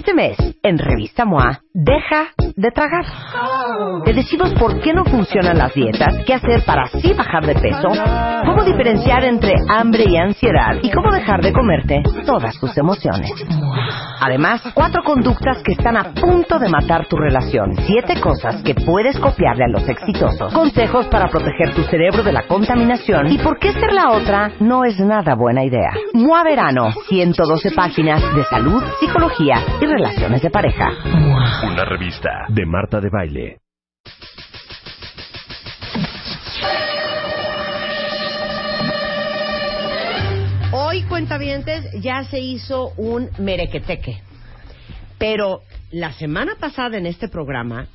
Este 0.00 0.14
mes, 0.14 0.38
en 0.62 0.78
Revista 0.78 1.26
MOA, 1.26 1.62
deja 1.72 2.30
de 2.56 2.70
tragar. 2.72 3.04
Te 4.04 4.12
decimos 4.12 4.52
por 4.54 4.80
qué 4.80 4.92
no 4.92 5.04
funcionan 5.04 5.56
las 5.56 5.72
dietas, 5.72 6.14
qué 6.26 6.34
hacer 6.34 6.62
para 6.64 6.82
así 6.82 7.12
bajar 7.14 7.46
de 7.46 7.54
peso, 7.54 7.88
cómo 8.44 8.64
diferenciar 8.64 9.24
entre 9.24 9.54
hambre 9.68 10.04
y 10.08 10.16
ansiedad 10.16 10.76
y 10.82 10.90
cómo 10.90 11.12
dejar 11.12 11.42
de 11.42 11.52
comerte 11.52 12.02
todas 12.26 12.58
tus 12.58 12.76
emociones. 12.76 13.30
Además, 14.20 14.62
cuatro 14.74 15.02
conductas 15.02 15.62
que 15.62 15.72
están 15.72 15.96
a 15.96 16.12
punto 16.12 16.58
de 16.58 16.68
matar 16.68 17.06
tu 17.06 17.16
relación, 17.16 17.74
siete 17.86 18.20
cosas 18.20 18.62
que 18.62 18.74
puedes 18.74 19.18
copiarle 19.18 19.64
a 19.64 19.68
los 19.68 19.88
exitosos, 19.88 20.52
consejos 20.52 21.06
para 21.06 21.28
proteger 21.28 21.74
tu 21.74 21.82
cerebro 21.84 22.22
de 22.22 22.32
la 22.32 22.46
contaminación 22.46 23.32
y 23.32 23.38
por 23.38 23.58
qué 23.58 23.72
ser 23.72 23.92
la 23.92 24.10
otra 24.10 24.52
no 24.60 24.84
es 24.84 24.98
nada 24.98 25.34
buena 25.34 25.64
idea. 25.64 25.92
MOA 26.12 26.42
Verano, 26.42 26.90
112 27.08 27.70
páginas 27.70 28.22
de 28.34 28.44
salud, 28.44 28.82
psicología 28.98 29.56
y 29.80 29.86
relaciones 29.86 30.42
de 30.42 30.50
pareja. 30.50 30.90
Una 31.62 31.84
revista 31.84 32.46
de 32.48 32.64
Marta 32.64 33.00
de 33.00 33.10
Baile. 33.10 33.58
Hoy, 40.72 41.02
cuentavientes, 41.02 41.84
ya 42.00 42.24
se 42.24 42.38
hizo 42.40 42.92
un 42.96 43.28
merequeteque. 43.38 44.22
Pero 45.18 45.60
la 45.90 46.12
semana 46.14 46.54
pasada 46.58 46.96
en 46.96 47.04
este 47.04 47.28
programa 47.28 47.88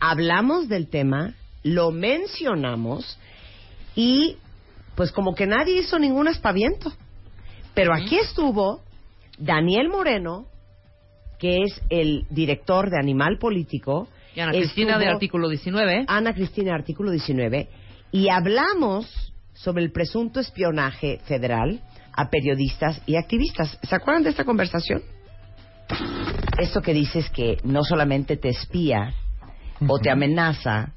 hablamos 0.00 0.68
del 0.68 0.88
tema, 0.88 1.34
lo 1.62 1.90
mencionamos 1.90 3.18
y 3.94 4.36
pues 4.96 5.12
como 5.12 5.34
que 5.34 5.46
nadie 5.46 5.80
hizo 5.80 5.98
ningún 5.98 6.28
aspaviento. 6.28 6.92
Pero 7.72 7.94
aquí 7.94 8.18
estuvo 8.18 8.82
Daniel 9.38 9.88
Moreno, 9.88 10.46
que 11.38 11.62
es 11.62 11.80
el 11.90 12.26
director 12.30 12.90
de 12.90 12.98
Animal 12.98 13.38
Político. 13.38 14.08
Y 14.34 14.40
Ana 14.40 14.52
Cristina 14.52 14.92
Estuvo 14.92 14.98
de 15.04 15.06
Artículo 15.14 15.48
19. 15.48 16.04
Ana 16.08 16.34
Cristina 16.34 16.70
de 16.72 16.74
Artículo 16.78 17.10
19. 17.10 17.68
Y 18.12 18.28
hablamos 18.28 19.32
sobre 19.54 19.82
el 19.84 19.92
presunto 19.92 20.40
espionaje 20.40 21.20
federal 21.24 21.80
a 22.12 22.30
periodistas 22.30 23.00
y 23.06 23.16
activistas. 23.16 23.78
¿Se 23.82 23.94
acuerdan 23.94 24.22
de 24.24 24.30
esta 24.30 24.44
conversación? 24.44 25.02
Esto 26.58 26.80
que 26.82 26.92
dices 26.92 27.30
que 27.30 27.58
no 27.64 27.82
solamente 27.84 28.36
te 28.36 28.48
espía 28.48 29.14
o 29.86 29.98
te 29.98 30.10
amenaza 30.10 30.94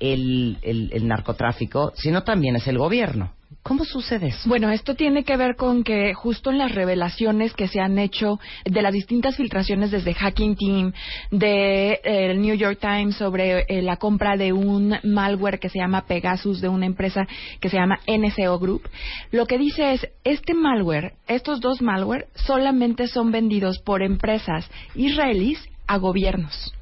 el, 0.00 0.58
el- 0.62 0.90
el 0.92 1.06
narcotráfico, 1.08 1.92
sino 1.96 2.22
también 2.24 2.56
es 2.56 2.66
el 2.66 2.76
gobierno. 2.78 3.32
¿Cómo 3.62 3.84
sucede 3.84 4.28
eso? 4.28 4.48
Bueno, 4.48 4.70
esto 4.70 4.94
tiene 4.94 5.24
que 5.24 5.36
ver 5.36 5.56
con 5.56 5.82
que 5.82 6.14
justo 6.14 6.50
en 6.50 6.58
las 6.58 6.72
revelaciones 6.72 7.52
que 7.52 7.66
se 7.66 7.80
han 7.80 7.98
hecho 7.98 8.38
de 8.64 8.80
las 8.80 8.92
distintas 8.92 9.36
filtraciones 9.36 9.90
desde 9.90 10.14
Hacking 10.14 10.56
Team, 10.56 10.92
de 11.32 12.00
eh, 12.04 12.34
New 12.34 12.54
York 12.54 12.78
Times 12.80 13.16
sobre 13.16 13.66
eh, 13.68 13.82
la 13.82 13.96
compra 13.96 14.36
de 14.36 14.52
un 14.52 14.96
malware 15.02 15.58
que 15.58 15.68
se 15.68 15.78
llama 15.78 16.06
Pegasus 16.06 16.60
de 16.60 16.68
una 16.68 16.86
empresa 16.86 17.26
que 17.60 17.68
se 17.68 17.76
llama 17.76 17.98
NCO 18.06 18.58
Group, 18.60 18.88
lo 19.32 19.46
que 19.46 19.58
dice 19.58 19.94
es, 19.94 20.08
este 20.22 20.54
malware, 20.54 21.14
estos 21.26 21.60
dos 21.60 21.82
malware 21.82 22.26
solamente 22.34 23.08
son 23.08 23.32
vendidos 23.32 23.80
por 23.80 24.02
empresas 24.02 24.70
israelíes 24.94 25.58
a 25.86 25.96
gobiernos 25.98 26.72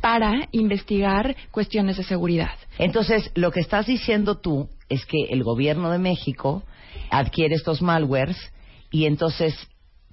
para 0.00 0.48
investigar 0.52 1.34
cuestiones 1.50 1.96
de 1.96 2.04
seguridad. 2.04 2.50
Entonces, 2.78 3.30
lo 3.34 3.50
que 3.50 3.60
estás 3.60 3.86
diciendo 3.86 4.38
tú 4.38 4.68
es 4.88 5.04
que 5.06 5.24
el 5.30 5.42
gobierno 5.44 5.90
de 5.90 5.98
México 5.98 6.62
adquiere 7.10 7.54
estos 7.54 7.82
malwares 7.82 8.36
y 8.90 9.06
entonces 9.06 9.54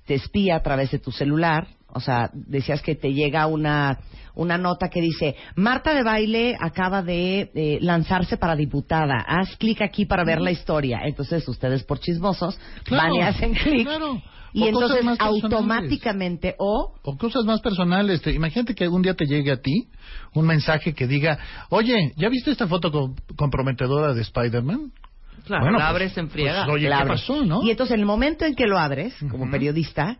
te 0.05 0.15
espía 0.15 0.55
a 0.55 0.63
través 0.63 0.91
de 0.91 0.99
tu 0.99 1.11
celular. 1.11 1.67
O 1.91 1.99
sea, 1.99 2.29
decías 2.33 2.81
que 2.83 2.93
te 2.95 3.13
llega 3.13 3.47
una, 3.47 3.99
una 4.35 4.57
nota 4.59 4.89
que 4.89 5.01
dice, 5.01 5.35
Marta 5.55 5.93
de 5.95 6.03
Baile 6.03 6.55
acaba 6.59 7.01
de 7.01 7.49
eh, 7.55 7.79
lanzarse 7.81 8.37
para 8.37 8.55
diputada. 8.55 9.25
Haz 9.27 9.55
clic 9.57 9.81
aquí 9.81 10.05
para 10.05 10.23
ver 10.23 10.39
la 10.39 10.51
historia. 10.51 10.99
Entonces, 11.03 11.47
ustedes 11.47 11.83
por 11.83 11.99
chismosos 11.99 12.59
Claro, 12.83 13.09
van 13.09 13.15
y 13.15 13.21
hacen 13.21 13.53
clic. 13.55 13.85
claro. 13.87 14.21
Y 14.53 14.63
O 14.63 14.71
cosas 14.71 14.97
entonces 14.97 15.05
más 15.05 15.17
personales. 15.17 15.43
automáticamente, 15.43 16.55
o 16.57 16.93
o 17.03 17.17
cosas 17.17 17.45
más 17.45 17.61
personales. 17.61 18.21
Te- 18.21 18.33
imagínate 18.33 18.73
que 18.75 18.87
un 18.87 19.01
día 19.01 19.13
te 19.13 19.25
llegue 19.25 19.51
a 19.51 19.61
ti 19.61 19.87
un 20.33 20.45
mensaje 20.45 20.93
que 20.93 21.07
diga, 21.07 21.37
oye, 21.69 22.13
¿ya 22.17 22.29
viste 22.29 22.51
esta 22.51 22.67
foto 22.67 22.91
com- 22.91 23.15
comprometedora 23.35 24.13
de 24.13 24.21
Spider-Man? 24.21 24.91
Claro, 25.45 25.63
Bueno, 25.63 25.77
la 25.79 25.85
pues- 25.85 25.89
abres 25.89 26.17
en 26.17 26.29
friega. 26.29 26.65
pues, 26.65 26.75
oye, 26.75 26.89
la 26.89 26.97
¿qué 26.97 27.01
abres. 27.03 27.21
pasó, 27.21 27.45
no? 27.45 27.63
Y 27.63 27.71
entonces, 27.71 27.93
en 27.95 27.99
el 28.01 28.05
momento 28.05 28.45
en 28.45 28.55
que 28.55 28.65
lo 28.67 28.77
abres, 28.77 29.15
como 29.31 29.49
periodista, 29.49 30.17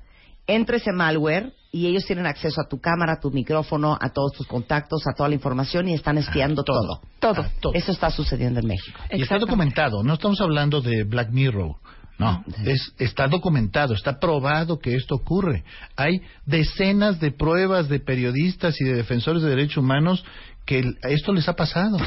entra 0.48 0.78
ese 0.78 0.92
malware 0.92 1.54
y 1.72 1.86
ellos 1.86 2.06
tienen 2.06 2.26
acceso 2.26 2.60
a 2.62 2.68
tu 2.68 2.80
cámara, 2.80 3.14
a 3.14 3.20
tu 3.20 3.30
micrófono, 3.30 3.96
a 4.02 4.10
todos 4.10 4.32
tus 4.34 4.48
contactos, 4.48 5.04
a 5.08 5.14
toda 5.16 5.30
la 5.30 5.36
información 5.36 5.88
y 5.88 5.94
están 5.94 6.18
espiando 6.18 6.64
todo. 6.64 7.02
Todo. 7.20 7.42
Ah, 7.44 7.50
todo. 7.62 7.74
Eso 7.76 7.92
está 7.92 8.10
sucediendo 8.10 8.60
en 8.60 8.66
México. 8.68 9.00
Y 9.12 9.22
está 9.22 9.38
documentado, 9.38 10.02
no 10.04 10.14
estamos 10.14 10.42
hablando 10.42 10.82
de 10.82 11.04
Black 11.04 11.30
Mirror. 11.32 11.76
No, 12.20 12.44
es, 12.66 12.94
está 13.00 13.28
documentado, 13.28 13.94
está 13.94 14.20
probado 14.20 14.78
que 14.80 14.94
esto 14.94 15.16
ocurre. 15.16 15.64
Hay 15.96 16.22
decenas 16.46 17.22
de 17.22 17.32
pruebas 17.32 17.88
de 17.88 18.02
periodistas 18.02 18.80
y 18.82 18.84
de 18.84 18.96
defensores 18.96 19.42
de 19.42 19.50
derechos 19.50 19.78
humanos 19.78 20.26
que 20.66 20.84
esto 21.04 21.32
les 21.32 21.48
ha 21.48 21.56
pasado. 21.56 21.98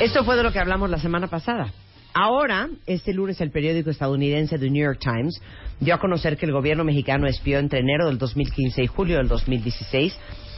Esto 0.00 0.22
fue 0.22 0.36
de 0.36 0.42
lo 0.42 0.52
que 0.52 0.58
hablamos 0.58 0.90
la 0.90 0.98
semana 0.98 1.28
pasada. 1.28 1.72
Ahora, 2.12 2.68
este 2.86 3.14
lunes, 3.14 3.40
el 3.40 3.50
periódico 3.50 3.88
estadounidense 3.88 4.58
The 4.58 4.68
New 4.68 4.84
York 4.84 4.98
Times 5.00 5.40
dio 5.80 5.94
a 5.94 5.98
conocer 5.98 6.36
que 6.36 6.44
el 6.44 6.52
gobierno 6.52 6.84
mexicano 6.84 7.26
espió 7.26 7.58
entre 7.58 7.80
enero 7.80 8.08
del 8.08 8.18
2015 8.18 8.82
y 8.82 8.86
julio 8.86 9.16
del 9.16 9.28
2016 9.28 10.14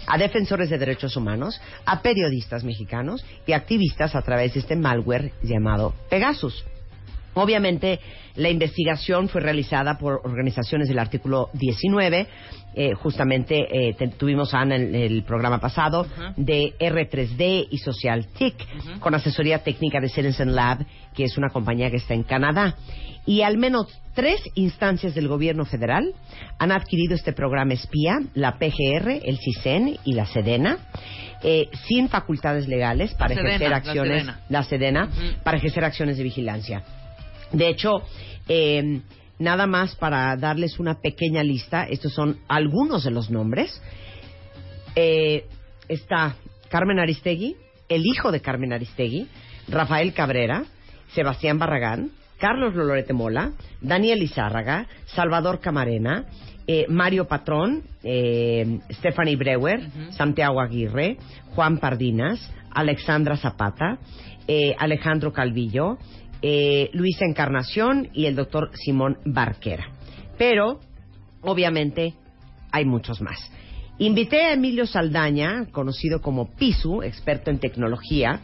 a 0.07 0.19
defensores 0.19 0.69
de 0.69 0.79
derechos 0.79 1.17
humanos, 1.17 1.61
a 1.85 2.03
periodistas 2.03 2.65
mexicanos 2.65 3.25
y 3.47 3.53
activistas 3.53 4.17
a 4.17 4.23
través 4.23 4.55
de 4.55 4.61
este 4.61 4.75
malware 4.75 5.33
llamado 5.43 5.95
Pegasus. 6.11 6.65
Obviamente, 7.35 7.99
la 8.37 8.51
investigación 8.51 9.29
fue 9.29 9.41
realizada 9.41 9.99
por 9.99 10.21
organizaciones 10.25 10.89
del 10.89 10.99
artículo 10.99 11.49
19. 11.55 12.27
eh, 12.75 12.95
justamente 12.95 13.67
eh, 13.71 13.93
te- 13.95 14.09
tuvimos 14.09 14.55
a 14.55 14.61
Ana 14.61 14.77
en 14.77 14.95
el 14.95 15.25
programa 15.25 15.59
pasado 15.61 16.07
de 16.39 16.73
R3D 16.81 17.69
y 17.71 17.77
Social 17.79 18.27
TIC, 18.37 18.55
con 18.99 19.15
asesoría 19.15 19.59
técnica 19.63 20.01
de 20.01 20.09
Citizen 20.09 20.55
Lab, 20.55 20.79
que 21.15 21.25
es 21.25 21.37
una 21.37 21.51
compañía 21.51 21.91
que 21.91 21.97
está 21.99 22.15
en 22.15 22.23
Canadá. 22.23 22.75
Y 23.27 23.43
al 23.43 23.57
menos 23.59 23.87
tres 24.15 24.41
instancias 24.55 25.15
del 25.15 25.29
gobierno 25.29 25.65
federal 25.67 26.15
han 26.59 26.73
adquirido 26.73 27.15
este 27.15 27.33
programa 27.35 27.75
espía, 27.75 28.21
la 28.35 28.59
PGR, 28.59 29.21
el 29.23 29.39
CISEN 29.39 29.99
y 30.05 30.15
la 30.15 30.25
SEDENA, 30.27 30.79
eh, 31.43 31.69
sin 31.87 32.09
facultades 32.09 32.69
legales 32.69 33.13
para 33.15 33.35
ejercer 33.35 33.75
acciones, 33.75 34.23
Sedena. 34.23 34.41
la 34.49 34.63
SEDENA, 34.63 35.09
para 35.45 35.59
ejercer 35.59 35.85
acciones 35.85 36.17
de 36.17 36.23
vigilancia. 36.25 36.83
De 37.53 37.69
hecho, 37.69 38.03
eh, 38.49 39.01
nada 39.39 39.67
más 39.67 39.95
para 39.97 40.37
darles 40.37 40.79
una 40.79 41.01
pequeña 41.01 41.43
lista, 41.43 41.85
estos 41.85 42.13
son 42.13 42.39
algunos 42.49 43.05
de 43.05 43.11
los 43.11 43.31
nombres. 43.31 43.81
Eh, 44.95 45.47
está 45.89 46.37
Carmen 46.69 46.99
Aristegui, 46.99 47.57
el 47.89 48.07
hijo 48.07 48.33
de 48.33 48.41
Carmen 48.41 48.73
Aristegui, 48.73 49.29
Rafael 49.69 50.13
Cabrera, 50.13 50.65
Sebastián 51.15 51.59
Barragán, 51.59 52.11
Carlos 52.39 52.75
Lolorete 52.75 53.13
Mola, 53.13 53.53
Daniel 53.81 54.23
Izárraga, 54.23 54.87
Salvador 55.07 55.61
Camarena, 55.61 56.27
eh, 56.67 56.87
Mario 56.89 57.27
Patrón, 57.27 57.83
eh, 58.03 58.81
Stephanie 58.91 59.37
Brewer, 59.37 59.81
Santiago 60.13 60.61
Aguirre, 60.61 61.19
Juan 61.55 61.79
Pardinas, 61.79 62.41
Alexandra 62.71 63.37
Zapata, 63.37 63.99
eh, 64.49 64.75
Alejandro 64.79 65.33
Calvillo, 65.33 65.99
eh, 66.43 66.91
Luisa 66.93 67.25
Encarnación 67.25 68.11
y 68.13 68.27
el 68.27 68.37
doctor 68.37 68.71
Simón 68.75 69.19
Barquera. 69.25 69.89
Pero, 70.37 70.81
obviamente, 71.41 72.15
hay 72.71 72.85
muchos 72.85 73.21
más. 73.21 73.51
Invité 73.99 74.43
a 74.43 74.55
Emilio 74.55 74.87
Saldaña, 74.87 75.67
conocido 75.71 76.21
como 76.21 76.51
Pisu, 76.57 77.03
experto 77.03 77.51
en 77.51 77.61
tecnología, 77.61 78.41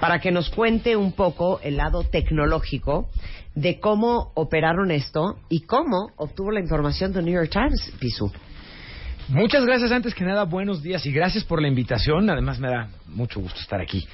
para 0.00 0.20
que 0.20 0.30
nos 0.30 0.50
cuente 0.50 0.94
un 0.94 1.12
poco 1.12 1.58
el 1.62 1.78
lado 1.78 2.04
tecnológico 2.04 3.08
de 3.54 3.80
cómo 3.80 4.30
operaron 4.34 4.90
esto 4.90 5.38
y 5.48 5.62
cómo 5.62 6.10
obtuvo 6.16 6.52
la 6.52 6.60
información 6.60 7.12
de 7.12 7.22
New 7.22 7.34
York 7.34 7.50
Times, 7.50 7.92
Pisu. 7.98 8.30
Muchas 9.30 9.64
gracias 9.64 9.92
antes 9.92 10.12
que 10.12 10.24
nada, 10.24 10.42
buenos 10.42 10.82
días 10.82 11.06
y 11.06 11.12
gracias 11.12 11.44
por 11.44 11.62
la 11.62 11.68
invitación. 11.68 12.28
Además 12.28 12.58
me 12.58 12.68
da 12.68 12.88
mucho 13.06 13.38
gusto 13.38 13.60
estar 13.60 13.80
aquí. 13.80 14.04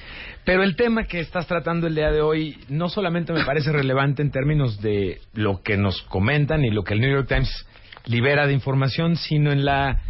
Pero 0.45 0.61
el 0.61 0.75
tema 0.75 1.05
que 1.05 1.19
estás 1.19 1.47
tratando 1.47 1.87
el 1.87 1.95
día 1.95 2.11
de 2.11 2.21
hoy 2.21 2.55
no 2.69 2.87
solamente 2.87 3.33
me 3.33 3.43
parece 3.43 3.71
relevante 3.71 4.21
en 4.21 4.29
términos 4.29 4.79
de 4.79 5.19
lo 5.33 5.63
que 5.63 5.75
nos 5.75 6.03
comentan 6.03 6.63
y 6.63 6.69
lo 6.69 6.83
que 6.83 6.93
el 6.93 7.01
New 7.01 7.09
York 7.09 7.27
Times 7.27 7.49
libera 8.05 8.45
de 8.45 8.53
información, 8.53 9.15
sino 9.15 9.51
en 9.51 9.65
la 9.65 10.03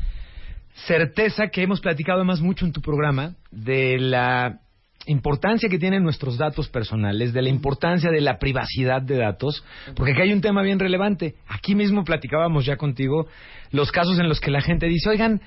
certeza 0.88 1.48
que 1.54 1.64
hemos 1.64 1.80
platicado 1.80 2.20
además 2.20 2.42
mucho 2.42 2.66
en 2.66 2.74
tu 2.74 2.82
programa 2.82 3.36
de 3.50 4.00
la 4.00 4.60
importancia 5.08 5.70
que 5.70 5.80
tienen 5.80 6.04
nuestros 6.04 6.38
datos 6.38 6.70
personales, 6.70 7.34
de 7.34 7.42
la 7.42 7.50
importancia 7.50 8.12
de 8.12 8.22
la 8.22 8.38
privacidad 8.38 9.02
de 9.02 9.18
datos, 9.18 9.64
porque 9.96 10.12
aquí 10.14 10.22
hay 10.22 10.34
un 10.34 10.42
tema 10.42 10.62
bien 10.62 10.80
relevante. 10.80 11.36
Aquí 11.48 11.76
mismo 11.76 12.04
platicábamos 12.04 12.66
ya 12.66 12.78
contigo 12.78 13.28
los 13.72 13.92
casos 13.92 14.20
en 14.20 14.30
los 14.30 14.40
que 14.40 14.52
la 14.52 14.62
gente 14.62 14.88
dice, 14.88 15.10
oigan, 15.10 15.42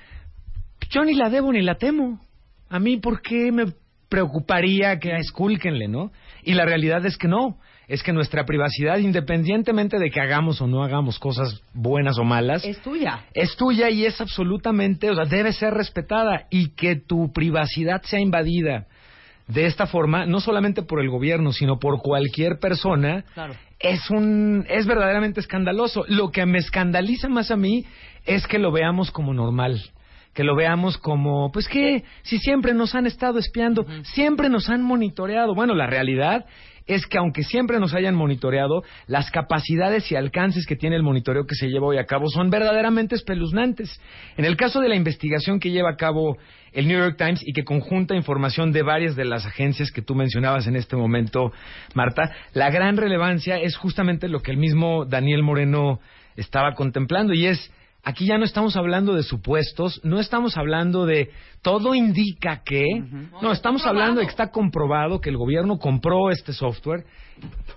yo 0.90 1.04
ni 1.04 1.14
la 1.14 1.30
debo 1.30 1.52
ni 1.52 1.62
la 1.62 1.76
temo. 1.76 2.20
A 2.68 2.78
mí, 2.78 2.96
¿por 2.96 3.22
qué 3.22 3.52
me 3.52 3.66
preocuparía 4.08 4.98
que 4.98 5.14
escúlquenle, 5.16 5.88
no? 5.88 6.10
Y 6.42 6.54
la 6.54 6.64
realidad 6.64 7.04
es 7.06 7.16
que 7.16 7.28
no. 7.28 7.58
Es 7.86 8.02
que 8.04 8.12
nuestra 8.12 8.44
privacidad, 8.44 8.98
independientemente 8.98 9.98
de 9.98 10.10
que 10.10 10.20
hagamos 10.20 10.60
o 10.60 10.66
no 10.68 10.84
hagamos 10.84 11.18
cosas 11.18 11.60
buenas 11.74 12.18
o 12.18 12.24
malas, 12.24 12.64
Es 12.64 12.80
tuya. 12.82 13.24
es 13.34 13.56
tuya 13.56 13.90
y 13.90 14.04
es 14.04 14.20
absolutamente, 14.20 15.10
o 15.10 15.14
sea, 15.14 15.24
debe 15.24 15.52
ser 15.52 15.74
respetada 15.74 16.46
y 16.50 16.70
que 16.70 16.94
tu 16.96 17.32
privacidad 17.32 18.02
sea 18.02 18.20
invadida 18.20 18.86
de 19.52 19.66
esta 19.66 19.86
forma, 19.86 20.26
no 20.26 20.40
solamente 20.40 20.82
por 20.82 21.00
el 21.00 21.10
gobierno, 21.10 21.52
sino 21.52 21.78
por 21.78 22.00
cualquier 22.02 22.58
persona, 22.58 23.24
Claro. 23.34 23.54
es 23.78 24.08
un 24.10 24.64
es 24.68 24.86
verdaderamente 24.86 25.40
escandaloso. 25.40 26.04
Lo 26.08 26.30
que 26.30 26.46
me 26.46 26.58
escandaliza 26.58 27.28
más 27.28 27.50
a 27.50 27.56
mí 27.56 27.84
es 28.26 28.46
que 28.46 28.58
lo 28.58 28.70
veamos 28.72 29.10
como 29.10 29.34
normal. 29.34 29.80
Que 30.34 30.44
lo 30.44 30.54
veamos 30.54 30.96
como, 30.96 31.50
pues 31.50 31.66
que 31.66 32.04
si 32.22 32.38
siempre 32.38 32.72
nos 32.72 32.94
han 32.94 33.04
estado 33.06 33.38
espiando, 33.40 33.84
siempre 34.04 34.48
nos 34.48 34.68
han 34.68 34.82
monitoreado. 34.82 35.54
Bueno, 35.56 35.74
la 35.74 35.86
realidad 35.88 36.46
es 36.86 37.06
que 37.06 37.18
aunque 37.18 37.42
siempre 37.42 37.78
nos 37.78 37.94
hayan 37.94 38.14
monitoreado, 38.14 38.82
las 39.06 39.30
capacidades 39.30 40.10
y 40.10 40.16
alcances 40.16 40.66
que 40.66 40.76
tiene 40.76 40.96
el 40.96 41.02
monitoreo 41.02 41.46
que 41.46 41.54
se 41.54 41.68
lleva 41.68 41.86
hoy 41.86 41.98
a 41.98 42.06
cabo 42.06 42.28
son 42.28 42.50
verdaderamente 42.50 43.14
espeluznantes. 43.14 44.00
En 44.36 44.44
el 44.44 44.56
caso 44.56 44.80
de 44.80 44.88
la 44.88 44.96
investigación 44.96 45.60
que 45.60 45.70
lleva 45.70 45.90
a 45.90 45.96
cabo 45.96 46.36
el 46.72 46.88
New 46.88 46.98
York 46.98 47.16
Times 47.16 47.42
y 47.44 47.52
que 47.52 47.64
conjunta 47.64 48.14
información 48.14 48.72
de 48.72 48.82
varias 48.82 49.16
de 49.16 49.24
las 49.24 49.46
agencias 49.46 49.90
que 49.90 50.02
tú 50.02 50.14
mencionabas 50.14 50.66
en 50.66 50.76
este 50.76 50.96
momento, 50.96 51.52
Marta, 51.94 52.30
la 52.52 52.70
gran 52.70 52.96
relevancia 52.96 53.58
es 53.58 53.76
justamente 53.76 54.28
lo 54.28 54.40
que 54.40 54.52
el 54.52 54.56
mismo 54.56 55.04
Daniel 55.04 55.42
Moreno 55.42 56.00
estaba 56.36 56.74
contemplando 56.74 57.34
y 57.34 57.46
es 57.46 57.72
Aquí 58.02 58.26
ya 58.26 58.38
no 58.38 58.44
estamos 58.44 58.76
hablando 58.76 59.14
de 59.14 59.22
supuestos, 59.22 60.00
no 60.04 60.20
estamos 60.20 60.56
hablando 60.56 61.04
de 61.04 61.30
todo 61.60 61.94
indica 61.94 62.62
que, 62.64 62.82
no, 63.42 63.52
estamos 63.52 63.84
hablando 63.86 64.20
de 64.20 64.26
que 64.26 64.30
está 64.30 64.50
comprobado 64.50 65.20
que 65.20 65.28
el 65.28 65.36
gobierno 65.36 65.78
compró 65.78 66.30
este 66.30 66.54
software, 66.54 67.04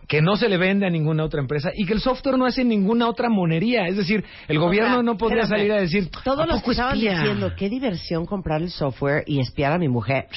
que 0.07 0.21
no 0.21 0.37
se 0.37 0.47
le 0.47 0.57
vende 0.57 0.85
a 0.85 0.89
ninguna 0.89 1.25
otra 1.25 1.41
empresa 1.41 1.71
y 1.75 1.85
que 1.85 1.91
el 1.93 1.99
software 1.99 2.37
no 2.37 2.45
hace 2.45 2.63
ninguna 2.63 3.09
otra 3.09 3.29
monería. 3.29 3.85
Es 3.87 3.97
decir, 3.97 4.23
el 4.47 4.59
gobierno 4.59 4.95
sea, 4.95 5.03
no 5.03 5.17
podría 5.17 5.43
espérame. 5.43 5.59
salir 5.59 5.71
a 5.73 5.81
decir, 5.81 6.09
Todos 6.23 6.39
¿a 6.39 6.45
los 6.45 6.63
que 6.63 6.71
estaban 6.71 6.95
espía? 6.95 7.19
diciendo, 7.19 7.51
qué 7.57 7.69
diversión 7.69 8.25
comprar 8.25 8.61
el 8.61 8.69
software 8.71 9.25
y 9.27 9.39
espiar 9.41 9.73
a 9.73 9.77
mi 9.77 9.89
mujer. 9.89 10.27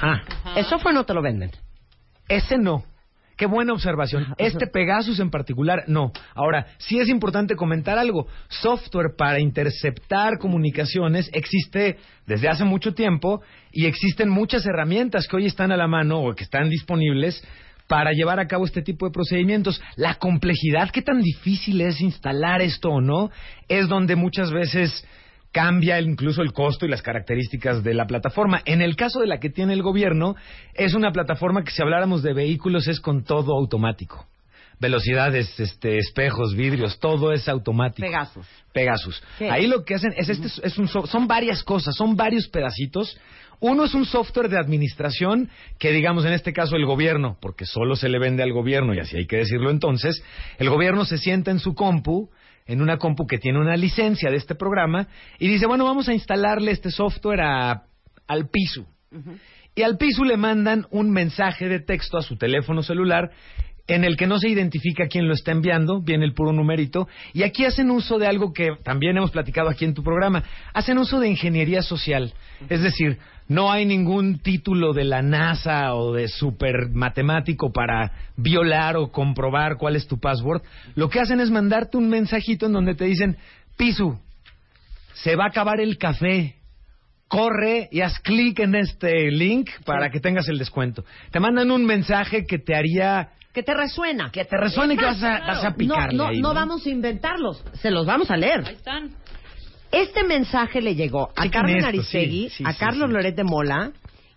Ah, 0.00 0.22
El 0.56 0.64
software 0.64 0.94
no 0.94 1.04
te 1.04 1.14
lo 1.14 1.22
venden. 1.22 1.52
ese 2.28 2.58
no. 2.58 2.82
Qué 3.36 3.44
buena 3.44 3.74
observación. 3.74 4.34
Este 4.38 4.66
Pegasus 4.66 5.20
en 5.20 5.30
particular, 5.30 5.84
no. 5.88 6.10
Ahora, 6.34 6.68
sí 6.78 6.98
es 6.98 7.08
importante 7.08 7.54
comentar 7.54 7.98
algo. 7.98 8.26
Software 8.48 9.14
para 9.16 9.40
interceptar 9.40 10.38
comunicaciones 10.38 11.28
existe 11.34 11.98
desde 12.26 12.48
hace 12.48 12.64
mucho 12.64 12.94
tiempo 12.94 13.42
y 13.72 13.84
existen 13.84 14.30
muchas 14.30 14.64
herramientas 14.64 15.28
que 15.28 15.36
hoy 15.36 15.46
están 15.46 15.70
a 15.70 15.76
la 15.76 15.86
mano 15.86 16.22
o 16.22 16.34
que 16.34 16.44
están 16.44 16.70
disponibles 16.70 17.46
para 17.88 18.12
llevar 18.12 18.40
a 18.40 18.46
cabo 18.46 18.64
este 18.64 18.80
tipo 18.80 19.04
de 19.06 19.12
procedimientos. 19.12 19.82
La 19.96 20.14
complejidad, 20.14 20.90
qué 20.90 21.02
tan 21.02 21.20
difícil 21.20 21.82
es 21.82 22.00
instalar 22.00 22.62
esto 22.62 22.88
o 22.88 23.00
no, 23.02 23.30
es 23.68 23.86
donde 23.86 24.16
muchas 24.16 24.50
veces 24.50 25.04
cambia 25.56 25.98
incluso 26.02 26.42
el 26.42 26.52
costo 26.52 26.84
y 26.84 26.90
las 26.90 27.00
características 27.00 27.82
de 27.82 27.94
la 27.94 28.06
plataforma. 28.06 28.60
En 28.66 28.82
el 28.82 28.94
caso 28.94 29.20
de 29.20 29.26
la 29.26 29.38
que 29.40 29.48
tiene 29.48 29.72
el 29.72 29.82
gobierno, 29.82 30.36
es 30.74 30.92
una 30.92 31.12
plataforma 31.12 31.64
que 31.64 31.70
si 31.70 31.80
habláramos 31.80 32.22
de 32.22 32.34
vehículos 32.34 32.86
es 32.88 33.00
con 33.00 33.24
todo 33.24 33.56
automático. 33.56 34.26
Velocidades, 34.78 35.58
este, 35.58 35.96
espejos, 35.96 36.54
vidrios, 36.54 37.00
todo 37.00 37.32
es 37.32 37.48
automático. 37.48 38.06
Pegasus. 38.06 38.46
Pegasus. 38.74 39.22
¿Qué? 39.38 39.50
Ahí 39.50 39.66
lo 39.66 39.82
que 39.86 39.94
hacen 39.94 40.12
es 40.14 40.28
este 40.28 40.48
es 40.62 40.76
un 40.76 40.88
so- 40.88 41.06
son 41.06 41.26
varias 41.26 41.62
cosas, 41.64 41.94
son 41.96 42.14
varios 42.16 42.48
pedacitos. 42.48 43.18
Uno 43.58 43.84
es 43.84 43.94
un 43.94 44.04
software 44.04 44.50
de 44.50 44.58
administración 44.58 45.48
que 45.78 45.90
digamos 45.92 46.26
en 46.26 46.34
este 46.34 46.52
caso 46.52 46.76
el 46.76 46.84
gobierno, 46.84 47.38
porque 47.40 47.64
solo 47.64 47.96
se 47.96 48.10
le 48.10 48.18
vende 48.18 48.42
al 48.42 48.52
gobierno 48.52 48.92
y 48.92 48.98
así 48.98 49.16
hay 49.16 49.26
que 49.26 49.38
decirlo 49.38 49.70
entonces, 49.70 50.22
el 50.58 50.68
gobierno 50.68 51.06
se 51.06 51.16
sienta 51.16 51.50
en 51.50 51.58
su 51.60 51.74
compu, 51.74 52.28
en 52.66 52.82
una 52.82 52.98
compu 52.98 53.26
que 53.26 53.38
tiene 53.38 53.58
una 53.60 53.76
licencia 53.76 54.30
de 54.30 54.36
este 54.36 54.54
programa 54.54 55.08
y 55.38 55.48
dice, 55.48 55.66
bueno, 55.66 55.84
vamos 55.84 56.08
a 56.08 56.12
instalarle 56.14 56.72
este 56.72 56.90
software 56.90 57.40
a- 57.40 57.82
al 58.26 58.48
piso. 58.48 58.86
Y 59.74 59.82
al 59.82 59.96
piso 59.98 60.24
le 60.24 60.36
mandan 60.36 60.86
un 60.90 61.10
mensaje 61.10 61.68
de 61.68 61.80
texto 61.80 62.18
a 62.18 62.22
su 62.22 62.36
teléfono 62.36 62.82
celular 62.82 63.30
en 63.88 64.02
el 64.04 64.16
que 64.16 64.26
no 64.26 64.38
se 64.38 64.48
identifica 64.48 65.06
quién 65.06 65.28
lo 65.28 65.34
está 65.34 65.52
enviando, 65.52 66.00
viene 66.02 66.24
el 66.24 66.34
puro 66.34 66.52
numerito, 66.52 67.06
y 67.32 67.44
aquí 67.44 67.64
hacen 67.64 67.90
uso 67.92 68.18
de 68.18 68.26
algo 68.26 68.52
que 68.52 68.70
también 68.82 69.16
hemos 69.16 69.30
platicado 69.30 69.68
aquí 69.68 69.84
en 69.84 69.94
tu 69.94 70.02
programa, 70.02 70.42
hacen 70.74 70.98
uso 70.98 71.20
de 71.20 71.28
ingeniería 71.28 71.82
social, 71.82 72.34
es 72.68 72.82
decir, 72.82 73.18
no 73.48 73.70
hay 73.70 73.84
ningún 73.86 74.40
título 74.40 74.92
de 74.92 75.04
la 75.04 75.22
NASA 75.22 75.94
o 75.94 76.12
de 76.12 76.28
super 76.28 76.90
matemático 76.92 77.72
para 77.72 78.12
violar 78.36 78.96
o 78.96 79.12
comprobar 79.12 79.76
cuál 79.76 79.96
es 79.96 80.06
tu 80.06 80.18
password, 80.18 80.62
lo 80.94 81.08
que 81.08 81.20
hacen 81.20 81.40
es 81.40 81.50
mandarte 81.50 81.96
un 81.96 82.08
mensajito 82.08 82.66
en 82.66 82.72
donde 82.72 82.94
te 82.94 83.04
dicen, 83.04 83.36
Pisu, 83.76 84.18
se 85.14 85.36
va 85.36 85.44
a 85.44 85.48
acabar 85.48 85.80
el 85.80 85.96
café, 85.96 86.56
corre 87.28 87.88
y 87.90 88.00
haz 88.00 88.18
clic 88.20 88.58
en 88.60 88.74
este 88.74 89.30
link 89.30 89.70
para 89.84 90.10
que 90.10 90.20
tengas 90.20 90.48
el 90.48 90.58
descuento. 90.58 91.04
Te 91.30 91.40
mandan 91.40 91.70
un 91.70 91.84
mensaje 91.84 92.44
que 92.46 92.58
te 92.58 92.74
haría 92.74 93.30
Que 93.52 93.62
te 93.62 93.74
resuena. 93.74 94.30
que 94.30 94.44
te 94.44 94.56
resuene 94.56 94.96
que 94.96 95.04
vas 95.04 95.22
a, 95.22 95.40
vas 95.40 95.64
a 95.64 95.74
picarle 95.74 96.16
no, 96.16 96.24
no, 96.24 96.30
ahí, 96.30 96.40
no 96.40 96.52
vamos 96.54 96.84
a 96.84 96.90
inventarlos, 96.90 97.64
se 97.74 97.90
los 97.90 98.06
vamos 98.06 98.30
a 98.30 98.36
leer. 98.36 98.64
Ahí 98.66 98.74
están. 98.74 99.10
Este 99.90 100.24
mensaje 100.24 100.80
le 100.80 100.94
llegó 100.94 101.30
a 101.36 101.42
Chequen 101.44 101.50
Carmen 101.50 101.76
esto, 101.76 101.88
Aristegui, 101.88 102.48
sí, 102.50 102.56
sí, 102.58 102.64
a 102.66 102.72
sí, 102.72 102.78
Carlos 102.78 103.08
sí. 103.08 103.14
Loret 103.14 103.36
de 103.36 103.44
Mola 103.44 103.92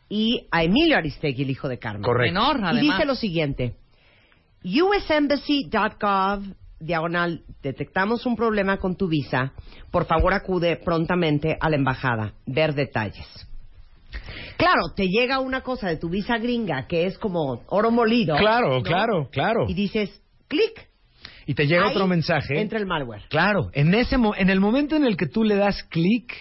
y 0.07 0.47
a 0.51 0.63
Emilio 0.63 0.97
Aristegui, 0.97 1.43
el 1.43 1.49
hijo 1.49 1.67
de 1.67 1.79
Carmen. 1.79 2.03
Correcto. 2.03 2.33
Menor, 2.33 2.59
Y 2.59 2.63
además. 2.63 2.81
dice 2.97 3.05
lo 3.05 3.15
siguiente: 3.15 3.75
usembassy.gov 4.63 6.43
diagonal 6.79 7.41
detectamos 7.61 8.25
un 8.25 8.35
problema 8.35 8.77
con 8.77 8.95
tu 8.95 9.07
visa. 9.07 9.53
Por 9.91 10.05
favor 10.05 10.33
acude 10.33 10.77
prontamente 10.77 11.57
a 11.59 11.69
la 11.69 11.75
embajada. 11.75 12.33
Ver 12.45 12.73
detalles. 12.73 13.27
Claro, 14.57 14.93
te 14.95 15.07
llega 15.07 15.39
una 15.39 15.61
cosa 15.61 15.87
de 15.87 15.97
tu 15.97 16.09
visa 16.09 16.37
gringa 16.37 16.87
que 16.87 17.05
es 17.05 17.17
como 17.17 17.63
oro 17.67 17.91
molido. 17.91 18.35
Claro, 18.37 18.77
¿no? 18.77 18.83
claro, 18.83 19.29
claro. 19.31 19.65
Y 19.67 19.73
dices, 19.73 20.21
clic. 20.47 20.88
Y 21.49 21.55
te 21.55 21.65
llega 21.65 21.85
Ahí 21.85 21.91
otro 21.93 22.05
mensaje. 22.05 22.61
Entra 22.61 22.77
el 22.77 22.85
malware. 22.85 23.23
Claro, 23.27 23.71
en 23.73 23.91
ese 23.95 24.19
mo- 24.19 24.35
en 24.35 24.51
el 24.51 24.59
momento 24.59 24.95
en 24.95 25.03
el 25.03 25.17
que 25.17 25.25
tú 25.25 25.43
le 25.43 25.55
das 25.55 25.81
clic, 25.81 26.31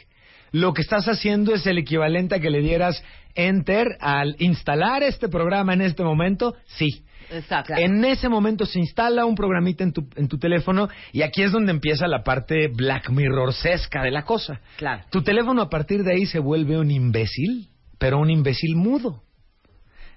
lo 0.52 0.75
que 0.75 0.83
estás 0.83 1.06
haciendo 1.09 1.54
es 1.54 1.66
el 1.66 1.78
equivalente 1.78 2.35
a 2.35 2.40
que 2.40 2.50
le 2.50 2.61
dieras 2.61 3.02
enter 3.35 3.87
al 4.00 4.37
instalar 4.38 5.02
este 5.02 5.30
programa 5.30 5.73
en 5.73 5.80
este 5.80 6.04
momento, 6.04 6.56
sí. 6.66 7.04
Exacto. 7.30 7.73
En 7.75 8.04
ese 8.04 8.28
momento 8.28 8.66
se 8.66 8.80
instala 8.80 9.25
un 9.25 9.35
programita 9.35 9.83
en 9.83 9.94
tu, 9.94 10.06
en 10.16 10.28
tu 10.28 10.37
teléfono 10.38 10.90
y 11.12 11.23
aquí 11.23 11.40
es 11.42 11.52
donde 11.52 11.73
empieza 11.73 12.06
la 12.06 12.23
parte 12.23 12.68
Black 12.68 13.09
Mirror-sesca 13.09 14.02
de 14.02 14.11
la 14.11 14.25
cosa. 14.26 14.61
Claro. 14.76 15.04
Tu 15.11 15.23
teléfono 15.23 15.62
a 15.62 15.71
partir 15.71 16.04
de 16.04 16.12
ahí 16.12 16.26
se 16.26 16.38
vuelve 16.38 16.78
un 16.78 16.90
imbécil, 16.90 17.68
pero 17.99 18.18
un 18.18 18.28
imbécil 18.30 18.76
mudo. 18.76 19.23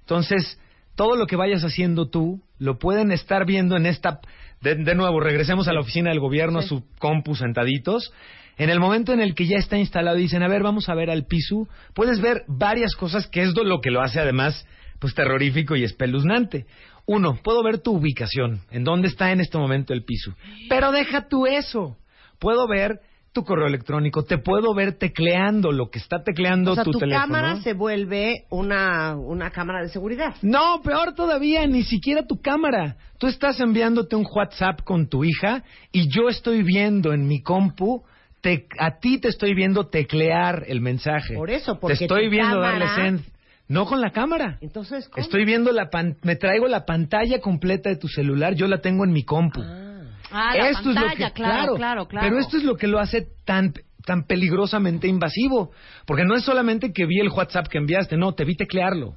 Entonces, 0.01 0.59
todo 0.95 1.15
lo 1.15 1.27
que 1.27 1.37
vayas 1.37 1.63
haciendo 1.63 2.09
tú 2.09 2.41
lo 2.59 2.77
pueden 2.77 3.13
estar 3.13 3.45
viendo 3.45 3.77
en 3.77 3.85
esta... 3.85 4.19
De, 4.61 4.75
de 4.75 4.95
nuevo, 4.95 5.19
regresemos 5.19 5.67
a 5.67 5.73
la 5.73 5.81
oficina 5.81 6.09
del 6.09 6.19
gobierno, 6.19 6.59
a 6.59 6.63
su 6.63 6.83
compu 6.99 7.35
sentaditos. 7.35 8.13
En 8.57 8.69
el 8.69 8.79
momento 8.79 9.11
en 9.13 9.21
el 9.21 9.33
que 9.33 9.47
ya 9.47 9.57
está 9.57 9.77
instalado 9.77 10.17
dicen, 10.17 10.43
a 10.43 10.47
ver, 10.47 10.61
vamos 10.61 10.87
a 10.89 10.95
ver 10.95 11.09
al 11.09 11.25
piso, 11.25 11.67
puedes 11.93 12.21
ver 12.21 12.43
varias 12.47 12.95
cosas 12.95 13.27
que 13.27 13.41
es 13.41 13.53
lo 13.55 13.81
que 13.81 13.91
lo 13.91 14.01
hace 14.01 14.19
además 14.19 14.67
pues 14.99 15.15
terrorífico 15.15 15.75
y 15.75 15.83
espeluznante. 15.83 16.67
Uno, 17.07 17.39
puedo 17.43 17.63
ver 17.63 17.79
tu 17.79 17.93
ubicación, 17.93 18.61
en 18.69 18.83
dónde 18.83 19.07
está 19.07 19.31
en 19.31 19.41
este 19.41 19.57
momento 19.57 19.93
el 19.93 20.05
piso. 20.05 20.35
Pero 20.69 20.91
deja 20.91 21.27
tú 21.27 21.47
eso. 21.47 21.97
Puedo 22.37 22.67
ver 22.67 22.99
tu 23.33 23.43
correo 23.45 23.67
electrónico, 23.67 24.23
te 24.23 24.37
puedo 24.37 24.73
ver 24.73 24.97
tecleando 24.97 25.71
lo 25.71 25.89
que 25.89 25.99
está 25.99 26.21
tecleando 26.23 26.71
O 26.71 26.75
sea, 26.75 26.83
tu, 26.83 26.91
tu 26.91 26.99
teléfono. 26.99 27.25
cámara 27.25 27.61
se 27.61 27.73
vuelve 27.73 28.43
una, 28.49 29.15
una 29.15 29.51
cámara 29.51 29.81
de 29.81 29.89
seguridad. 29.89 30.35
No, 30.41 30.81
peor 30.83 31.13
todavía, 31.15 31.65
ni 31.65 31.83
siquiera 31.83 32.25
tu 32.27 32.41
cámara. 32.41 32.97
Tú 33.17 33.27
estás 33.27 33.59
enviándote 33.61 34.15
un 34.17 34.25
WhatsApp 34.29 34.81
con 34.83 35.07
tu 35.07 35.23
hija 35.23 35.63
y 35.93 36.09
yo 36.13 36.27
estoy 36.27 36.63
viendo 36.63 37.13
en 37.13 37.25
mi 37.27 37.41
compu, 37.41 38.03
te- 38.41 38.67
a 38.79 38.99
ti 38.99 39.19
te 39.19 39.29
estoy 39.29 39.53
viendo 39.53 39.87
teclear 39.87 40.63
el 40.67 40.81
mensaje. 40.81 41.35
Por 41.35 41.51
eso, 41.51 41.79
porque 41.79 41.97
Te 41.97 42.03
estoy 42.05 42.27
viendo 42.29 42.59
cámara- 42.59 42.79
darle 42.85 43.03
send. 43.03 43.21
No 43.69 43.85
con 43.85 44.01
la 44.01 44.09
cámara. 44.11 44.57
Entonces, 44.59 45.07
¿cómo? 45.07 45.23
Estoy 45.23 45.45
viendo 45.45 45.71
la 45.71 45.89
pan- 45.89 46.17
me 46.23 46.35
traigo 46.35 46.67
la 46.67 46.83
pantalla 46.85 47.39
completa 47.39 47.89
de 47.89 47.95
tu 47.95 48.09
celular, 48.09 48.55
yo 48.55 48.67
la 48.67 48.81
tengo 48.81 49.05
en 49.05 49.13
mi 49.13 49.23
compu. 49.23 49.61
Ah, 49.63 50.00
la 50.31 50.69
esto 50.69 50.83
pantalla, 50.83 51.13
es 51.13 51.19
lo 51.19 51.27
que, 51.27 51.33
claro, 51.33 51.75
claro, 51.75 52.07
claro. 52.07 52.27
Pero 52.27 52.39
esto 52.39 52.57
es 52.57 52.63
lo 52.63 52.75
que 52.75 52.87
lo 52.87 52.99
hace 52.99 53.27
tan 53.45 53.73
tan 54.05 54.25
peligrosamente 54.25 55.07
invasivo, 55.07 55.71
porque 56.05 56.23
no 56.23 56.35
es 56.35 56.43
solamente 56.43 56.91
que 56.91 57.05
vi 57.05 57.19
el 57.19 57.29
WhatsApp 57.29 57.67
que 57.67 57.77
enviaste, 57.77 58.17
no, 58.17 58.33
te 58.33 58.45
vi 58.45 58.55
teclearlo. 58.55 59.15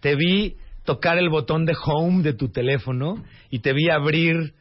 te 0.00 0.16
vi 0.16 0.56
tocar 0.84 1.16
el 1.18 1.28
botón 1.28 1.64
de 1.64 1.74
home 1.84 2.22
de 2.22 2.32
tu 2.32 2.50
teléfono 2.50 3.22
y 3.50 3.60
te 3.60 3.72
vi 3.72 3.88
abrir 3.88 4.54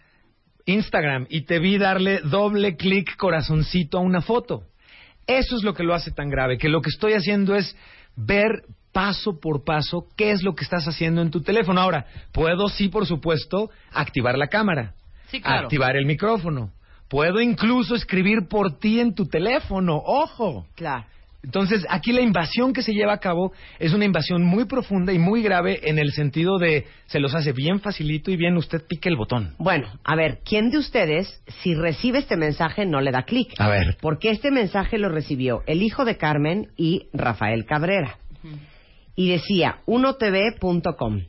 Instagram 0.66 1.26
y 1.30 1.46
te 1.46 1.60
vi 1.60 1.78
darle 1.78 2.20
doble 2.20 2.76
clic 2.76 3.16
corazoncito 3.18 3.98
a 3.98 4.02
una 4.02 4.22
foto. 4.22 4.64
Eso 5.26 5.56
es 5.56 5.64
lo 5.64 5.74
que 5.74 5.84
lo 5.84 5.94
hace 5.94 6.12
tan 6.12 6.30
grave, 6.30 6.58
que 6.58 6.70
lo 6.70 6.82
que 6.82 6.90
estoy 6.90 7.14
haciendo 7.14 7.56
es 7.56 7.76
ver 8.16 8.64
paso 8.92 9.40
por 9.40 9.64
paso 9.64 10.08
qué 10.16 10.32
es 10.32 10.44
lo 10.44 10.54
que 10.54 10.64
estás 10.64 10.88
haciendo 10.88 11.22
en 11.22 11.32
tu 11.32 11.42
teléfono. 11.42 11.82
Ahora, 11.82 12.06
puedo 12.32 12.68
sí, 12.70 12.90
por 12.90 13.08
supuesto, 13.08 13.72
activar 13.92 14.38
la 14.38 14.48
cámara, 14.48 14.94
Sí, 15.32 15.42
claro. 15.42 15.64
activar 15.64 15.96
el 15.96 16.06
micrófono. 16.06 16.72
Puedo 17.08 17.42
incluso 17.42 17.96
escribir 17.96 18.48
por 18.48 18.78
ti 18.80 19.00
en 19.00 19.16
tu 19.16 19.26
teléfono, 19.26 19.96
ojo. 19.98 20.68
Claro. 20.76 21.06
Entonces, 21.44 21.86
aquí 21.90 22.12
la 22.12 22.22
invasión 22.22 22.72
que 22.72 22.84
se 22.84 22.94
lleva 22.94 23.14
a 23.14 23.20
cabo 23.20 23.52
es 23.80 23.94
una 23.94 24.06
invasión 24.06 24.44
muy 24.44 24.66
profunda 24.66 25.12
y 25.12 25.18
muy 25.18 25.42
grave 25.42 25.80
en 25.90 25.98
el 25.98 26.12
sentido 26.12 26.60
de 26.60 26.86
se 27.08 27.20
los 27.20 27.34
hace 27.34 27.52
bien 27.52 27.80
facilito 27.80 28.30
y 28.30 28.38
bien 28.38 28.58
usted 28.58 28.84
pique 28.88 29.10
el 29.10 29.16
botón. 29.16 29.56
Bueno, 29.58 29.88
a 30.04 30.16
ver, 30.16 30.40
¿quién 30.46 30.70
de 30.70 30.78
ustedes, 30.78 31.42
si 31.64 31.74
recibe 31.74 32.20
este 32.20 32.38
mensaje, 32.38 32.86
no 32.86 33.02
le 33.02 33.12
da 33.12 33.24
clic? 33.24 33.54
A 33.58 33.70
ver. 33.70 33.98
Porque 34.02 34.30
este 34.30 34.52
mensaje 34.52 35.00
lo 35.00 35.10
recibió 35.10 35.64
el 35.66 35.82
hijo 35.82 36.06
de 36.06 36.18
Carmen 36.18 36.68
y 36.78 37.08
Rafael 37.12 37.66
Cabrera. 37.66 38.18
Y 39.16 39.30
decía, 39.30 39.80
1tv.com. 39.88 41.24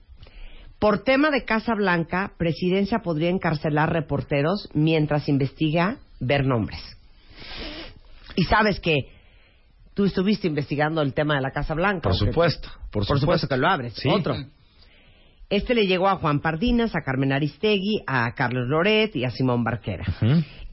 Por 0.83 1.05
tema 1.05 1.31
de 1.31 1.45
Casa 1.45 1.75
Blanca, 1.77 2.33
Presidencia 2.37 2.99
podría 3.05 3.31
encarcelar 3.31 3.93
reporteros 3.93 4.69
mientras 4.75 5.29
investiga 5.29 5.99
ver 6.19 6.45
nombres. 6.45 6.81
Y 8.35 8.43
sabes 8.43 8.81
que 8.81 8.97
tú 9.95 10.07
estuviste 10.07 10.49
investigando 10.49 11.01
el 11.01 11.15
tema 11.15 11.37
de 11.37 11.41
la 11.43 11.53
Casa 11.53 11.75
Blanca. 11.75 12.09
Por 12.09 12.17
supuesto, 12.17 12.69
por 12.91 13.07
Por 13.07 13.21
supuesto 13.21 13.21
supuesto. 13.21 13.49
que 13.49 13.57
lo 13.59 13.69
abres. 13.69 13.95
Sí. 13.95 14.09
Otro. 14.09 14.35
Este 15.51 15.73
le 15.77 15.87
llegó 15.87 16.09
a 16.09 16.17
Juan 16.17 16.41
Pardinas, 16.41 16.97
a 16.97 17.03
Carmen 17.05 17.33
Aristegui, 17.33 18.03
a 18.09 18.33
Carlos 18.35 18.67
Loret 18.67 19.15
y 19.15 19.25
a 19.25 19.31
Simón 19.31 19.63
Barquera. 19.63 20.05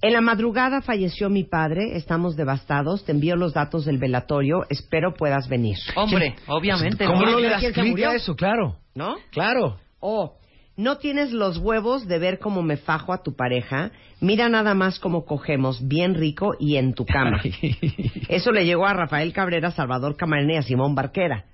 En 0.01 0.13
la 0.13 0.21
madrugada 0.21 0.81
falleció 0.81 1.29
mi 1.29 1.43
padre, 1.43 1.97
estamos 1.97 2.35
devastados, 2.35 3.05
te 3.05 3.11
envío 3.11 3.35
los 3.35 3.53
datos 3.53 3.85
del 3.85 3.99
velatorio, 3.99 4.65
espero 4.71 5.13
puedas 5.13 5.47
venir. 5.49 5.77
Hombre, 5.95 6.35
obviamente. 6.47 7.05
¿Cómo 7.05 7.21
¿no? 7.21 7.39
le 7.39 7.47
¿Quién 7.47 7.51
das 7.51 7.61
se 7.61 7.71
clic 7.73 7.89
murió? 7.91 8.09
a 8.09 8.15
eso? 8.15 8.35
Claro, 8.35 8.77
¿No? 8.95 9.17
claro. 9.31 9.77
O, 9.99 10.37
no 10.77 10.97
tienes 10.97 11.31
los 11.31 11.57
huevos 11.57 12.07
de 12.07 12.19
ver 12.19 12.39
cómo 12.39 12.61
me 12.61 12.77
fajo 12.77 13.11
a 13.11 13.21
tu 13.21 13.35
pareja, 13.35 13.91
mira 14.21 14.47
nada 14.47 14.73
más 14.73 14.97
cómo 14.99 15.25
cogemos, 15.25 15.85
bien 15.87 16.15
rico 16.15 16.55
y 16.59 16.77
en 16.77 16.93
tu 16.93 17.05
cama. 17.05 17.41
Eso 18.29 18.51
le 18.51 18.65
llegó 18.65 18.85
a 18.85 18.93
Rafael 18.93 19.33
Cabrera, 19.33 19.71
Salvador 19.71 20.15
Camarena 20.15 20.53
y 20.53 20.57
a 20.57 20.61
Simón 20.61 20.95
Barquera. 20.95 21.45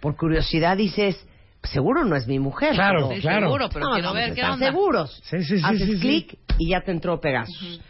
Por 0.00 0.16
curiosidad 0.16 0.76
dices, 0.76 1.26
seguro 1.64 2.04
no 2.04 2.14
es 2.16 2.26
mi 2.28 2.38
mujer. 2.38 2.74
Claro, 2.74 3.08
Sí, 3.12 3.20
claro. 3.20 3.46
seguro, 3.46 3.68
pero 3.72 3.86
No, 3.86 3.94
quiero 3.94 4.12
ver 4.12 4.34
qué 4.34 4.44
onda. 4.44 4.66
seguros. 4.66 5.20
Sí, 5.24 5.42
sí, 5.42 5.58
sí, 5.58 5.62
Haces 5.64 5.86
sí, 5.86 5.94
sí. 5.96 6.00
clic 6.00 6.38
y 6.58 6.70
ya 6.70 6.82
te 6.82 6.92
entró 6.92 7.20
Pegasus. 7.20 7.80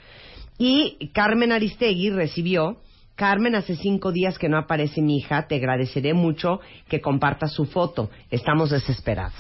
Y 0.59 1.11
Carmen 1.13 1.53
Aristegui 1.53 2.11
recibió, 2.11 2.79
Carmen, 3.15 3.55
hace 3.57 3.77
cinco 3.77 4.11
días 4.13 4.39
que 4.39 4.49
no 4.49 4.57
aparece 4.59 5.03
mi 5.03 5.17
hija, 5.19 5.47
te 5.49 5.57
agradeceré 5.57 6.15
mucho 6.15 6.61
que 6.89 7.01
compartas 7.01 7.53
su 7.53 7.67
foto. 7.67 8.11
Estamos 8.31 8.71
desesperados. 8.71 9.35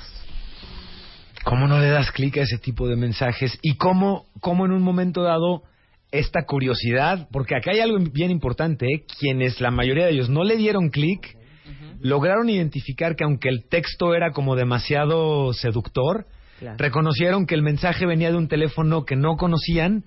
¿Cómo 1.44 1.66
no 1.66 1.80
le 1.80 1.88
das 1.88 2.10
clic 2.12 2.36
a 2.38 2.42
ese 2.42 2.58
tipo 2.58 2.86
de 2.88 2.96
mensajes? 2.96 3.58
¿Y 3.62 3.76
cómo, 3.76 4.26
cómo 4.40 4.64
en 4.64 4.72
un 4.72 4.82
momento 4.82 5.22
dado 5.22 5.62
esta 6.12 6.44
curiosidad? 6.44 7.28
Porque 7.32 7.56
acá 7.56 7.72
hay 7.72 7.80
algo 7.80 7.98
bien 8.12 8.30
importante, 8.30 8.86
¿eh? 8.86 9.04
quienes 9.18 9.60
la 9.60 9.70
mayoría 9.70 10.04
de 10.06 10.12
ellos 10.12 10.30
no 10.30 10.44
le 10.44 10.56
dieron 10.56 10.90
clic, 10.90 11.36
lograron 12.00 12.48
identificar 12.48 13.16
que 13.16 13.24
aunque 13.24 13.48
el 13.48 13.68
texto 13.68 14.14
era 14.14 14.30
como 14.32 14.56
demasiado 14.56 15.52
seductor, 15.52 16.26
Claro. 16.58 16.76
reconocieron 16.78 17.44
que 17.46 17.56
el 17.56 17.62
mensaje 17.62 18.06
venía 18.06 18.30
de 18.30 18.36
un 18.36 18.46
teléfono 18.46 19.04
que 19.04 19.16
no 19.16 19.34
conocían 19.36 20.04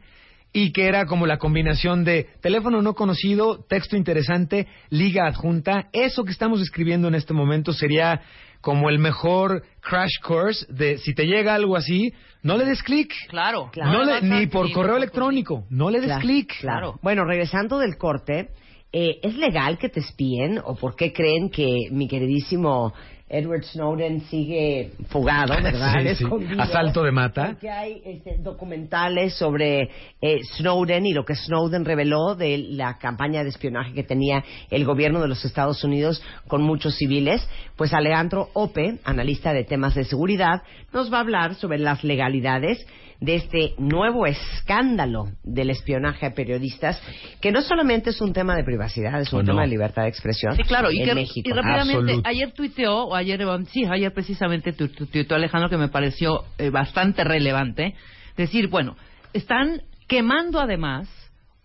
y 0.53 0.71
que 0.71 0.85
era 0.85 1.05
como 1.05 1.25
la 1.27 1.37
combinación 1.37 2.05
de 2.05 2.27
teléfono 2.41 2.81
no 2.81 2.93
conocido, 2.93 3.65
texto 3.67 3.97
interesante, 3.97 4.67
liga 4.89 5.27
adjunta. 5.27 5.89
Eso 5.91 6.23
que 6.23 6.31
estamos 6.31 6.61
escribiendo 6.61 7.09
en 7.09 7.15
este 7.15 7.33
momento 7.33 7.73
sería 7.73 8.21
como 8.65 8.89
el 8.89 8.97
mejor 8.97 9.61
crash 9.79 10.19
course 10.23 10.65
de 10.69 10.97
si 10.97 11.13
te 11.13 11.27
llega 11.27 11.53
algo 11.53 11.75
así, 11.75 12.11
no 12.41 12.57
le 12.57 12.65
des 12.65 12.81
clic. 12.81 13.13
Claro. 13.29 13.69
Claro. 13.71 13.91
No 13.91 14.03
le 14.03 14.21
ni 14.23 14.47
por 14.47 14.71
correo 14.71 14.97
electrónico, 14.97 15.65
no 15.69 15.91
le 15.91 15.99
des 15.99 16.07
Claro, 16.07 16.21
clic. 16.21 16.59
Claro. 16.61 16.99
Bueno, 17.03 17.25
regresando 17.25 17.77
del 17.77 17.95
corte, 17.95 18.49
eh, 18.91 19.19
¿es 19.21 19.35
legal 19.35 19.77
que 19.77 19.89
te 19.89 19.99
espíen 19.99 20.59
o 20.65 20.75
por 20.75 20.95
qué 20.95 21.13
creen 21.13 21.51
que 21.51 21.89
mi 21.91 22.07
queridísimo 22.07 22.91
Edward 23.27 23.63
Snowden 23.63 24.21
sigue 24.21 24.91
fugado, 25.09 25.55
verdad? 25.61 25.95
Sí, 26.15 26.15
sí. 26.15 26.25
Asalto 26.59 27.03
de 27.03 27.11
mata. 27.11 27.47
Porque 27.47 27.71
hay 27.71 28.01
este, 28.05 28.37
documentales 28.37 29.33
sobre 29.35 29.89
eh, 30.21 30.39
Snowden 30.57 31.07
y 31.07 31.13
lo 31.13 31.25
que 31.25 31.35
Snowden 31.35 31.85
reveló 31.85 32.35
de 32.35 32.59
la 32.59 32.99
campaña 32.99 33.43
de 33.43 33.49
espionaje 33.49 33.93
que 33.93 34.03
tenía 34.03 34.43
el 34.69 34.85
gobierno 34.85 35.21
de 35.21 35.27
los 35.27 35.43
Estados 35.43 35.83
Unidos 35.83 36.21
con 36.47 36.61
muchos 36.61 36.97
civiles. 36.97 37.47
Pues 37.75 37.93
Alejandro 37.93 38.49
Ope, 38.53 38.99
analista 39.03 39.53
de 39.53 39.63
temas 39.63 39.95
de 39.95 40.03
seguridad, 40.03 40.61
nos 40.93 41.11
va 41.11 41.17
a 41.17 41.21
hablar 41.21 41.55
sobre 41.55 41.79
las 41.79 42.03
legalidades 42.03 42.85
de 43.21 43.35
este 43.35 43.73
nuevo 43.77 44.25
escándalo 44.25 45.27
del 45.43 45.69
espionaje 45.69 46.25
a 46.25 46.33
periodistas, 46.33 47.01
que 47.41 47.51
no 47.51 47.61
solamente 47.61 48.09
es 48.09 48.19
un 48.21 48.33
tema 48.33 48.55
de 48.55 48.63
privacidad, 48.63 49.19
es 49.21 49.31
un 49.31 49.39
¿O 49.39 49.43
no? 49.43 49.47
tema 49.53 49.61
de 49.61 49.69
libertad 49.69 50.03
de 50.03 50.09
expresión 50.09 50.55
Sí, 50.55 50.63
claro, 50.63 50.91
y, 50.91 50.99
en 50.99 51.05
que, 51.05 51.15
México. 51.15 51.49
y 51.49 51.53
rápidamente, 51.53 52.21
ayer 52.23 52.51
tuiteó, 52.51 53.14
o 53.15 53.17
ayer, 53.17 53.41
sí, 53.71 53.85
ayer 53.85 54.13
precisamente 54.13 54.73
tu- 54.73 55.33
Alejandro 55.33 55.69
que 55.69 55.77
me 55.77 55.87
pareció 55.87 56.43
eh, 56.57 56.69
bastante 56.69 57.23
relevante, 57.23 57.95
decir, 58.37 58.67
bueno, 58.67 58.95
están 59.33 59.81
quemando 60.07 60.59
además 60.59 61.09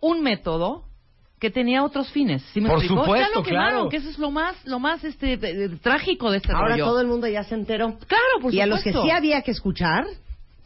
un 0.01 0.23
método 0.23 0.85
que 1.39 1.51
tenía 1.51 1.83
otros 1.83 2.11
fines. 2.13 2.43
¿sí 2.53 2.61
me 2.61 2.69
Por 2.69 2.79
explico? 2.79 3.03
supuesto, 3.03 3.29
ya 3.33 3.35
lo 3.39 3.43
quemaron, 3.43 3.71
claro. 3.73 3.89
que 3.89 3.97
eso 3.97 4.11
es 4.11 4.19
lo 4.19 4.31
más, 4.31 4.57
lo 4.67 4.79
más 4.79 5.03
este 5.05 5.35
eh, 5.35 5.69
trágico 5.83 6.31
de 6.31 6.37
este 6.39 6.53
Ahora 6.53 6.73
rollo. 6.75 6.85
todo 6.85 7.01
el 7.01 7.07
mundo 7.07 7.27
ya 7.29 7.45
se 7.45 7.55
enteró. 7.55 7.97
Claro, 8.07 8.25
por 8.43 8.55
y 8.55 8.61
a 8.61 8.67
los 8.67 8.83
que 8.83 8.91
supuesto. 8.91 9.05
sí 9.09 9.11
había 9.11 9.43
que 9.43 9.51
escuchar, 9.53 10.05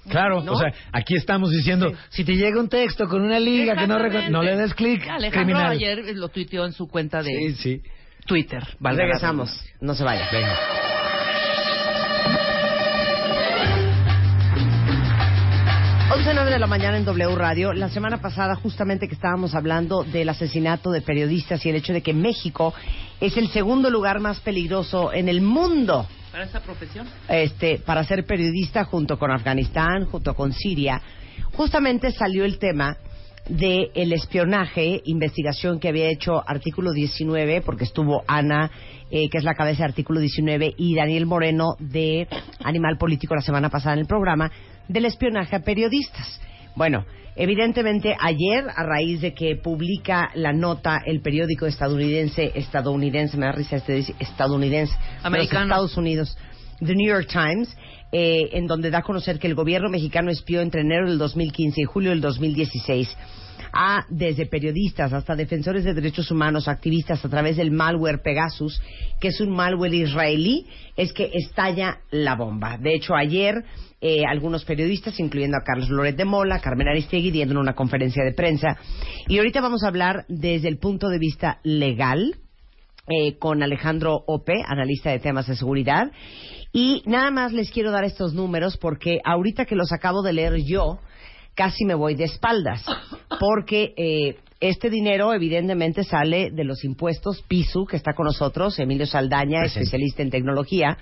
Claro, 0.09 0.43
¿No? 0.43 0.53
o 0.53 0.57
sea, 0.59 0.69
aquí 0.93 1.15
estamos 1.17 1.51
diciendo, 1.51 1.91
si 2.11 2.25
te 2.25 2.35
llega 2.35 2.61
un 2.61 2.69
texto 2.69 3.07
con 3.09 3.23
una 3.23 3.41
liga 3.41 3.75
que 3.75 3.87
no 3.87 3.99
no 4.29 4.43
le 4.43 4.55
des 4.57 4.75
clic, 4.75 5.01
Alejandro 5.09 5.31
criminal. 5.57 5.71
ayer 5.73 6.17
lo 6.17 6.29
tuiteó 6.29 6.67
en 6.67 6.73
su 6.73 6.89
cuenta 6.89 7.23
de 7.23 7.31
Sí, 7.31 7.53
sí. 7.55 7.83
Twitter. 8.27 8.63
valga 8.79 9.03
la 9.03 9.07
regresamos. 9.07 9.65
No 9.81 9.95
se 9.95 10.05
vaya. 10.05 10.29
Venga. 10.33 10.59
11.09 16.11 16.51
de 16.51 16.59
la 16.59 16.67
mañana 16.67 16.97
en 16.97 17.05
W 17.05 17.35
Radio. 17.35 17.73
La 17.73 17.89
semana 17.89 18.19
pasada, 18.19 18.55
justamente 18.55 19.09
que 19.09 19.15
estábamos 19.15 19.55
hablando 19.55 20.05
del 20.05 20.29
asesinato 20.29 20.91
de 20.91 21.01
periodistas 21.01 21.65
y 21.65 21.71
el 21.71 21.77
hecho 21.77 21.93
de 21.93 22.03
que 22.03 22.13
México 22.13 22.75
es 23.21 23.37
el 23.37 23.49
segundo 23.49 23.91
lugar 23.91 24.21
más 24.21 24.39
peligroso 24.41 25.13
en 25.13 25.29
el 25.29 25.41
mundo 25.41 26.07
Para 26.31 26.45
esa 26.45 26.61
profesión. 26.61 27.07
este, 27.29 27.79
para 27.79 28.05
ser 28.05 28.25
periodista 28.27 28.85
junto 28.85 29.19
con 29.19 29.31
Afganistán, 29.31 30.05
junto 30.05 30.35
con 30.35 30.53
Siria, 30.53 31.01
justamente 31.53 32.13
salió 32.13 32.45
el 32.45 32.59
tema 32.59 32.97
del 33.49 33.91
el 33.95 34.13
espionaje, 34.13 35.03
investigación 35.05 35.79
que 35.79 35.89
había 35.89 36.09
hecho 36.09 36.43
Artículo 36.47 36.93
19, 36.93 37.61
porque 37.61 37.85
estuvo 37.85 38.25
Ana, 38.27 38.71
eh, 39.11 39.29
que 39.29 39.39
es 39.39 39.45
la 39.45 39.55
cabeza 39.55 39.83
de 39.83 39.91
Artículo 39.91 40.21
19, 40.21 40.75
y 40.77 40.95
Daniel 40.95 41.27
Moreno 41.27 41.77
de 41.79 42.27
Animal 42.63 42.97
Político 42.99 43.35
la 43.35 43.43
semana 43.43 43.69
pasada 43.69 43.95
en 43.95 44.01
el 44.01 44.07
programa, 44.07 44.51
del 44.89 45.05
espionaje 45.05 45.57
a 45.57 45.61
periodistas. 45.61 46.41
Bueno, 46.75 47.05
evidentemente 47.37 48.17
ayer, 48.19 48.65
a 48.75 48.83
raíz 48.83 49.21
de 49.21 49.35
que 49.35 49.57
publica 49.57 50.31
la 50.35 50.53
nota 50.53 51.03
el 51.05 51.21
periódico 51.21 51.67
estadounidense, 51.67 52.53
estadounidense, 52.55 53.37
me 53.37 53.47
da 53.47 53.53
risa 53.53 53.77
este 53.77 54.05
estadounidense, 54.19 54.95
de 54.95 55.15
los 55.17 55.25
Americano. 55.27 55.65
Estados 55.65 55.97
Unidos, 55.97 56.37
The 56.81 56.95
New 56.95 57.09
York 57.09 57.29
Times, 57.31 57.77
eh, 58.13 58.51
en 58.53 58.67
donde 58.67 58.91
da 58.91 58.99
a 58.99 59.03
conocer 59.03 59.39
que 59.39 59.47
el 59.47 59.55
gobierno 59.55 59.89
mexicano 59.89 60.31
espió 60.31 60.61
entre 60.61 60.83
enero 60.83 61.09
del 61.09 61.19
2015 61.19 61.81
y 61.81 61.85
julio 61.85 62.11
del 62.11 62.21
2016 62.21 63.09
a 63.75 64.07
desde 64.09 64.47
periodistas 64.47 65.13
hasta 65.13 65.35
defensores 65.35 65.85
de 65.85 65.95
derechos 65.95 66.31
humanos, 66.31 66.69
activistas 66.69 67.25
a 67.25 67.29
través 67.29 67.57
del 67.57 67.73
malware 67.73 68.23
Pegasus, 68.23 68.81
que 69.21 69.29
es 69.29 69.41
un 69.41 69.51
malware 69.51 69.95
israelí, 69.95 70.67
es 70.97 71.13
que 71.13 71.31
estalla 71.35 71.99
la 72.13 72.37
bomba. 72.37 72.79
De 72.79 72.95
hecho, 72.95 73.17
ayer 73.17 73.65
eh, 74.01 74.25
algunos 74.27 74.65
periodistas, 74.65 75.19
incluyendo 75.19 75.57
a 75.57 75.65
Carlos 75.65 75.91
Loret 75.91 76.17
de 76.17 76.25
Mola, 76.25 76.61
Carmen 76.61 76.89
Aristegui, 76.89 77.31
dieron 77.31 77.57
una 77.57 77.75
conferencia 77.75 78.23
de 78.23 78.33
prensa. 78.33 78.77
Y 79.27 79.39
ahorita 79.39 79.61
vamos 79.61 79.83
a 79.83 79.89
hablar 79.89 80.25
desde 80.29 80.69
el 80.69 80.79
punto 80.79 81.09
de 81.09 81.19
vista 81.19 81.59
legal, 81.65 82.37
eh, 83.07 83.37
con 83.39 83.63
Alejandro 83.63 84.25
Ope, 84.27 84.63
analista 84.67 85.11
de 85.11 85.19
temas 85.19 85.47
de 85.47 85.57
seguridad. 85.57 86.11
Y 86.73 87.03
nada 87.07 87.31
más 87.31 87.53
les 87.53 87.71
quiero 87.71 87.91
dar 87.91 88.05
estos 88.05 88.35
números 88.35 88.77
porque 88.77 89.19
ahorita 89.25 89.65
que 89.65 89.77
los 89.77 89.93
acabo 89.93 90.23
de 90.23 90.33
leer 90.33 90.57
yo, 90.65 90.99
casi 91.55 91.85
me 91.85 91.95
voy 91.95 92.15
de 92.15 92.25
espaldas. 92.25 92.85
Porque 93.41 93.95
eh, 93.97 94.37
este 94.61 94.91
dinero 94.91 95.33
evidentemente 95.35 96.05
sale 96.05 96.51
de 96.51 96.65
los 96.65 96.85
impuestos 96.85 97.43
PISU, 97.43 97.85
que 97.85 97.97
está 97.97 98.15
con 98.15 98.27
nosotros, 98.27 98.79
Emilio 98.79 99.07
Saldaña, 99.07 99.61
Presente. 99.61 99.81
especialista 99.85 100.23
en 100.23 100.31
tecnología. 100.31 100.99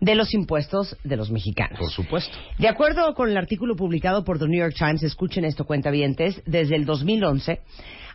de 0.00 0.16
los 0.16 0.34
impuestos 0.34 0.96
de 1.04 1.16
los 1.16 1.30
mexicanos. 1.30 1.78
Por 1.78 1.90
supuesto. 1.90 2.36
De 2.58 2.68
acuerdo 2.68 3.14
con 3.14 3.30
el 3.30 3.36
artículo 3.36 3.76
publicado 3.76 4.24
por 4.24 4.38
The 4.38 4.48
New 4.48 4.58
York 4.58 4.74
Times, 4.76 5.02
escuchen 5.02 5.44
esto, 5.44 5.64
cuentavientes, 5.64 6.42
desde 6.44 6.74
el 6.76 6.84
2011, 6.84 7.60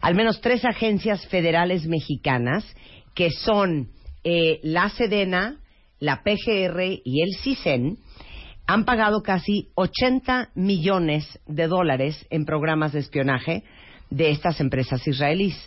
al 0.02 0.14
menos 0.14 0.42
tres 0.42 0.66
agencias 0.66 1.26
federales 1.28 1.88
mexicanas, 1.88 2.66
que 3.20 3.32
son 3.32 3.90
eh, 4.24 4.62
la 4.64 4.88
Sedena, 4.88 5.60
la 6.00 6.24
PGR 6.24 7.02
y 7.04 7.22
el 7.22 7.36
CISEN, 7.44 7.98
han 8.66 8.86
pagado 8.86 9.24
casi 9.24 9.68
80 9.76 10.52
millones 10.56 11.38
de 11.46 11.68
dólares 11.68 12.26
en 12.30 12.46
programas 12.46 12.94
de 12.94 13.00
espionaje 13.00 13.66
de 14.10 14.30
estas 14.30 14.62
empresas 14.62 15.06
israelíes. 15.06 15.58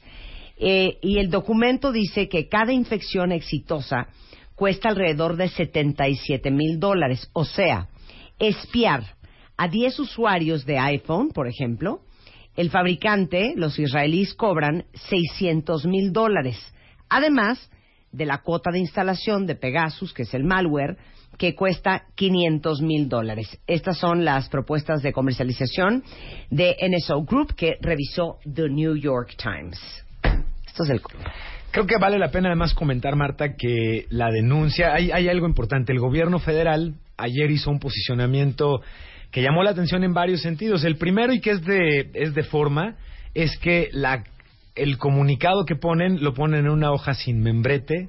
Eh, 0.56 0.96
y 1.02 1.18
el 1.18 1.28
documento 1.28 1.92
dice 1.92 2.26
que 2.30 2.48
cada 2.48 2.72
infección 2.72 3.32
exitosa 3.32 4.08
cuesta 4.54 4.88
alrededor 4.88 5.36
de 5.36 5.48
77 5.48 6.50
mil 6.50 6.80
dólares. 6.80 7.28
O 7.34 7.44
sea, 7.44 7.88
espiar 8.38 9.02
a 9.58 9.68
10 9.68 9.98
usuarios 9.98 10.64
de 10.64 10.78
iPhone, 10.78 11.32
por 11.34 11.48
ejemplo, 11.48 12.00
el 12.56 12.70
fabricante, 12.70 13.52
los 13.56 13.78
israelíes, 13.78 14.32
cobran 14.32 14.86
600 14.94 15.84
mil 15.84 16.14
dólares. 16.14 16.58
Además 17.12 17.70
de 18.10 18.24
la 18.24 18.38
cuota 18.38 18.70
de 18.70 18.78
instalación 18.78 19.46
de 19.46 19.54
Pegasus, 19.54 20.14
que 20.14 20.22
es 20.22 20.32
el 20.32 20.44
malware, 20.44 20.96
que 21.36 21.54
cuesta 21.54 22.04
500 22.14 22.80
mil 22.80 23.08
dólares. 23.08 23.58
Estas 23.66 23.98
son 23.98 24.24
las 24.24 24.48
propuestas 24.48 25.02
de 25.02 25.12
comercialización 25.12 26.02
de 26.50 26.74
NSO 26.80 27.22
Group 27.24 27.54
que 27.54 27.76
revisó 27.82 28.38
The 28.50 28.70
New 28.70 28.96
York 28.96 29.36
Times. 29.36 29.78
Esto 30.66 30.84
es 30.84 30.90
el 30.90 31.02
Creo 31.70 31.86
que 31.86 31.98
vale 31.98 32.18
la 32.18 32.30
pena 32.30 32.48
además 32.48 32.72
comentar, 32.72 33.14
Marta, 33.14 33.56
que 33.56 34.06
la 34.08 34.30
denuncia, 34.30 34.94
hay, 34.94 35.10
hay 35.10 35.28
algo 35.28 35.46
importante. 35.46 35.92
El 35.92 36.00
gobierno 36.00 36.38
federal 36.38 36.94
ayer 37.18 37.50
hizo 37.50 37.70
un 37.70 37.78
posicionamiento 37.78 38.80
que 39.30 39.42
llamó 39.42 39.62
la 39.62 39.70
atención 39.70 40.02
en 40.02 40.14
varios 40.14 40.40
sentidos. 40.40 40.84
El 40.84 40.96
primero, 40.96 41.34
y 41.34 41.40
que 41.40 41.50
es 41.50 41.62
de, 41.64 42.10
es 42.14 42.34
de 42.34 42.42
forma, 42.42 42.96
es 43.34 43.58
que 43.58 43.90
la, 43.92 44.24
el 44.74 44.98
comunicado 44.98 45.64
que 45.64 45.76
ponen 45.76 46.22
lo 46.22 46.34
ponen 46.34 46.66
en 46.66 46.70
una 46.70 46.92
hoja 46.92 47.14
sin 47.14 47.42
membrete, 47.42 48.08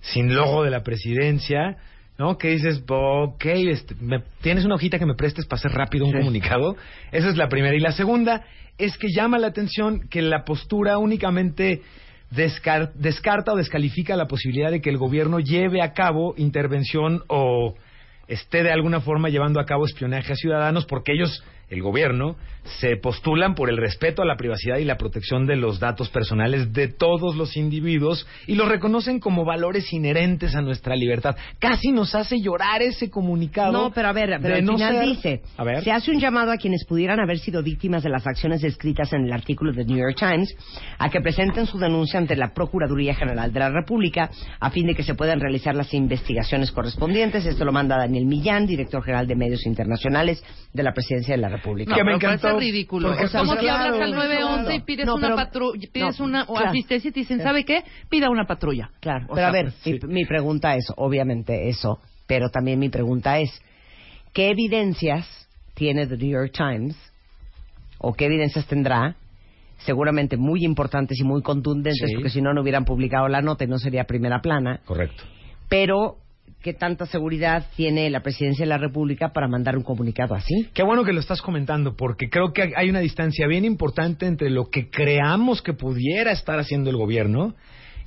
sin 0.00 0.34
logo 0.34 0.62
de 0.62 0.70
la 0.70 0.82
presidencia, 0.82 1.76
¿no? 2.18 2.38
Que 2.38 2.50
dices, 2.50 2.82
ok, 2.88 3.44
este, 3.44 3.94
me, 4.00 4.22
¿tienes 4.40 4.64
una 4.64 4.76
hojita 4.76 4.98
que 4.98 5.06
me 5.06 5.14
prestes 5.14 5.46
para 5.46 5.58
hacer 5.58 5.72
rápido 5.72 6.06
un 6.06 6.12
comunicado? 6.12 6.76
Esa 7.10 7.28
es 7.28 7.36
la 7.36 7.48
primera. 7.48 7.74
Y 7.76 7.80
la 7.80 7.92
segunda 7.92 8.44
es 8.76 8.96
que 8.96 9.08
llama 9.08 9.38
la 9.38 9.48
atención 9.48 10.08
que 10.08 10.22
la 10.22 10.44
postura 10.44 10.98
únicamente 10.98 11.82
descarta 12.30 13.52
o 13.52 13.56
descalifica 13.56 14.16
la 14.16 14.26
posibilidad 14.26 14.70
de 14.70 14.80
que 14.80 14.90
el 14.90 14.98
gobierno 14.98 15.40
lleve 15.40 15.82
a 15.82 15.92
cabo 15.94 16.34
intervención 16.36 17.22
o 17.28 17.74
esté 18.28 18.62
de 18.62 18.70
alguna 18.70 19.00
forma 19.00 19.30
llevando 19.30 19.60
a 19.60 19.64
cabo 19.64 19.86
espionaje 19.86 20.32
a 20.32 20.36
ciudadanos 20.36 20.84
porque 20.84 21.12
ellos 21.12 21.42
el 21.70 21.82
gobierno, 21.82 22.36
se 22.80 22.96
postulan 22.96 23.54
por 23.54 23.70
el 23.70 23.76
respeto 23.76 24.22
a 24.22 24.26
la 24.26 24.36
privacidad 24.36 24.78
y 24.78 24.84
la 24.84 24.96
protección 24.96 25.46
de 25.46 25.56
los 25.56 25.80
datos 25.80 26.08
personales 26.10 26.72
de 26.72 26.88
todos 26.88 27.36
los 27.36 27.56
individuos 27.56 28.26
y 28.46 28.54
los 28.54 28.68
reconocen 28.68 29.20
como 29.20 29.44
valores 29.44 29.92
inherentes 29.92 30.54
a 30.54 30.62
nuestra 30.62 30.96
libertad. 30.96 31.36
Casi 31.58 31.92
nos 31.92 32.14
hace 32.14 32.40
llorar 32.40 32.82
ese 32.82 33.10
comunicado. 33.10 33.72
No, 33.72 33.90
pero 33.90 34.08
a 34.08 34.12
ver, 34.12 34.38
pero 34.40 34.54
al 34.56 34.66
final 34.66 35.04
dice, 35.04 35.42
se 35.82 35.90
hace 35.90 36.10
un 36.10 36.20
llamado 36.20 36.52
a 36.52 36.56
quienes 36.56 36.84
pudieran 36.84 37.20
haber 37.20 37.38
sido 37.38 37.62
víctimas 37.62 38.02
de 38.02 38.10
las 38.10 38.26
acciones 38.26 38.62
descritas 38.62 39.12
en 39.12 39.24
el 39.24 39.32
artículo 39.32 39.72
de 39.72 39.84
New 39.84 39.98
York 39.98 40.16
Times 40.18 40.54
a 40.98 41.08
que 41.10 41.20
presenten 41.20 41.66
su 41.66 41.78
denuncia 41.78 42.18
ante 42.18 42.36
la 42.36 42.52
Procuraduría 42.52 43.14
General 43.14 43.52
de 43.52 43.60
la 43.60 43.70
República 43.70 44.30
a 44.60 44.70
fin 44.70 44.86
de 44.86 44.94
que 44.94 45.02
se 45.02 45.14
puedan 45.14 45.40
realizar 45.40 45.74
las 45.74 45.92
investigaciones 45.94 46.70
correspondientes. 46.72 47.46
Esto 47.46 47.64
lo 47.64 47.72
manda 47.72 47.96
Daniel 47.96 48.26
Millán, 48.26 48.66
director 48.66 49.02
general 49.02 49.26
de 49.26 49.36
Medios 49.36 49.66
Internacionales 49.66 50.42
de 50.72 50.82
la 50.82 50.92
Presidencia 50.92 51.34
de 51.34 51.40
la 51.40 51.48
República. 51.48 51.57
No, 51.64 51.94
que 51.94 52.04
me 52.04 52.14
encantó. 52.14 52.48
Es 52.48 52.56
ridículo. 52.56 53.08
Porque, 53.08 53.28
como 53.28 53.56
si 53.56 53.68
hablas 53.68 54.00
al 54.00 54.14
911 54.14 54.74
y 54.74 54.80
pides 54.80 55.08
una 55.08 55.34
patrulla, 55.34 55.88
pides 55.92 56.20
una 56.20 56.44
o 56.44 56.58
asistencia 56.58 57.08
y 57.08 57.12
te 57.12 57.20
dicen, 57.20 57.40
¿sabe 57.40 57.64
qué? 57.64 57.84
Pida 58.08 58.30
una 58.30 58.44
patrulla. 58.44 58.90
Claro. 59.00 59.26
pero 59.34 59.46
a 59.46 59.50
ver, 59.50 59.72
mi, 59.84 59.98
mi 60.08 60.24
pregunta 60.24 60.74
es, 60.76 60.86
obviamente 60.96 61.68
eso, 61.68 61.98
pero 62.26 62.50
también 62.50 62.78
mi 62.78 62.88
pregunta 62.88 63.38
es, 63.38 63.50
¿qué 64.32 64.50
evidencias 64.50 65.48
tiene 65.74 66.06
The 66.06 66.16
New 66.16 66.30
York 66.30 66.52
Times 66.52 66.96
o 67.98 68.12
qué 68.12 68.26
evidencias 68.26 68.66
tendrá 68.66 69.16
seguramente 69.78 70.36
muy 70.36 70.64
importantes 70.64 71.18
y 71.20 71.24
muy 71.24 71.42
contundentes, 71.42 72.12
porque 72.14 72.30
si 72.30 72.42
no, 72.42 72.52
no 72.52 72.62
hubieran 72.62 72.84
publicado 72.84 73.28
la 73.28 73.40
nota 73.40 73.64
y 73.64 73.68
no 73.68 73.78
sería 73.78 74.04
primera 74.04 74.40
plana. 74.40 74.80
Correcto. 74.84 75.24
Pero 75.68 76.16
qué 76.62 76.74
tanta 76.74 77.06
seguridad 77.06 77.66
tiene 77.76 78.10
la 78.10 78.20
presidencia 78.20 78.64
de 78.64 78.68
la 78.68 78.78
República 78.78 79.32
para 79.32 79.48
mandar 79.48 79.76
un 79.76 79.82
comunicado 79.82 80.34
así. 80.34 80.68
Qué 80.74 80.82
bueno 80.82 81.04
que 81.04 81.12
lo 81.12 81.20
estás 81.20 81.40
comentando, 81.40 81.96
porque 81.96 82.28
creo 82.28 82.52
que 82.52 82.72
hay 82.76 82.90
una 82.90 83.00
distancia 83.00 83.46
bien 83.46 83.64
importante 83.64 84.26
entre 84.26 84.50
lo 84.50 84.68
que 84.68 84.90
creamos 84.90 85.62
que 85.62 85.72
pudiera 85.72 86.32
estar 86.32 86.58
haciendo 86.58 86.90
el 86.90 86.96
gobierno 86.96 87.54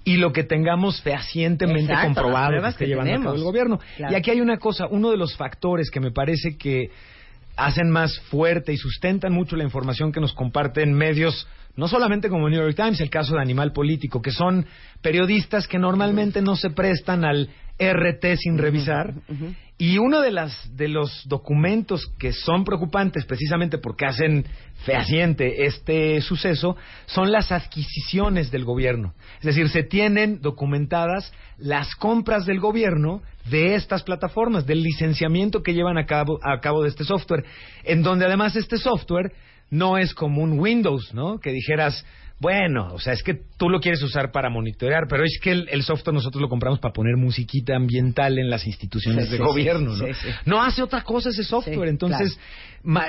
y 0.03 0.17
lo 0.17 0.33
que 0.33 0.43
tengamos 0.43 1.01
fehacientemente 1.01 1.93
comprobado 2.03 2.61
que 2.61 2.67
esté 2.69 2.87
llevando 2.87 3.13
a 3.13 3.23
cabo 3.23 3.35
el 3.35 3.43
gobierno. 3.43 3.79
Y 3.97 4.15
aquí 4.15 4.31
hay 4.31 4.41
una 4.41 4.57
cosa, 4.57 4.87
uno 4.87 5.11
de 5.11 5.17
los 5.17 5.37
factores 5.37 5.89
que 5.91 5.99
me 5.99 6.11
parece 6.11 6.57
que 6.57 6.89
hacen 7.55 7.89
más 7.89 8.19
fuerte 8.29 8.73
y 8.73 8.77
sustentan 8.77 9.33
mucho 9.33 9.55
la 9.55 9.63
información 9.63 10.11
que 10.11 10.19
nos 10.19 10.33
comparten 10.33 10.93
medios 10.93 11.47
no 11.75 11.87
solamente 11.87 12.29
como 12.29 12.49
New 12.49 12.61
York 12.61 12.75
Times, 12.75 12.99
el 12.99 13.09
caso 13.09 13.35
de 13.35 13.41
Animal 13.41 13.71
Político, 13.71 14.21
que 14.21 14.31
son 14.31 14.65
periodistas 15.01 15.67
que 15.67 15.79
normalmente 15.79 16.41
no 16.41 16.55
se 16.55 16.69
prestan 16.69 17.23
al 17.23 17.49
RT 17.81 18.37
sin 18.37 18.57
revisar. 18.57 19.13
Y 19.77 19.97
uno 19.97 20.21
de, 20.21 20.29
las, 20.29 20.77
de 20.77 20.87
los 20.87 21.27
documentos 21.27 22.05
que 22.19 22.33
son 22.33 22.63
preocupantes 22.63 23.25
precisamente 23.25 23.79
porque 23.79 24.05
hacen 24.05 24.45
fehaciente 24.85 25.65
este 25.65 26.21
suceso 26.21 26.75
son 27.07 27.31
las 27.31 27.51
adquisiciones 27.51 28.51
del 28.51 28.63
gobierno. 28.63 29.15
Es 29.39 29.45
decir, 29.45 29.69
se 29.69 29.81
tienen 29.81 30.39
documentadas 30.39 31.33
las 31.57 31.95
compras 31.95 32.45
del 32.45 32.59
gobierno 32.59 33.23
de 33.49 33.73
estas 33.73 34.03
plataformas, 34.03 34.67
del 34.67 34.83
licenciamiento 34.83 35.63
que 35.63 35.73
llevan 35.73 35.97
a 35.97 36.05
cabo, 36.05 36.37
a 36.43 36.59
cabo 36.59 36.83
de 36.83 36.89
este 36.89 37.03
software, 37.03 37.43
en 37.83 38.03
donde 38.03 38.25
además 38.25 38.55
este 38.55 38.77
software 38.77 39.33
no 39.71 39.97
es 39.97 40.13
como 40.13 40.43
un 40.43 40.59
Windows, 40.59 41.11
¿no? 41.13 41.39
Que 41.39 41.51
dijeras, 41.51 42.05
bueno, 42.41 42.91
o 42.91 42.99
sea, 42.99 43.13
es 43.13 43.21
que 43.21 43.39
tú 43.55 43.69
lo 43.69 43.79
quieres 43.79 44.01
usar 44.01 44.31
para 44.31 44.49
monitorear, 44.49 45.03
pero 45.07 45.23
es 45.23 45.39
que 45.39 45.51
el, 45.51 45.83
software 45.83 46.15
nosotros 46.15 46.41
lo 46.41 46.49
compramos 46.49 46.79
para 46.79 46.91
poner 46.91 47.15
musiquita 47.15 47.75
ambiental 47.75 48.39
en 48.39 48.49
las 48.49 48.65
instituciones 48.65 49.29
de 49.29 49.37
gobierno, 49.37 49.95
¿no? 49.95 50.05
no 50.45 50.63
hace 50.63 50.81
otra 50.81 51.03
cosa 51.03 51.29
ese 51.29 51.43
software. 51.43 51.87
Entonces, 51.87 52.39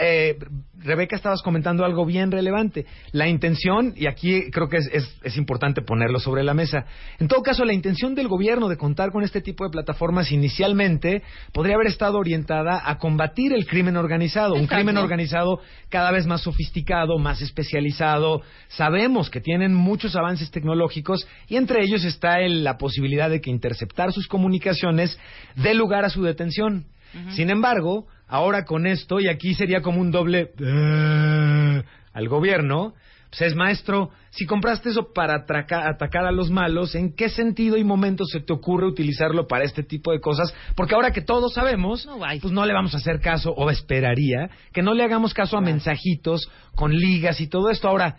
eh, 0.01 0.37
Rebeca, 0.79 1.17
estabas 1.17 1.43
comentando 1.43 1.85
algo 1.85 2.05
bien 2.05 2.31
relevante. 2.31 2.87
La 3.13 3.29
intención, 3.29 3.95
y 3.97 4.07
aquí 4.07 4.51
creo 4.51 4.69
que 4.69 4.79
es, 4.79 4.89
es, 5.23 5.37
importante 5.37 5.83
ponerlo 5.83 6.19
sobre 6.19 6.43
la 6.43 6.55
mesa, 6.55 6.87
en 7.19 7.29
todo 7.29 7.43
caso, 7.43 7.65
la 7.65 7.73
intención 7.73 8.15
del 8.15 8.29
gobierno 8.29 8.69
de 8.69 8.77
contar 8.77 9.13
con 9.13 9.23
este 9.23 9.41
tipo 9.41 9.65
de 9.65 9.71
plataformas 9.71 10.33
inicialmente 10.33 11.23
podría 11.53 11.77
haber 11.77 11.87
estado 11.87 12.19
orientada 12.19 12.83
a 12.85 12.99
combatir 12.99 13.53
el 13.53 13.67
crimen 13.67 13.97
organizado, 13.97 14.55
un 14.55 14.67
crimen 14.67 14.97
organizado 14.97 15.61
cada 15.89 16.11
vez 16.11 16.27
más 16.27 16.43
sofisticado, 16.43 17.19
más 17.19 17.41
especializado. 17.43 18.43
Sabemos 18.69 19.31
que 19.31 19.41
tienen 19.41 19.75
muchos 19.75 20.17
avances 20.17 20.51
tecnológicos 20.51 21.27
y 21.49 21.57
entre 21.57 21.85
ellos 21.85 22.05
está 22.05 22.41
la 22.49 22.79
posibilidad 22.79 23.31
de 23.31 23.41
que 23.41 23.51
interceptar 23.51 24.13
sus 24.13 24.27
comunicaciones 24.27 25.19
dé 25.57 25.75
lugar 25.75 26.05
a 26.05 26.11
su 26.11 26.23
detención. 26.23 26.87
Sin 27.31 27.51
embargo, 27.51 28.07
ahora 28.27 28.65
con 28.65 28.87
esto, 28.87 29.21
y 29.21 29.29
aquí 29.29 29.55
sería 29.55 29.83
como 29.83 30.01
un 30.01 30.11
doble 30.11 30.53
eh, 30.59 31.83
al 32.13 32.29
gobierno, 32.29 32.95
pues 33.33 33.43
es 33.43 33.55
maestro, 33.55 34.11
si 34.29 34.45
compraste 34.45 34.91
eso 34.91 35.13
para 35.15 35.47
atacar 35.47 36.27
a 36.27 36.33
los 36.33 36.51
malos, 36.51 36.95
¿en 36.95 37.15
qué 37.15 37.31
sentido 37.31 37.79
y 37.79 37.85
momento 37.85 38.27
se 38.27 38.41
te 38.41 38.53
ocurre 38.53 38.87
utilizarlo 38.87 39.47
para 39.47 39.65
este 39.65 39.83
tipo 39.83 40.13
de 40.13 40.21
cosas? 40.21 40.55
Porque 40.77 40.95
ahora 40.95 41.13
que 41.13 41.23
todos 41.23 41.55
sabemos, 41.55 42.07
pues 42.43 42.53
no 42.53 42.67
le 42.67 42.75
vamos 42.75 42.93
a 42.93 42.99
hacer 42.99 43.21
caso, 43.21 43.53
o 43.53 43.71
esperaría, 43.71 44.51
que 44.75 44.83
no 44.83 44.93
le 44.93 45.03
hagamos 45.03 45.33
caso 45.33 45.57
a 45.57 45.63
mensajitos 45.63 46.51
con 46.75 46.93
ligas 46.93 47.41
y 47.41 47.47
todo 47.47 47.71
esto. 47.71 47.89
Ahora, 47.89 48.19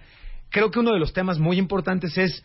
creo 0.50 0.72
que 0.72 0.80
uno 0.80 0.92
de 0.92 1.00
los 1.00 1.14
temas 1.14 1.38
muy 1.38 1.60
importantes 1.60 2.18
es, 2.18 2.44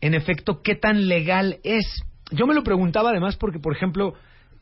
en 0.00 0.14
efecto, 0.14 0.62
qué 0.62 0.74
tan 0.74 1.06
legal 1.06 1.58
es. 1.62 1.86
Yo 2.32 2.48
me 2.48 2.54
lo 2.54 2.64
preguntaba 2.64 3.10
además 3.10 3.36
porque, 3.36 3.60
por 3.60 3.76
ejemplo, 3.76 4.14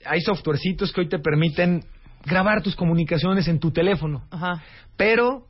hay 0.04 0.20
softwarecitos 0.20 0.92
que 0.92 1.02
hoy 1.02 1.08
te 1.08 1.18
permiten 1.18 1.84
grabar 2.24 2.62
tus 2.62 2.76
comunicaciones 2.76 3.48
en 3.48 3.58
tu 3.58 3.70
teléfono. 3.70 4.26
Ajá. 4.30 4.62
Pero 4.96 5.46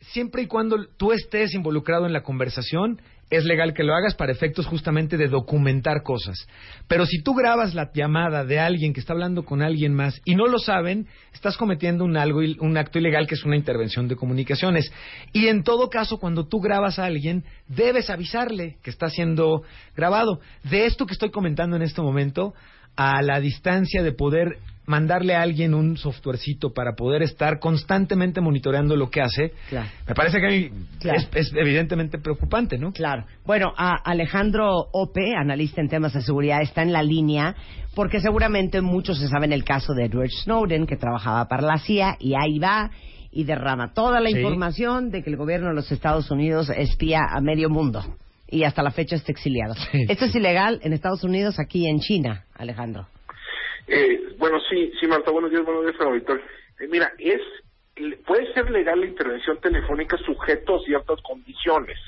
siempre 0.00 0.42
y 0.42 0.46
cuando 0.46 0.86
tú 0.96 1.12
estés 1.12 1.54
involucrado 1.54 2.06
en 2.06 2.12
la 2.12 2.22
conversación, 2.22 3.00
es 3.32 3.44
legal 3.46 3.72
que 3.72 3.82
lo 3.82 3.94
hagas 3.94 4.14
para 4.14 4.30
efectos 4.30 4.66
justamente 4.66 5.16
de 5.16 5.26
documentar 5.26 6.02
cosas. 6.02 6.46
Pero 6.86 7.06
si 7.06 7.22
tú 7.22 7.32
grabas 7.32 7.74
la 7.74 7.90
llamada 7.94 8.44
de 8.44 8.60
alguien 8.60 8.92
que 8.92 9.00
está 9.00 9.14
hablando 9.14 9.44
con 9.44 9.62
alguien 9.62 9.94
más 9.94 10.20
y 10.26 10.34
no 10.34 10.46
lo 10.46 10.58
saben, 10.58 11.06
estás 11.32 11.56
cometiendo 11.56 12.04
un, 12.04 12.18
algo, 12.18 12.40
un 12.40 12.76
acto 12.76 12.98
ilegal 12.98 13.26
que 13.26 13.34
es 13.34 13.44
una 13.44 13.56
intervención 13.56 14.06
de 14.06 14.16
comunicaciones. 14.16 14.92
Y 15.32 15.46
en 15.46 15.62
todo 15.62 15.88
caso, 15.88 16.18
cuando 16.18 16.46
tú 16.46 16.60
grabas 16.60 16.98
a 16.98 17.06
alguien, 17.06 17.44
debes 17.68 18.10
avisarle 18.10 18.76
que 18.82 18.90
está 18.90 19.08
siendo 19.08 19.62
grabado. 19.96 20.40
De 20.64 20.84
esto 20.84 21.06
que 21.06 21.14
estoy 21.14 21.30
comentando 21.30 21.76
en 21.76 21.82
este 21.82 22.02
momento, 22.02 22.52
a 22.96 23.22
la 23.22 23.40
distancia 23.40 24.02
de 24.02 24.12
poder 24.12 24.58
mandarle 24.84 25.34
a 25.36 25.42
alguien 25.42 25.74
un 25.74 25.96
softwarecito 25.96 26.72
para 26.74 26.94
poder 26.94 27.22
estar 27.22 27.60
constantemente 27.60 28.40
monitoreando 28.40 28.96
lo 28.96 29.10
que 29.10 29.20
hace, 29.22 29.52
Claro. 29.68 29.88
me 30.08 30.14
parece 30.14 30.40
que 30.40 30.46
a 30.46 30.50
mí 30.50 30.70
Claro. 30.98 31.18
es, 31.20 31.28
es 31.34 31.52
evidentemente 31.54 32.18
preocupante, 32.18 32.78
¿no? 32.78 32.92
Claro. 32.92 33.24
Bueno, 33.46 33.72
a 33.76 33.94
Alejandro 34.04 34.88
Ope, 34.92 35.34
analista 35.36 35.80
en 35.80 35.88
temas 35.88 36.12
de 36.14 36.22
seguridad, 36.22 36.60
está 36.62 36.82
en 36.82 36.92
la 36.92 37.02
línea 37.02 37.54
porque 37.94 38.20
seguramente 38.20 38.80
muchos 38.80 39.18
se 39.20 39.28
saben 39.28 39.52
el 39.52 39.64
caso 39.64 39.94
de 39.94 40.06
Edward 40.06 40.30
Snowden, 40.42 40.86
que 40.86 40.96
trabajaba 40.96 41.46
para 41.46 41.62
la 41.62 41.78
CIA, 41.78 42.16
y 42.18 42.34
ahí 42.34 42.58
va 42.58 42.90
y 43.30 43.44
derrama 43.44 43.92
toda 43.94 44.18
la 44.20 44.30
Sí. 44.30 44.36
información 44.38 45.10
de 45.10 45.22
que 45.22 45.30
el 45.30 45.36
gobierno 45.36 45.68
de 45.68 45.74
los 45.74 45.92
Estados 45.92 46.30
Unidos 46.30 46.70
espía 46.70 47.20
a 47.30 47.40
medio 47.40 47.70
mundo. 47.70 48.02
Y 48.52 48.64
hasta 48.64 48.82
la 48.82 48.90
fecha 48.90 49.16
está 49.16 49.32
exiliado. 49.32 49.74
Sí. 49.90 50.04
Esto 50.08 50.26
es 50.26 50.34
ilegal 50.34 50.78
en 50.84 50.92
Estados 50.92 51.24
Unidos, 51.24 51.58
aquí 51.58 51.88
en 51.88 52.00
China, 52.00 52.44
Alejandro. 52.54 53.06
Eh, 53.88 54.34
bueno, 54.38 54.58
sí, 54.70 54.92
sí, 55.00 55.06
Marta, 55.06 55.30
buenos 55.30 55.50
días, 55.50 55.64
buenos 55.64 55.84
días, 55.86 55.96
auditor. 56.00 56.40
Eh, 56.78 56.86
mira, 56.90 57.10
es 57.18 57.40
puede 58.26 58.52
ser 58.54 58.70
legal 58.70 59.00
la 59.00 59.06
intervención 59.06 59.58
telefónica 59.60 60.16
sujeto 60.18 60.76
a 60.76 60.84
ciertas 60.84 61.20
condiciones. 61.22 61.98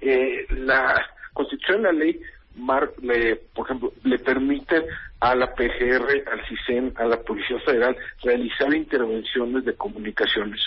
Eh, 0.00 0.46
la 0.50 1.02
Constitución 1.32 1.80
y 1.80 1.82
la 1.84 1.92
ley, 1.92 2.20
mar- 2.56 2.92
le, 3.02 3.36
por 3.54 3.66
ejemplo, 3.66 3.92
le 4.04 4.18
permiten 4.18 4.84
a 5.20 5.34
la 5.34 5.54
PGR, 5.54 6.24
al 6.30 6.46
CISEN, 6.48 6.92
a 6.96 7.04
la 7.06 7.20
Policía 7.22 7.58
Federal 7.60 7.96
realizar 8.22 8.72
intervenciones 8.74 9.64
de 9.64 9.74
comunicaciones 9.74 10.60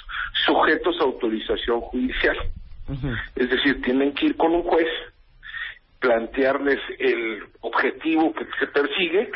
sujetos 0.45 0.95
a 0.99 1.03
autorización 1.03 1.81
judicial. 1.81 2.37
Es 3.35 3.49
decir, 3.49 3.81
tienen 3.83 4.13
que 4.13 4.27
ir 4.27 4.35
con 4.35 4.53
un 4.53 4.63
juez, 4.63 4.87
plantearles 5.99 6.79
el 6.97 7.43
objetivo 7.61 8.33
que 8.33 8.45
se 8.59 8.67
persigue, 8.67 9.29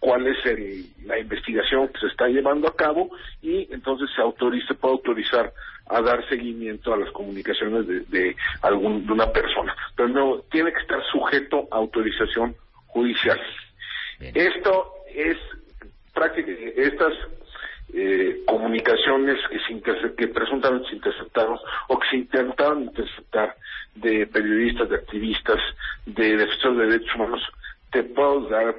cuál 0.00 0.26
es 0.26 0.36
el- 0.46 0.84
la 1.06 1.18
investigación 1.18 1.88
que 1.88 2.00
se 2.00 2.06
está 2.06 2.28
llevando 2.28 2.68
a 2.68 2.76
cabo 2.76 3.10
y 3.42 3.72
entonces 3.72 4.08
se 4.14 4.22
autoriza, 4.22 4.74
puede 4.74 4.94
autorizar 4.94 5.52
a 5.86 6.00
dar 6.02 6.26
seguimiento 6.28 6.92
a 6.92 6.98
las 6.98 7.10
comunicaciones 7.12 7.86
de, 7.86 8.00
de 8.08 8.36
algún 8.62 9.06
de 9.06 9.12
una 9.12 9.32
persona, 9.32 9.74
pero 9.96 10.08
no 10.08 10.40
tiene 10.50 10.72
que 10.72 10.80
estar 10.80 11.02
sujeto 11.10 11.66
a 11.70 11.76
autorización 11.76 12.54
judicial. 12.86 13.40
Esto 14.20 14.92
es 15.14 15.36
prácticamente 16.12 16.74
estas 16.82 17.12
eh, 17.92 18.42
comunicaciones 18.46 19.38
que, 19.50 19.58
se 19.58 20.14
que 20.14 20.28
presuntamente 20.28 20.88
se 20.88 20.96
interceptaron 20.96 21.58
o 21.88 21.98
que 21.98 22.08
se 22.08 22.16
intentaron 22.16 22.84
interceptar 22.84 23.56
de 23.94 24.26
periodistas, 24.26 24.88
de 24.90 24.96
activistas, 24.96 25.58
de 26.06 26.36
defensores 26.36 26.78
de 26.78 26.86
derechos 26.86 27.14
humanos, 27.14 27.42
te 27.90 28.02
puedo 28.04 28.48
dar, 28.48 28.76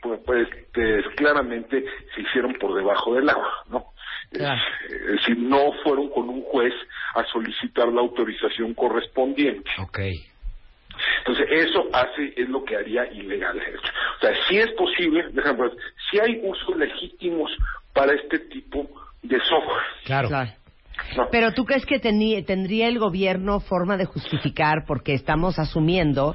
pues, 0.00 0.20
pues, 0.24 0.48
te- 0.72 1.02
claramente 1.16 1.84
se 2.14 2.20
hicieron 2.20 2.54
por 2.54 2.74
debajo 2.74 3.14
del 3.14 3.28
agua, 3.28 3.64
¿no? 3.68 3.92
Claro. 4.30 4.60
Es, 4.88 4.92
es 4.92 5.06
decir, 5.06 5.38
no 5.38 5.72
fueron 5.84 6.08
con 6.10 6.28
un 6.28 6.42
juez 6.42 6.74
a 7.14 7.24
solicitar 7.24 7.88
la 7.88 8.00
autorización 8.00 8.74
correspondiente. 8.74 9.70
Ok. 9.80 9.98
Entonces, 11.18 11.46
eso 11.50 11.88
hace, 11.92 12.32
es 12.36 12.48
lo 12.48 12.64
que 12.64 12.76
haría 12.76 13.06
ilegal. 13.12 13.60
O 14.16 14.20
sea, 14.20 14.32
si 14.48 14.58
es 14.58 14.70
posible, 14.72 15.24
déjame 15.32 15.62
ver, 15.62 15.72
si 16.10 16.18
hay 16.20 16.40
usos 16.42 16.76
legítimos 16.76 17.50
para 17.92 18.12
este 18.14 18.38
tipo 18.40 18.88
de 19.22 19.38
software. 19.40 19.82
Claro. 20.04 20.28
Claro. 20.28 20.50
¿no? 21.16 21.28
Pero 21.30 21.52
tú 21.52 21.64
crees 21.64 21.84
que 21.86 21.98
tendría 21.98 22.88
el 22.88 22.98
gobierno 22.98 23.60
forma 23.60 23.96
de 23.96 24.06
justificar, 24.06 24.84
porque 24.86 25.14
estamos 25.14 25.58
asumiendo 25.58 26.34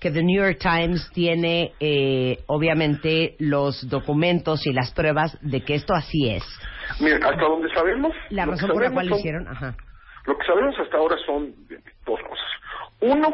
que 0.00 0.10
The 0.10 0.22
New 0.22 0.42
York 0.42 0.58
Times 0.58 1.10
tiene, 1.12 1.74
eh, 1.78 2.38
obviamente, 2.46 3.36
los 3.38 3.88
documentos 3.88 4.66
y 4.66 4.72
las 4.72 4.92
pruebas 4.92 5.36
de 5.42 5.60
que 5.60 5.74
esto 5.74 5.92
así 5.94 6.30
es. 6.30 6.42
Mira, 7.00 7.16
hasta 7.16 7.42
donde 7.42 7.68
sabemos... 7.74 8.12
La 8.30 8.46
razón 8.46 8.70
por 8.70 8.82
la 8.82 8.90
cual 8.90 9.08
lo 9.08 9.18
hicieron, 9.18 9.46
ajá. 9.46 9.76
Lo 10.26 10.38
que 10.38 10.46
sabemos 10.46 10.74
hasta 10.78 10.96
ahora 10.96 11.16
son 11.26 11.54
dos 12.06 12.20
cosas. 12.20 12.46
Uno 13.00 13.28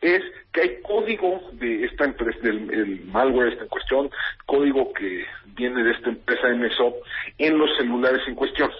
es 0.00 0.22
que 0.52 0.60
hay 0.62 0.82
código 0.82 1.40
de 1.52 1.84
esta 1.84 2.04
empresa, 2.04 2.38
del 2.42 2.72
el 2.72 3.04
malware 3.06 3.52
esta 3.52 3.64
en 3.64 3.68
cuestión, 3.68 4.10
código 4.46 4.92
que 4.94 5.26
viene 5.54 5.82
de 5.82 5.92
esta 5.92 6.08
empresa 6.08 6.48
MSOP 6.48 6.96
en 7.38 7.58
los 7.58 7.76
celulares 7.76 8.22
en 8.26 8.34
cuestión. 8.34 8.70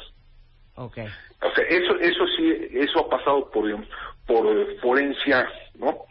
Ok. 0.76 0.98
O 1.42 1.54
sea, 1.54 1.64
eso, 1.64 1.96
eso 2.00 2.26
sí, 2.37 2.68
eso 2.72 3.00
ha 3.00 3.11
pasado 3.11 3.50
por, 3.50 3.66
digamos, 3.66 3.88
por 4.26 4.46
eh, 4.46 4.76
forencia, 4.80 5.48
¿no? 5.74 6.04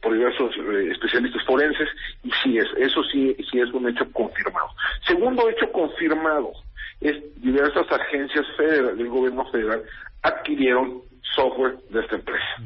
Por 0.00 0.14
diversos 0.14 0.54
eh, 0.56 0.90
especialistas 0.90 1.44
forenses, 1.44 1.88
y 2.22 2.30
sí 2.42 2.58
es, 2.58 2.66
eso 2.76 3.02
sí, 3.04 3.36
sí 3.50 3.60
es 3.60 3.70
un 3.72 3.88
hecho 3.88 4.10
confirmado. 4.12 4.68
Segundo 5.06 5.48
hecho 5.48 5.70
confirmado 5.72 6.52
es 7.00 7.16
diversas 7.42 7.90
agencias 7.90 8.46
federales 8.56 8.96
del 8.96 9.08
gobierno 9.08 9.44
federal 9.50 9.82
adquirieron 10.22 11.02
software 11.34 11.76
de 11.90 12.00
esta 12.00 12.16
empresa. 12.16 12.56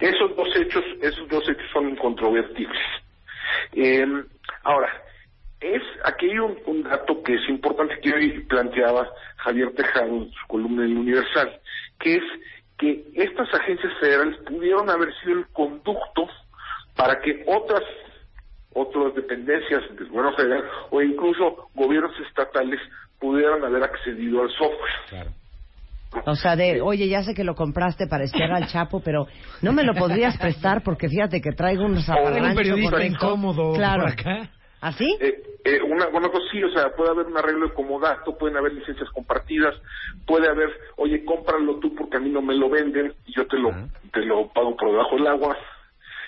Esos 0.00 0.36
dos 0.36 0.48
hechos, 0.56 0.84
esos 1.00 1.28
dos 1.28 1.48
hechos 1.48 1.70
son 1.72 1.90
incontrovertibles. 1.90 2.82
Eh, 3.72 4.06
ahora, 4.64 4.90
es 5.60 5.82
aquí 6.04 6.30
hay 6.30 6.38
un, 6.38 6.58
un 6.66 6.82
dato 6.82 7.22
que 7.22 7.34
es 7.34 7.48
importante 7.48 7.98
que 8.00 8.12
hoy 8.12 8.40
planteaba 8.44 9.08
Javier 9.36 9.72
Tejado 9.74 10.06
en 10.06 10.30
su 10.30 10.46
columna 10.48 10.84
en 10.84 10.92
el 10.92 10.98
Universal, 10.98 11.60
que 12.00 12.16
es 12.16 12.24
que 12.78 13.04
estas 13.14 13.52
agencias 13.54 13.92
federales 14.00 14.36
pudieron 14.38 14.90
haber 14.90 15.14
sido 15.20 15.38
el 15.38 15.46
conducto 15.48 16.28
para 16.96 17.20
que 17.20 17.44
otras 17.46 17.82
otras 18.74 19.14
dependencias 19.14 19.82
del 19.96 20.08
gobierno 20.08 20.34
federal 20.34 20.64
o 20.90 21.02
incluso 21.02 21.68
gobiernos 21.74 22.18
estatales 22.26 22.80
pudieran 23.20 23.62
haber 23.64 23.82
accedido 23.84 24.42
al 24.42 24.50
software. 24.50 24.92
Claro. 25.10 25.30
O 26.26 26.34
sea, 26.36 26.56
de, 26.56 26.80
oye, 26.82 27.08
ya 27.08 27.22
sé 27.22 27.34
que 27.34 27.44
lo 27.44 27.54
compraste 27.54 28.06
para 28.06 28.24
espiar 28.24 28.52
al 28.52 28.66
Chapo, 28.68 29.00
pero 29.02 29.26
no 29.62 29.72
me 29.72 29.82
lo 29.84 29.94
podrías 29.94 30.36
prestar 30.38 30.82
porque 30.82 31.08
fíjate 31.08 31.40
que 31.40 31.52
traigo 31.52 31.84
unos 31.84 32.04
zaparranchos 32.06 32.48
un 32.50 32.54
periodista 32.56 33.04
incómodo 33.04 33.72
Claro. 33.74 34.02
por 34.02 34.12
acá. 34.12 34.50
¿Así? 34.80 35.06
Eh, 35.20 35.42
eh, 35.64 35.80
una, 35.82 36.08
una 36.08 36.28
cosa 36.28 36.44
sí, 36.50 36.62
o 36.62 36.70
sea, 36.70 36.90
puede 36.96 37.10
haber 37.10 37.26
un 37.26 37.36
arreglo 37.38 37.68
de 37.68 37.72
comodato, 37.74 38.36
pueden 38.36 38.56
haber 38.56 38.72
licencias 38.72 39.08
compartidas, 39.10 39.74
puede 40.26 40.48
haber, 40.48 40.70
oye, 40.96 41.24
cómpralo 41.24 41.78
tú 41.78 41.94
porque 41.94 42.16
a 42.16 42.20
mí 42.20 42.30
no 42.30 42.42
me 42.42 42.54
lo 42.56 42.68
venden 42.68 43.14
y 43.26 43.32
yo 43.36 43.46
te 43.46 43.56
lo, 43.58 43.70
Ajá. 43.70 43.86
te 44.12 44.24
lo 44.24 44.48
pago 44.52 44.76
por 44.76 44.90
debajo 44.90 45.14
del 45.16 45.26
agua. 45.28 45.56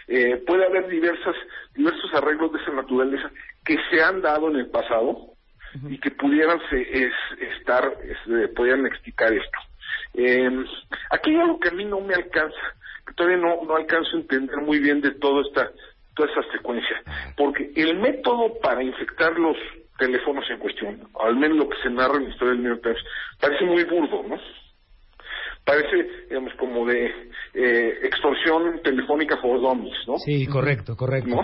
Eh, 0.06 0.36
puede 0.46 0.64
haber 0.66 0.86
diversas, 0.88 1.34
diversos 1.74 2.12
arreglos 2.14 2.52
de 2.52 2.60
esa 2.62 2.72
naturaleza 2.72 3.28
que 3.64 3.76
se 3.90 4.02
han 4.02 4.22
dado 4.22 4.48
en 4.50 4.56
el 4.56 4.70
pasado 4.70 5.32
y 5.88 5.98
que 5.98 6.12
pudieran 6.12 6.60
se- 6.70 6.82
es- 7.04 7.52
estar, 7.58 7.82
es- 8.04 8.32
eh, 8.32 8.48
pudieran 8.54 8.86
explicar 8.86 9.32
esto. 9.32 9.58
Eh, 10.14 10.64
aquí 11.10 11.30
hay 11.30 11.36
algo 11.36 11.58
que 11.58 11.68
a 11.68 11.72
mí 11.72 11.84
no 11.84 12.00
me 12.00 12.14
alcanza, 12.14 12.60
que 13.06 13.14
todavía 13.14 13.38
no, 13.38 13.64
no 13.64 13.76
alcanzo 13.76 14.16
a 14.16 14.20
entender 14.20 14.56
muy 14.58 14.78
bien 14.78 15.00
de 15.00 15.12
toda 15.12 15.42
esta, 15.42 15.70
toda 16.14 16.28
esta 16.28 16.52
secuencia, 16.52 17.02
porque 17.36 17.72
el 17.74 17.98
método 17.98 18.54
para 18.60 18.82
infectar 18.82 19.38
los 19.38 19.56
teléfonos 19.98 20.44
en 20.50 20.58
cuestión, 20.58 21.00
al 21.20 21.36
menos 21.36 21.58
lo 21.58 21.68
que 21.68 21.76
se 21.82 21.90
narra 21.90 22.16
en 22.16 22.24
la 22.24 22.30
historia 22.30 22.52
del 22.54 22.62
New 22.62 22.72
York 22.72 22.82
Times, 22.82 23.04
parece 23.40 23.64
muy 23.64 23.84
burdo, 23.84 24.22
¿no? 24.28 24.36
Parece, 25.64 26.26
digamos, 26.28 26.52
como 26.54 26.84
de 26.86 27.06
eh, 27.54 27.98
extorsión 28.02 28.80
telefónica 28.82 29.38
for 29.38 29.60
dummies, 29.60 29.96
¿no? 30.06 30.18
Sí, 30.18 30.46
correcto, 30.46 30.94
correcto. 30.94 31.30
¿no? 31.30 31.42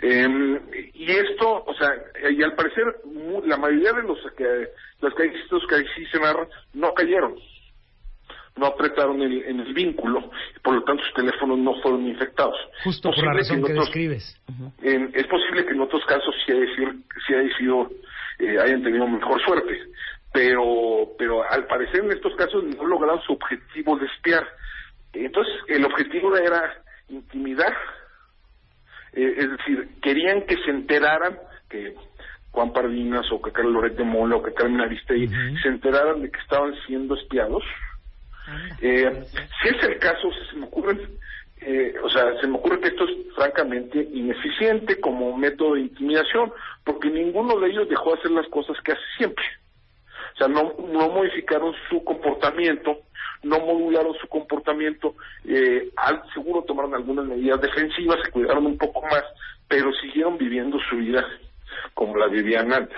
Eh, 0.00 0.90
y 0.94 1.10
esto, 1.12 1.64
o 1.64 1.74
sea, 1.74 1.90
y 2.28 2.42
al 2.42 2.54
parecer 2.54 2.84
la 3.44 3.56
mayoría 3.56 3.92
de 3.92 4.02
los 4.02 4.18
que 4.36 4.68
los 5.00 5.14
que 5.14 5.26
estos 5.26 5.62
que 5.68 5.76
sí 5.94 6.06
se 6.10 6.18
narran 6.18 6.48
no 6.74 6.92
cayeron, 6.92 7.36
no 8.56 8.66
apretaron 8.66 9.22
el, 9.22 9.42
en 9.44 9.60
el 9.60 9.72
vínculo, 9.72 10.30
y 10.54 10.58
por 10.60 10.74
lo 10.74 10.82
tanto 10.84 11.02
sus 11.04 11.14
teléfonos 11.14 11.58
no 11.58 11.74
fueron 11.82 12.06
infectados. 12.06 12.56
Justo 12.84 13.08
por 13.10 13.18
la 13.24 13.32
Posible 13.32 13.38
razón 13.40 13.58
en 13.58 13.64
que 13.64 13.72
otros- 13.72 13.86
describes. 13.86 14.40
en- 14.82 15.10
es 15.14 15.26
posible 15.26 15.64
que 15.64 15.72
en 15.72 15.80
otros 15.80 16.04
casos 16.06 16.34
sí, 16.44 16.52
haya 16.52 16.74
sido, 16.76 16.92
sí 17.26 17.34
haya 17.34 17.56
sido, 17.56 17.90
eh, 18.38 18.58
hayan 18.60 18.82
tenido 18.82 19.06
mejor 19.08 19.40
suerte, 19.42 19.78
pero, 20.32 21.08
pero 21.18 21.42
al 21.50 21.66
parecer 21.66 22.04
en 22.04 22.12
estos 22.12 22.34
casos 22.36 22.62
no 22.64 22.84
lograron 22.86 23.20
su 23.22 23.32
objetivo 23.32 23.96
de 23.98 24.06
espiar. 24.06 24.46
Entonces, 25.14 25.54
el 25.68 25.84
objetivo 25.84 26.34
era 26.36 26.74
intimidar, 27.08 27.74
eh, 29.14 29.34
es 29.36 29.50
decir, 29.50 29.88
querían 30.02 30.42
que 30.46 30.56
se 30.56 30.70
enteraran 30.70 31.38
que 31.68 31.94
Juan 32.50 32.72
Pardinas 32.72 33.30
o 33.32 33.40
que 33.40 33.50
Carlos 33.52 33.72
Loret 33.74 33.96
de 33.96 34.04
Mola 34.04 34.36
o 34.36 34.42
que 34.42 34.52
Carmen 34.54 34.80
Aristegui 34.80 35.28
se 35.62 35.68
enteraran 35.68 36.20
de 36.22 36.30
que 36.30 36.40
estaban 36.40 36.74
siendo 36.86 37.14
espiados. 37.14 37.62
Eh, 38.80 39.24
si 39.62 39.68
es 39.68 39.82
el 39.84 39.98
caso, 39.98 40.30
se 40.50 40.56
me 40.56 40.66
ocurre, 40.66 40.98
eh, 41.60 41.94
o 42.02 42.10
sea, 42.10 42.38
se 42.40 42.46
me 42.46 42.56
ocurre 42.56 42.80
que 42.80 42.88
esto 42.88 43.04
es 43.04 43.34
francamente 43.34 44.08
ineficiente 44.12 45.00
como 45.00 45.36
método 45.36 45.74
de 45.74 45.82
intimidación, 45.82 46.52
porque 46.84 47.10
ninguno 47.10 47.58
de 47.60 47.70
ellos 47.70 47.88
dejó 47.88 48.12
de 48.12 48.18
hacer 48.18 48.30
las 48.32 48.48
cosas 48.48 48.76
que 48.82 48.92
hace 48.92 49.02
siempre. 49.16 49.44
O 50.34 50.38
sea, 50.38 50.48
no, 50.48 50.74
no 50.92 51.08
modificaron 51.10 51.74
su 51.88 52.02
comportamiento, 52.04 52.98
no 53.42 53.58
modularon 53.60 54.14
su 54.14 54.28
comportamiento, 54.28 55.14
eh, 55.44 55.90
al, 55.96 56.22
seguro 56.32 56.62
tomaron 56.62 56.94
algunas 56.94 57.26
medidas 57.26 57.60
defensivas, 57.60 58.18
se 58.24 58.30
cuidaron 58.30 58.66
un 58.66 58.78
poco 58.78 59.02
más, 59.02 59.24
pero 59.68 59.92
siguieron 59.94 60.38
viviendo 60.38 60.78
su 60.88 60.96
vida 60.96 61.26
como 61.94 62.16
la 62.16 62.28
vivían 62.28 62.72
antes. 62.72 62.96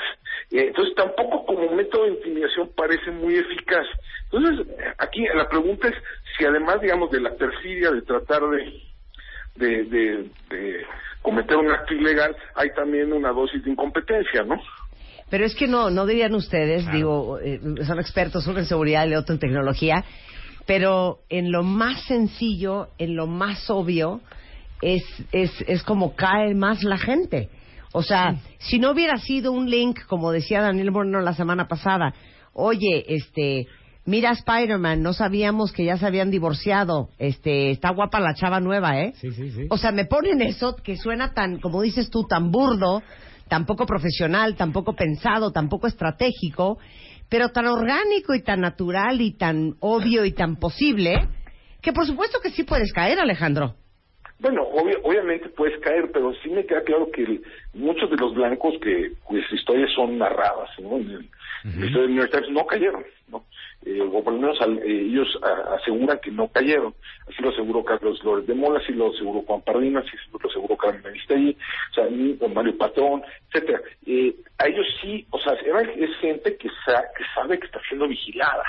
Eh, 0.50 0.66
entonces 0.68 0.94
tampoco 0.94 1.46
como 1.46 1.70
método 1.74 2.04
de 2.04 2.10
intimidación 2.10 2.70
parece 2.76 3.10
muy 3.10 3.36
eficaz. 3.36 3.86
Entonces 4.30 4.66
aquí 4.98 5.24
la 5.34 5.48
pregunta 5.48 5.88
es 5.88 5.94
si 6.36 6.44
además 6.44 6.80
digamos 6.80 7.10
de 7.10 7.20
la 7.20 7.34
perfidia 7.34 7.90
de 7.90 8.02
tratar 8.02 8.42
de 8.42 8.82
de, 9.56 9.84
de, 9.84 10.30
de 10.50 10.86
cometer 11.22 11.56
un 11.56 11.70
acto 11.70 11.94
ilegal 11.94 12.36
hay 12.54 12.70
también 12.74 13.12
una 13.12 13.30
dosis 13.30 13.64
de 13.64 13.70
incompetencia, 13.70 14.42
¿no? 14.42 14.60
Pero 15.30 15.44
es 15.46 15.54
que 15.54 15.66
no, 15.66 15.90
no 15.90 16.06
dirían 16.06 16.34
ustedes, 16.34 16.90
digo, 16.92 17.38
eh, 17.40 17.58
son 17.86 17.98
expertos, 17.98 18.46
uno 18.46 18.58
en 18.58 18.66
seguridad 18.66 19.06
y 19.06 19.14
otro 19.14 19.34
en 19.34 19.40
tecnología, 19.40 20.04
pero 20.66 21.20
en 21.28 21.50
lo 21.50 21.62
más 21.62 22.04
sencillo, 22.04 22.88
en 22.98 23.16
lo 23.16 23.26
más 23.26 23.70
obvio, 23.70 24.20
es, 24.82 25.02
es, 25.32 25.50
es 25.66 25.82
como 25.82 26.14
cae 26.14 26.54
más 26.54 26.82
la 26.84 26.98
gente. 26.98 27.48
O 27.96 28.02
sea, 28.02 28.34
si 28.58 28.80
no 28.80 28.90
hubiera 28.90 29.18
sido 29.18 29.52
un 29.52 29.70
link, 29.70 30.00
como 30.08 30.32
decía 30.32 30.60
Daniel 30.60 30.90
Moreno 30.90 31.20
la 31.20 31.32
semana 31.32 31.68
pasada, 31.68 32.12
oye, 32.52 33.04
este, 33.06 33.68
mira 34.04 34.32
Spider-Man, 34.32 35.00
no 35.00 35.12
sabíamos 35.12 35.70
que 35.72 35.84
ya 35.84 35.96
se 35.96 36.04
habían 36.04 36.28
divorciado, 36.32 37.10
este, 37.18 37.70
está 37.70 37.90
guapa 37.90 38.18
la 38.18 38.34
chava 38.34 38.58
nueva, 38.58 38.98
¿eh? 39.00 39.12
Sí, 39.20 39.30
sí, 39.30 39.48
sí. 39.52 39.66
O 39.70 39.76
sea, 39.78 39.92
me 39.92 40.06
ponen 40.06 40.42
eso 40.42 40.74
que 40.74 40.96
suena 40.96 41.34
tan, 41.34 41.60
como 41.60 41.82
dices 41.82 42.10
tú, 42.10 42.24
tan 42.24 42.50
burdo, 42.50 43.00
tan 43.48 43.64
poco 43.64 43.86
profesional, 43.86 44.56
tan 44.56 44.72
poco 44.72 44.96
pensado, 44.96 45.52
tan 45.52 45.68
poco 45.68 45.86
estratégico, 45.86 46.78
pero 47.28 47.50
tan 47.50 47.66
orgánico 47.68 48.34
y 48.34 48.42
tan 48.42 48.60
natural 48.60 49.20
y 49.20 49.34
tan 49.36 49.76
obvio 49.78 50.24
y 50.24 50.32
tan 50.32 50.56
posible, 50.56 51.28
que 51.80 51.92
por 51.92 52.06
supuesto 52.06 52.40
que 52.42 52.50
sí 52.50 52.64
puedes 52.64 52.92
caer, 52.92 53.20
Alejandro. 53.20 53.76
Bueno, 54.40 54.62
obvio- 54.62 54.98
obviamente 55.04 55.48
puedes 55.50 55.80
caer, 55.80 56.10
pero 56.12 56.32
sí 56.42 56.50
me 56.50 56.66
queda 56.66 56.82
claro 56.82 57.06
que 57.14 57.22
el- 57.22 57.42
muchos 57.74 58.10
de 58.10 58.16
los 58.16 58.34
blancos 58.34 58.74
que 58.82 59.12
cuyas 59.24 59.50
historias 59.52 59.90
son 59.94 60.18
narradas, 60.18 60.70
¿no? 60.80 60.96
En 60.96 61.10
el- 61.10 61.28
en 61.64 61.80
la 61.80 61.86
historia 61.86 62.02
del 62.02 62.10
New 62.14 62.20
York 62.20 62.30
Times 62.32 62.50
no 62.50 62.66
cayeron, 62.66 63.04
¿no? 63.28 63.44
Eh, 63.86 64.00
o 64.00 64.22
por 64.22 64.32
lo 64.34 64.38
menos 64.40 64.60
al- 64.60 64.78
eh, 64.78 65.00
ellos 65.08 65.28
a- 65.42 65.74
aseguran 65.76 66.18
que 66.22 66.30
no 66.30 66.48
cayeron. 66.48 66.94
Así 67.28 67.42
lo 67.42 67.50
aseguró 67.50 67.84
Carlos 67.84 68.20
Flores 68.20 68.46
de 68.46 68.54
Mola, 68.54 68.80
así 68.80 68.92
lo 68.92 69.10
aseguró 69.10 69.42
Juan 69.42 69.62
Pardina, 69.62 70.00
así 70.00 70.10
lo 70.32 70.48
aseguró 70.48 70.76
Carmen 70.76 71.06
Aristegui, 71.06 71.56
o 71.90 71.94
sea, 71.94 72.48
Mario 72.54 72.76
Patrón, 72.76 73.22
etcétera. 73.50 73.80
Eh, 74.06 74.34
a 74.58 74.66
ellos 74.68 74.86
sí, 75.00 75.26
o 75.30 75.38
sea, 75.38 75.54
es 75.54 76.16
gente 76.18 76.56
que, 76.56 76.68
sa- 76.84 77.04
que 77.16 77.24
sabe 77.34 77.58
que 77.58 77.66
está 77.66 77.80
siendo 77.88 78.06
vigilada. 78.08 78.62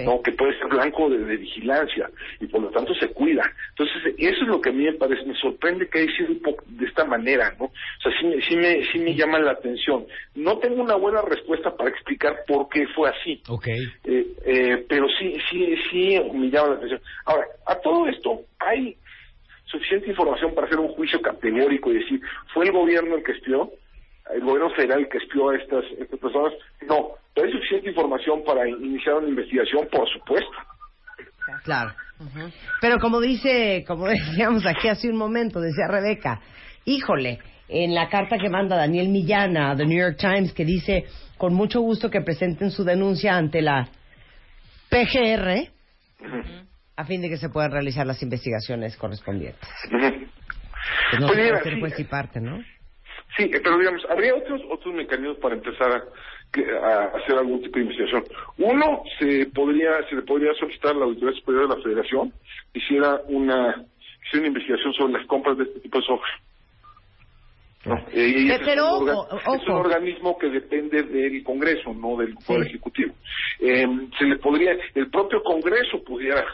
Sí. 0.00 0.04
¿no? 0.04 0.20
que 0.22 0.32
puede 0.32 0.58
ser 0.58 0.68
blanco 0.68 1.08
de, 1.08 1.18
de 1.18 1.36
vigilancia 1.36 2.10
y 2.40 2.46
por 2.46 2.60
lo 2.62 2.70
tanto 2.70 2.94
se 2.94 3.08
cuida. 3.08 3.42
Entonces, 3.70 4.14
eso 4.18 4.42
es 4.42 4.48
lo 4.48 4.60
que 4.60 4.70
a 4.70 4.72
mí 4.72 4.84
me 4.84 4.92
parece, 4.94 5.24
me 5.24 5.34
sorprende 5.36 5.88
que 5.88 6.00
haya 6.00 6.16
sido 6.16 6.30
un 6.32 6.40
poco 6.42 6.64
de 6.66 6.84
esta 6.86 7.04
manera, 7.04 7.54
¿no? 7.58 7.66
O 7.66 7.72
sea, 8.02 8.12
sí, 8.20 8.26
me- 8.26 8.40
sí, 8.42 8.56
me, 8.56 8.84
sí 8.92 8.98
me 8.98 9.14
llama 9.14 9.38
la 9.38 9.52
atención. 9.52 10.06
No 10.34 10.58
tengo 10.58 10.82
una 10.82 10.96
buena 10.96 11.22
respuesta 11.22 11.74
para 11.76 11.90
explicar 11.90 12.36
por 12.46 12.68
qué 12.68 12.86
fue 12.88 13.08
así. 13.10 13.42
Ok. 13.48 13.66
Eh, 13.68 14.26
eh, 14.44 14.84
pero 14.88 15.06
sí, 15.18 15.36
sí, 15.50 15.74
sí 15.90 16.20
me 16.34 16.50
llama 16.50 16.68
la 16.70 16.74
atención. 16.76 17.00
Ahora, 17.24 17.46
a 17.66 17.76
todo 17.80 18.06
esto 18.08 18.42
hay 18.58 18.96
suficiente 19.66 20.08
información 20.10 20.54
para 20.54 20.66
hacer 20.66 20.78
un 20.78 20.88
juicio 20.88 21.20
categórico 21.20 21.90
y 21.90 21.98
decir, 21.98 22.20
¿fue 22.54 22.66
el 22.66 22.72
gobierno 22.72 23.16
el 23.16 23.24
que 23.24 23.32
espió? 23.32 23.70
¿El 24.34 24.40
gobierno 24.42 24.70
federal 24.70 25.08
que 25.08 25.18
espió 25.18 25.50
a 25.50 25.56
estas, 25.56 25.84
estas 25.98 26.18
personas? 26.18 26.52
No, 26.88 27.10
pero 27.34 27.46
hay 27.46 27.52
suficiente 27.52 27.90
información 27.90 28.42
para 28.44 28.68
iniciar 28.68 29.16
una 29.16 29.28
investigación, 29.28 29.88
por 29.90 30.08
supuesto. 30.08 30.50
Claro. 31.64 31.92
Pero 32.80 32.98
como 32.98 33.20
dice, 33.20 33.84
como 33.86 34.06
decíamos 34.08 34.66
aquí 34.66 34.88
hace 34.88 35.08
un 35.08 35.16
momento, 35.16 35.60
decía 35.60 35.86
Rebeca, 35.88 36.40
híjole, 36.84 37.38
en 37.68 37.94
la 37.94 38.08
carta 38.08 38.38
que 38.38 38.48
manda 38.48 38.76
Daniel 38.76 39.08
Millán 39.08 39.56
a 39.56 39.76
The 39.76 39.86
New 39.86 39.98
York 39.98 40.16
Times, 40.18 40.52
que 40.52 40.64
dice, 40.64 41.04
con 41.36 41.54
mucho 41.54 41.80
gusto 41.80 42.10
que 42.10 42.20
presenten 42.20 42.70
su 42.70 42.84
denuncia 42.84 43.36
ante 43.36 43.60
la 43.60 43.88
PGR, 44.88 45.68
a 46.96 47.04
fin 47.04 47.20
de 47.20 47.28
que 47.28 47.36
se 47.36 47.48
puedan 47.48 47.72
realizar 47.72 48.06
las 48.06 48.22
investigaciones 48.22 48.96
correspondientes. 48.96 49.68
Ujú. 49.92 50.26
Pues 51.10 51.20
no 51.20 51.26
Pues 51.26 51.38
mira, 51.38 51.94
sí. 51.96 52.02
y 52.02 52.04
parte, 52.04 52.40
¿no? 52.40 52.58
Sí, 53.36 53.44
eh, 53.44 53.60
pero 53.62 53.78
digamos, 53.78 54.04
habría 54.08 54.34
otros 54.34 54.62
otros 54.70 54.94
mecanismos 54.94 55.36
para 55.38 55.54
empezar 55.56 55.92
a, 55.92 56.04
que- 56.52 56.64
a 56.70 57.04
hacer 57.16 57.36
algún 57.36 57.60
tipo 57.62 57.76
de 57.78 57.82
investigación. 57.84 58.24
Uno, 58.58 59.02
se 59.18 59.46
podría 59.54 60.02
se 60.08 60.14
le 60.16 60.22
podría 60.22 60.54
solicitar 60.54 60.92
a 60.92 60.98
la 60.98 61.04
Auditoría 61.04 61.38
Superior 61.38 61.68
de 61.68 61.76
la 61.76 61.82
Federación 61.82 62.32
que 62.72 62.78
hiciera 62.78 63.20
una, 63.28 63.84
hiciera 64.24 64.38
una 64.38 64.46
investigación 64.48 64.92
sobre 64.94 65.12
las 65.14 65.26
compras 65.26 65.58
de 65.58 65.64
este 65.64 65.80
tipo 65.80 65.98
de 65.98 66.04
software. 66.06 66.40
¿no? 67.84 67.94
Eh, 68.12 68.46
ese 68.48 68.58
Pero, 68.64 68.86
es, 68.96 69.00
un 69.02 69.08
orga- 69.08 69.14
ojo, 69.30 69.54
es 69.54 69.62
un 69.62 69.70
ojo. 69.74 69.80
organismo 69.80 70.38
que 70.38 70.48
depende 70.48 71.02
del 71.04 71.44
Congreso, 71.44 71.94
no 71.94 72.16
del 72.16 72.34
Poder 72.44 72.66
Ejecutivo. 72.66 73.14
Eh, 73.60 73.86
se 74.18 74.24
le 74.24 74.36
podría, 74.38 74.76
el 74.94 75.08
propio 75.10 75.40
Congreso 75.42 76.02
pudiera 76.02 76.44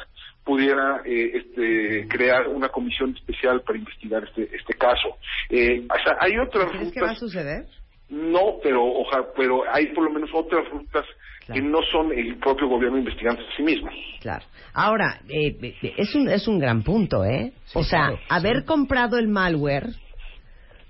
pudiera 0.45 1.03
eh, 1.05 1.33
este, 1.35 2.09
crear 2.09 2.49
una 2.49 2.69
comisión 2.69 3.15
especial 3.17 3.63
para 3.63 3.79
investigar 3.79 4.25
este 4.25 4.55
este 4.55 4.75
caso. 4.75 5.17
Eh, 5.49 5.87
o 5.89 6.03
sea, 6.05 6.17
hay 6.21 6.37
otras 6.39 6.71
¿Crees 6.71 6.93
que 6.93 7.01
va 7.01 7.07
a 7.07 7.11
rutas 7.11 7.19
suceder? 7.21 7.67
no, 8.09 8.59
pero 8.63 8.85
oja, 8.85 9.25
pero 9.37 9.63
hay 9.73 9.87
por 9.95 10.05
lo 10.05 10.11
menos 10.11 10.31
otras 10.35 10.69
rutas 10.71 11.05
Claro. 11.45 11.61
que 11.61 11.69
no 11.69 11.83
son 11.91 12.13
el 12.13 12.37
propio 12.37 12.69
gobierno 12.69 12.99
investigando 12.99 13.43
a 13.43 13.57
sí 13.57 13.65
mismo. 13.65 13.91
Claro. 14.21 14.45
Ahora, 14.75 15.21
eh, 15.29 15.75
es, 15.97 16.15
un, 16.15 16.29
es 16.29 16.47
un 16.47 16.61
gran 16.61 16.85
punto, 16.85 17.25
¿eh? 17.25 17.53
o 17.75 17.83
sea, 17.83 18.11
claro, 18.11 18.21
haber 18.29 18.65
comprado 18.65 19.19
el 19.19 19.27
malware 19.27 19.89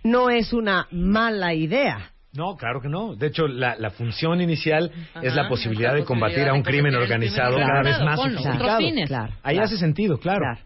no 0.04 0.28
es 0.28 0.52
una 0.52 0.88
mala 0.90 1.54
idea. 1.54 2.11
No, 2.34 2.56
claro 2.56 2.80
que 2.80 2.88
no. 2.88 3.14
De 3.14 3.26
hecho, 3.26 3.46
la, 3.46 3.76
la 3.76 3.90
función 3.90 4.40
inicial 4.40 4.90
Ajá, 5.14 5.26
es 5.26 5.34
la 5.34 5.48
posibilidad 5.48 5.94
de 5.94 6.04
combatir 6.04 6.48
a 6.48 6.54
un 6.54 6.62
crimen 6.62 6.94
organizado 6.94 7.56
cada 7.58 7.82
vez 7.82 8.00
más 8.00 8.20
sofisticado. 8.20 8.78
Claro, 9.06 9.32
Ahí 9.42 9.56
claro. 9.56 9.66
hace 9.66 9.76
sentido, 9.76 10.18
claro. 10.18 10.40
Claro. 10.40 10.60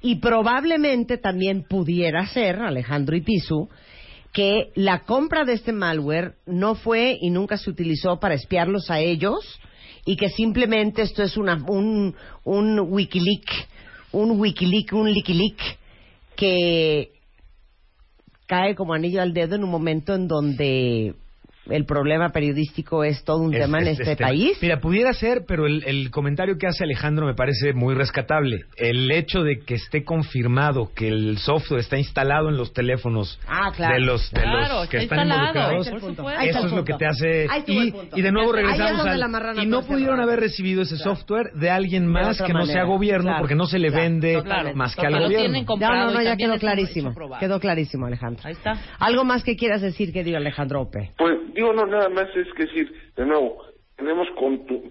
Y 0.00 0.16
probablemente 0.16 1.16
también 1.16 1.62
pudiera 1.62 2.26
ser, 2.26 2.56
Alejandro 2.56 3.16
y 3.16 3.22
Pisu, 3.22 3.68
que 4.32 4.72
la 4.74 5.04
compra 5.04 5.44
de 5.44 5.52
este 5.54 5.72
malware 5.72 6.34
no 6.46 6.74
fue 6.74 7.16
y 7.20 7.30
nunca 7.30 7.56
se 7.56 7.70
utilizó 7.70 8.18
para 8.18 8.34
espiarlos 8.34 8.90
a 8.90 8.98
ellos 8.98 9.60
y 10.04 10.16
que 10.16 10.28
simplemente 10.28 11.02
esto 11.02 11.22
es 11.22 11.36
una, 11.36 11.54
un, 11.68 12.14
un 12.42 12.80
Wikileak, 12.80 13.68
un 14.12 14.38
Wikileak, 14.38 14.92
un 14.92 15.10
Likileak 15.12 15.56
que 16.36 17.13
cae 18.46 18.74
como 18.74 18.94
anillo 18.94 19.22
al 19.22 19.34
dedo 19.34 19.56
en 19.56 19.64
un 19.64 19.70
momento 19.70 20.14
en 20.14 20.28
donde 20.28 21.14
el 21.70 21.84
problema 21.86 22.30
periodístico 22.30 23.04
es 23.04 23.24
todo 23.24 23.38
un 23.38 23.54
Es- 23.54 23.60
tema 23.60 23.80
en 23.80 23.88
es- 23.88 24.00
este 24.00 24.12
es- 24.12 24.18
país. 24.18 24.58
Mira, 24.60 24.80
pudiera 24.80 25.12
ser, 25.12 25.44
pero 25.46 25.66
el, 25.66 25.82
el 25.86 26.10
comentario 26.10 26.56
que 26.58 26.66
hace 26.66 26.84
Alejandro 26.84 27.26
me 27.26 27.34
parece 27.34 27.72
muy 27.72 27.94
rescatable. 27.94 28.64
El 28.76 29.10
hecho 29.10 29.42
de 29.42 29.60
que 29.60 29.74
esté 29.74 30.04
confirmado 30.04 30.90
que 30.94 31.08
el 31.08 31.38
software 31.38 31.80
está 31.80 31.96
instalado 31.98 32.48
en 32.48 32.56
los 32.56 32.72
teléfonos 32.72 33.38
Ah, 33.48 33.72
claro. 33.74 33.94
de 33.94 34.00
los, 34.00 34.30
de 34.30 34.40
Claro, 34.42 34.80
los 34.80 34.88
que 34.88 34.98
está 34.98 35.14
están 35.16 35.28
involucrados, 35.28 35.86
está 35.86 35.96
eso 36.44 36.66
es 36.66 36.72
lo 36.72 36.84
que 36.84 36.94
te 36.94 37.06
hace... 37.06 37.46
Y, 37.66 37.94
y 38.14 38.22
de 38.22 38.32
nuevo 38.32 38.52
regresamos 38.52 39.06
al... 39.06 39.20
la 39.20 39.62
Y 39.62 39.66
no 39.66 39.82
pudieron 39.82 40.20
haber 40.20 40.40
recibido 40.40 40.82
ese 40.82 40.96
software 40.96 41.52
de 41.54 41.70
alguien 41.70 42.06
más 42.06 42.40
que 42.40 42.52
no 42.52 42.66
sea 42.66 42.84
gobierno, 42.84 43.24
Claro, 43.24 43.38
porque 43.40 43.54
no 43.54 43.66
se 43.66 43.78
le 43.78 43.88
claro, 43.88 44.02
vende 44.02 44.34
totalmente. 44.34 44.76
más 44.76 44.94
que 44.96 45.06
al 45.06 45.12
gobierno. 45.18 45.64
No, 45.78 45.94
no, 45.94 46.10
no, 46.12 46.22
ya 46.22 46.36
quedó 46.36 46.58
clarísimo. 46.58 47.14
Quedó 47.40 47.60
clarísimo, 47.60 48.06
Alejandro. 48.06 48.42
Ahí 48.44 48.52
está. 48.52 48.74
¿Algo 48.98 49.24
más 49.24 49.42
que 49.44 49.56
quieras 49.56 49.80
decir, 49.82 50.12
querido 50.12 50.36
Alejandro 50.36 50.82
Ope? 50.82 51.10
Pues 51.16 51.34
digo, 51.54 51.72
no, 51.72 51.86
nada 51.86 52.08
más 52.08 52.28
es 52.36 52.52
que 52.54 52.66
decir, 52.66 52.92
de 53.16 53.24
nuevo, 53.26 53.64
tenemos 53.96 54.28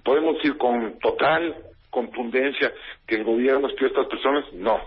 podemos 0.04 0.36
decir 0.38 0.58
con 0.58 0.97
total 0.99 1.56
contundencia 1.89 2.71
que 3.06 3.15
el 3.15 3.23
gobierno 3.23 3.67
espió 3.67 3.86
a 3.86 3.89
estas 3.89 4.08
personas, 4.08 4.45
no. 4.54 4.80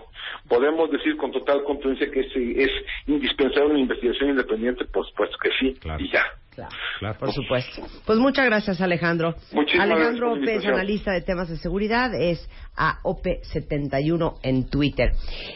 Podemos 0.49 0.91
decir 0.91 1.15
con 1.15 1.31
total 1.31 1.63
contundencia 1.63 2.11
que 2.11 2.19
es, 2.19 2.35
es 2.35 2.69
indispensable 3.05 3.69
una 3.71 3.79
investigación 3.79 4.31
independiente, 4.31 4.83
por 4.85 5.07
supuesto 5.07 5.37
que 5.41 5.49
sí, 5.59 5.79
Claro. 5.79 6.03
y 6.03 6.11
ya. 6.11 6.23
Claro, 6.53 6.71
Claro. 6.99 7.19
por 7.19 7.31
supuesto. 7.31 7.81
Pues 8.05 8.17
muchas 8.19 8.45
gracias, 8.45 8.81
Alejandro. 8.81 9.35
Muchísimas 9.53 9.85
Alejandro 9.91 9.91
gracias 9.91 10.19
por 10.19 10.27
la 10.27 10.31
Ope 10.33 10.41
es 10.41 10.49
invitación. 10.49 10.73
analista 10.73 11.11
de 11.13 11.21
temas 11.21 11.49
de 11.49 11.57
seguridad, 11.57 12.09
es 12.19 12.49
a 12.75 12.97
Ope71 13.03 14.39
en 14.43 14.69
Twitter. 14.69 15.11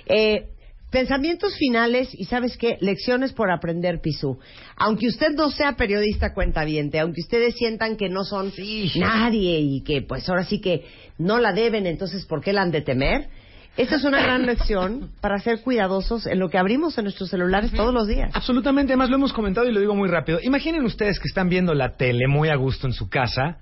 Eh, 0.05 0.45
pensamientos 0.91 1.55
finales 1.57 2.09
y, 2.13 2.25
¿sabes 2.25 2.57
qué? 2.57 2.77
Lecciones 2.81 3.33
por 3.33 3.49
aprender, 3.49 4.01
Pisú. 4.01 4.37
Aunque 4.75 5.07
usted 5.07 5.31
no 5.31 5.49
sea 5.49 5.75
periodista 5.75 6.33
cuentaviente, 6.33 6.99
aunque 6.99 7.21
ustedes 7.21 7.55
sientan 7.55 7.95
que 7.95 8.09
no 8.09 8.23
son 8.23 8.53
nadie 8.95 9.59
y 9.59 9.81
que, 9.81 10.01
pues, 10.01 10.27
ahora 10.29 10.43
sí 10.43 10.59
que 10.59 10.85
no 11.17 11.39
la 11.39 11.53
deben, 11.53 11.87
entonces, 11.87 12.25
¿por 12.25 12.41
qué 12.41 12.53
la 12.53 12.61
han 12.61 12.71
de 12.71 12.81
temer? 12.81 13.29
Esta 13.77 13.95
es 13.95 14.03
una 14.03 14.21
gran 14.21 14.45
lección 14.45 15.11
para 15.21 15.39
ser 15.39 15.61
cuidadosos 15.61 16.27
en 16.27 16.39
lo 16.39 16.49
que 16.49 16.57
abrimos 16.57 16.97
en 16.97 17.05
nuestros 17.05 17.29
celulares 17.29 17.71
todos 17.71 17.93
los 17.93 18.05
días. 18.05 18.29
Absolutamente, 18.33 18.91
además 18.91 19.09
lo 19.09 19.15
hemos 19.15 19.31
comentado 19.31 19.67
y 19.67 19.71
lo 19.71 19.79
digo 19.79 19.95
muy 19.95 20.09
rápido. 20.09 20.39
Imaginen 20.43 20.83
ustedes 20.83 21.19
que 21.19 21.29
están 21.29 21.47
viendo 21.47 21.73
la 21.73 21.95
tele 21.95 22.27
muy 22.27 22.49
a 22.49 22.55
gusto 22.55 22.85
en 22.85 22.93
su 22.93 23.09
casa 23.09 23.59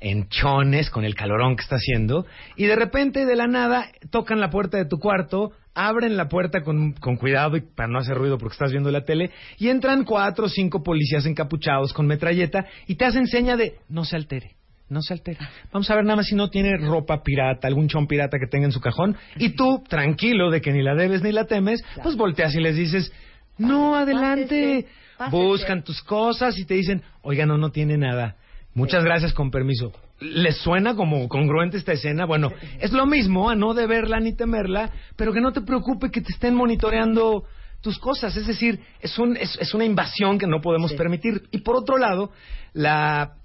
en 0.00 0.28
chones 0.28 0.90
con 0.90 1.04
el 1.04 1.14
calorón 1.14 1.56
que 1.56 1.62
está 1.62 1.76
haciendo 1.76 2.26
y 2.56 2.66
de 2.66 2.76
repente 2.76 3.26
de 3.26 3.36
la 3.36 3.46
nada 3.46 3.86
tocan 4.10 4.40
la 4.40 4.50
puerta 4.50 4.78
de 4.78 4.86
tu 4.86 4.98
cuarto, 4.98 5.52
abren 5.74 6.16
la 6.16 6.28
puerta 6.28 6.62
con, 6.62 6.92
con 6.92 7.16
cuidado 7.16 7.56
y 7.56 7.60
para 7.60 7.88
no 7.88 7.98
hacer 7.98 8.16
ruido 8.16 8.38
porque 8.38 8.54
estás 8.54 8.72
viendo 8.72 8.90
la 8.90 9.04
tele 9.04 9.30
y 9.58 9.68
entran 9.68 10.04
cuatro 10.04 10.46
o 10.46 10.48
cinco 10.48 10.82
policías 10.82 11.26
encapuchados 11.26 11.92
con 11.92 12.06
metralleta 12.06 12.66
y 12.86 12.96
te 12.96 13.04
hacen 13.04 13.26
seña 13.26 13.56
de 13.56 13.74
no 13.88 14.04
se 14.04 14.16
altere. 14.16 14.56
No 14.88 15.02
se 15.02 15.14
altera. 15.14 15.48
Vamos 15.72 15.88
a 15.88 15.94
ver 15.94 16.04
nada 16.04 16.16
más 16.16 16.26
si 16.26 16.34
no 16.34 16.50
tiene 16.50 16.76
ropa 16.76 17.22
pirata, 17.22 17.68
algún 17.68 17.86
chon 17.86 18.08
pirata 18.08 18.38
que 18.40 18.48
tenga 18.48 18.64
en 18.64 18.72
su 18.72 18.80
cajón. 18.80 19.16
Y 19.36 19.50
tú, 19.50 19.84
tranquilo 19.88 20.50
de 20.50 20.60
que 20.60 20.72
ni 20.72 20.82
la 20.82 20.96
debes 20.96 21.22
ni 21.22 21.30
la 21.30 21.44
temes, 21.44 21.80
pues 22.02 22.16
volteas 22.16 22.52
y 22.56 22.60
les 22.60 22.74
dices, 22.74 23.12
no, 23.56 23.94
adelante. 23.94 24.86
Buscan 25.30 25.84
tus 25.84 26.02
cosas 26.02 26.58
y 26.58 26.64
te 26.64 26.74
dicen, 26.74 27.02
oiga, 27.22 27.46
no, 27.46 27.56
no 27.56 27.70
tiene 27.70 27.98
nada. 27.98 28.36
Muchas 28.74 29.04
gracias, 29.04 29.32
con 29.32 29.50
permiso. 29.50 29.92
¿Les 30.20 30.56
suena 30.58 30.94
como 30.94 31.28
congruente 31.28 31.76
esta 31.76 31.92
escena? 31.92 32.24
Bueno, 32.24 32.52
es 32.78 32.92
lo 32.92 33.06
mismo 33.06 33.50
a 33.50 33.54
no 33.54 33.74
deberla 33.74 34.20
ni 34.20 34.34
temerla, 34.34 34.90
pero 35.16 35.32
que 35.32 35.40
no 35.40 35.52
te 35.52 35.62
preocupe 35.62 36.10
que 36.10 36.20
te 36.20 36.32
estén 36.32 36.54
monitoreando 36.54 37.44
tus 37.80 37.98
cosas. 37.98 38.36
Es 38.36 38.46
decir, 38.46 38.80
es, 39.00 39.18
un, 39.18 39.36
es, 39.36 39.56
es 39.60 39.74
una 39.74 39.84
invasión 39.84 40.38
que 40.38 40.46
no 40.46 40.60
podemos 40.60 40.92
permitir. 40.92 41.42
Y 41.50 41.58
por 41.58 41.76
otro 41.76 41.96
lado, 41.96 42.30
la 42.72 43.39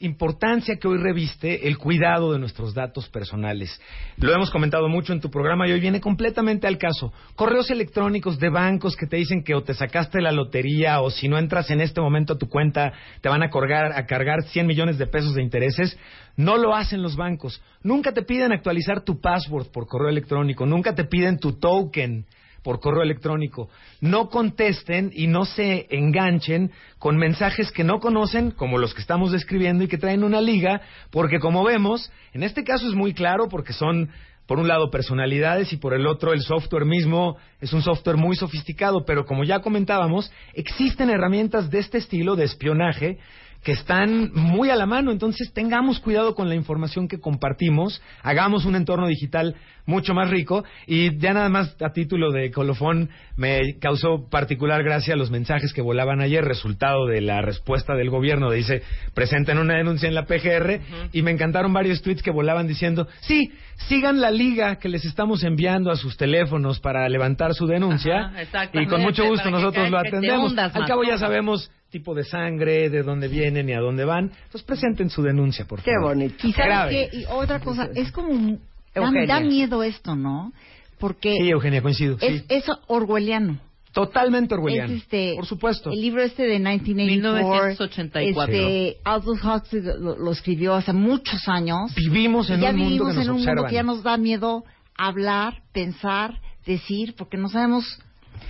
importancia 0.00 0.76
que 0.76 0.88
hoy 0.88 0.98
reviste 0.98 1.68
el 1.68 1.78
cuidado 1.78 2.32
de 2.32 2.38
nuestros 2.38 2.74
datos 2.74 3.08
personales. 3.08 3.80
Lo 4.16 4.32
hemos 4.34 4.50
comentado 4.50 4.88
mucho 4.88 5.12
en 5.12 5.20
tu 5.20 5.30
programa 5.30 5.68
y 5.68 5.72
hoy 5.72 5.80
viene 5.80 6.00
completamente 6.00 6.66
al 6.66 6.78
caso. 6.78 7.12
Correos 7.36 7.70
electrónicos 7.70 8.38
de 8.38 8.48
bancos 8.48 8.96
que 8.96 9.06
te 9.06 9.18
dicen 9.18 9.44
que 9.44 9.54
o 9.54 9.62
te 9.62 9.74
sacaste 9.74 10.20
la 10.20 10.32
lotería 10.32 11.00
o 11.00 11.10
si 11.10 11.28
no 11.28 11.38
entras 11.38 11.70
en 11.70 11.80
este 11.80 12.00
momento 12.00 12.32
a 12.32 12.38
tu 12.38 12.48
cuenta 12.48 12.92
te 13.20 13.28
van 13.28 13.42
a 13.42 13.50
cargar, 13.50 13.92
a 13.92 14.06
cargar 14.06 14.42
100 14.42 14.66
millones 14.66 14.98
de 14.98 15.06
pesos 15.06 15.34
de 15.34 15.42
intereses. 15.42 15.98
No 16.36 16.56
lo 16.56 16.74
hacen 16.74 17.02
los 17.02 17.16
bancos. 17.16 17.62
Nunca 17.82 18.12
te 18.12 18.22
piden 18.22 18.52
actualizar 18.52 19.02
tu 19.02 19.20
password 19.20 19.68
por 19.70 19.86
correo 19.86 20.08
electrónico. 20.08 20.64
Nunca 20.64 20.94
te 20.94 21.04
piden 21.04 21.38
tu 21.38 21.58
token 21.58 22.26
por 22.62 22.80
correo 22.80 23.02
electrónico. 23.02 23.68
No 24.00 24.28
contesten 24.28 25.10
y 25.14 25.26
no 25.26 25.44
se 25.44 25.86
enganchen 25.90 26.70
con 26.98 27.16
mensajes 27.16 27.70
que 27.72 27.84
no 27.84 28.00
conocen, 28.00 28.50
como 28.50 28.78
los 28.78 28.94
que 28.94 29.00
estamos 29.00 29.32
describiendo 29.32 29.84
y 29.84 29.88
que 29.88 29.98
traen 29.98 30.24
una 30.24 30.40
liga, 30.40 30.80
porque 31.10 31.38
como 31.38 31.64
vemos, 31.64 32.10
en 32.32 32.42
este 32.42 32.64
caso 32.64 32.88
es 32.88 32.94
muy 32.94 33.14
claro 33.14 33.48
porque 33.48 33.72
son, 33.72 34.10
por 34.46 34.58
un 34.58 34.68
lado, 34.68 34.90
personalidades 34.90 35.72
y 35.72 35.76
por 35.76 35.94
el 35.94 36.06
otro, 36.06 36.32
el 36.32 36.42
software 36.42 36.84
mismo 36.84 37.36
es 37.60 37.72
un 37.72 37.82
software 37.82 38.16
muy 38.16 38.36
sofisticado, 38.36 39.04
pero 39.04 39.24
como 39.24 39.44
ya 39.44 39.60
comentábamos, 39.60 40.30
existen 40.54 41.10
herramientas 41.10 41.70
de 41.70 41.78
este 41.78 41.98
estilo 41.98 42.36
de 42.36 42.44
espionaje 42.44 43.18
que 43.62 43.72
están 43.72 44.32
muy 44.32 44.70
a 44.70 44.76
la 44.76 44.86
mano. 44.86 45.12
Entonces, 45.12 45.52
tengamos 45.52 46.00
cuidado 46.00 46.34
con 46.34 46.48
la 46.48 46.54
información 46.54 47.08
que 47.08 47.20
compartimos, 47.20 48.00
hagamos 48.22 48.64
un 48.64 48.74
entorno 48.74 49.06
digital 49.06 49.56
mucho 49.86 50.14
más 50.14 50.30
rico. 50.30 50.64
Y 50.86 51.18
ya 51.18 51.34
nada 51.34 51.48
más 51.48 51.76
a 51.82 51.92
título 51.92 52.30
de 52.30 52.50
colofón, 52.50 53.10
me 53.36 53.78
causó 53.80 54.28
particular 54.30 54.82
gracia 54.82 55.16
los 55.16 55.30
mensajes 55.30 55.72
que 55.72 55.82
volaban 55.82 56.20
ayer, 56.20 56.44
resultado 56.44 57.06
de 57.06 57.20
la 57.20 57.42
respuesta 57.42 57.94
del 57.94 58.08
gobierno. 58.08 58.50
Dice, 58.50 58.82
presenten 59.14 59.58
una 59.58 59.76
denuncia 59.76 60.08
en 60.08 60.14
la 60.14 60.24
PGR. 60.24 60.80
Y 61.12 61.22
me 61.22 61.30
encantaron 61.30 61.72
varios 61.72 62.00
tweets 62.02 62.22
que 62.22 62.30
volaban 62.30 62.66
diciendo, 62.66 63.08
sí, 63.20 63.52
sigan 63.88 64.20
la 64.20 64.30
liga 64.30 64.76
que 64.76 64.88
les 64.88 65.04
estamos 65.04 65.44
enviando 65.44 65.90
a 65.90 65.96
sus 65.96 66.16
teléfonos 66.16 66.80
para 66.80 67.08
levantar 67.08 67.54
su 67.54 67.66
denuncia. 67.66 68.26
Ajá, 68.26 68.70
y 68.72 68.86
con 68.86 69.02
mucho 69.02 69.26
gusto 69.26 69.50
nosotros 69.50 69.90
lo 69.90 69.98
atendemos. 69.98 70.50
hundas 70.50 70.74
Al 70.74 70.86
cabo 70.86 71.02
ya 71.04 71.18
sabemos 71.18 71.70
tipo 71.90 72.14
de 72.14 72.24
sangre, 72.24 72.88
de 72.90 73.02
dónde 73.02 73.28
vienen 73.28 73.68
y 73.68 73.72
a 73.72 73.80
dónde 73.80 74.04
van. 74.04 74.26
Entonces 74.44 74.62
presenten 74.62 75.10
su 75.10 75.22
denuncia, 75.22 75.66
por 75.66 75.82
Qué 75.82 75.92
favor. 75.92 76.14
bonito. 76.16 76.46
Y 76.46 76.52
sabes 76.52 76.66
Grave. 76.68 77.08
qué? 77.10 77.16
y 77.18 77.24
otra 77.30 77.60
cosa, 77.60 77.88
es 77.94 78.10
como 78.12 78.28
un- 78.28 78.56
da, 78.94 79.02
Eugenia. 79.02 79.26
da 79.26 79.40
miedo 79.40 79.82
esto, 79.82 80.14
¿no? 80.16 80.52
Porque 80.98 81.34
Sí, 81.40 81.48
Eugenia, 81.50 81.82
coincido. 81.82 82.16
es, 82.20 82.40
sí. 82.40 82.46
es 82.48 82.64
orwelliano. 82.86 83.58
Totalmente 83.92 84.54
orwelliano. 84.54 84.92
Es 84.92 85.02
este, 85.02 85.32
Por 85.34 85.46
supuesto. 85.46 85.90
El 85.90 86.00
libro 86.00 86.22
este 86.22 86.44
de 86.44 86.58
1984. 86.60 87.34
1984. 87.40 88.54
Este, 88.54 88.96
Aldous 89.04 89.44
Huxley 89.44 89.82
lo, 89.98 90.16
lo 90.16 90.30
escribió 90.30 90.74
hace 90.74 90.92
muchos 90.92 91.48
años. 91.48 91.92
Vivimos 91.96 92.48
en 92.50 92.60
ya 92.60 92.70
un 92.70 92.76
mundo 92.76 93.06
que 93.06 93.14
nos 93.14 93.24
en 93.24 93.30
un 93.32 93.44
mundo 93.44 93.64
que 93.66 93.74
ya 93.74 93.82
nos 93.82 94.02
da 94.04 94.16
miedo 94.16 94.64
hablar, 94.96 95.62
pensar, 95.72 96.40
decir, 96.66 97.14
porque 97.16 97.36
no 97.36 97.48
sabemos 97.48 97.84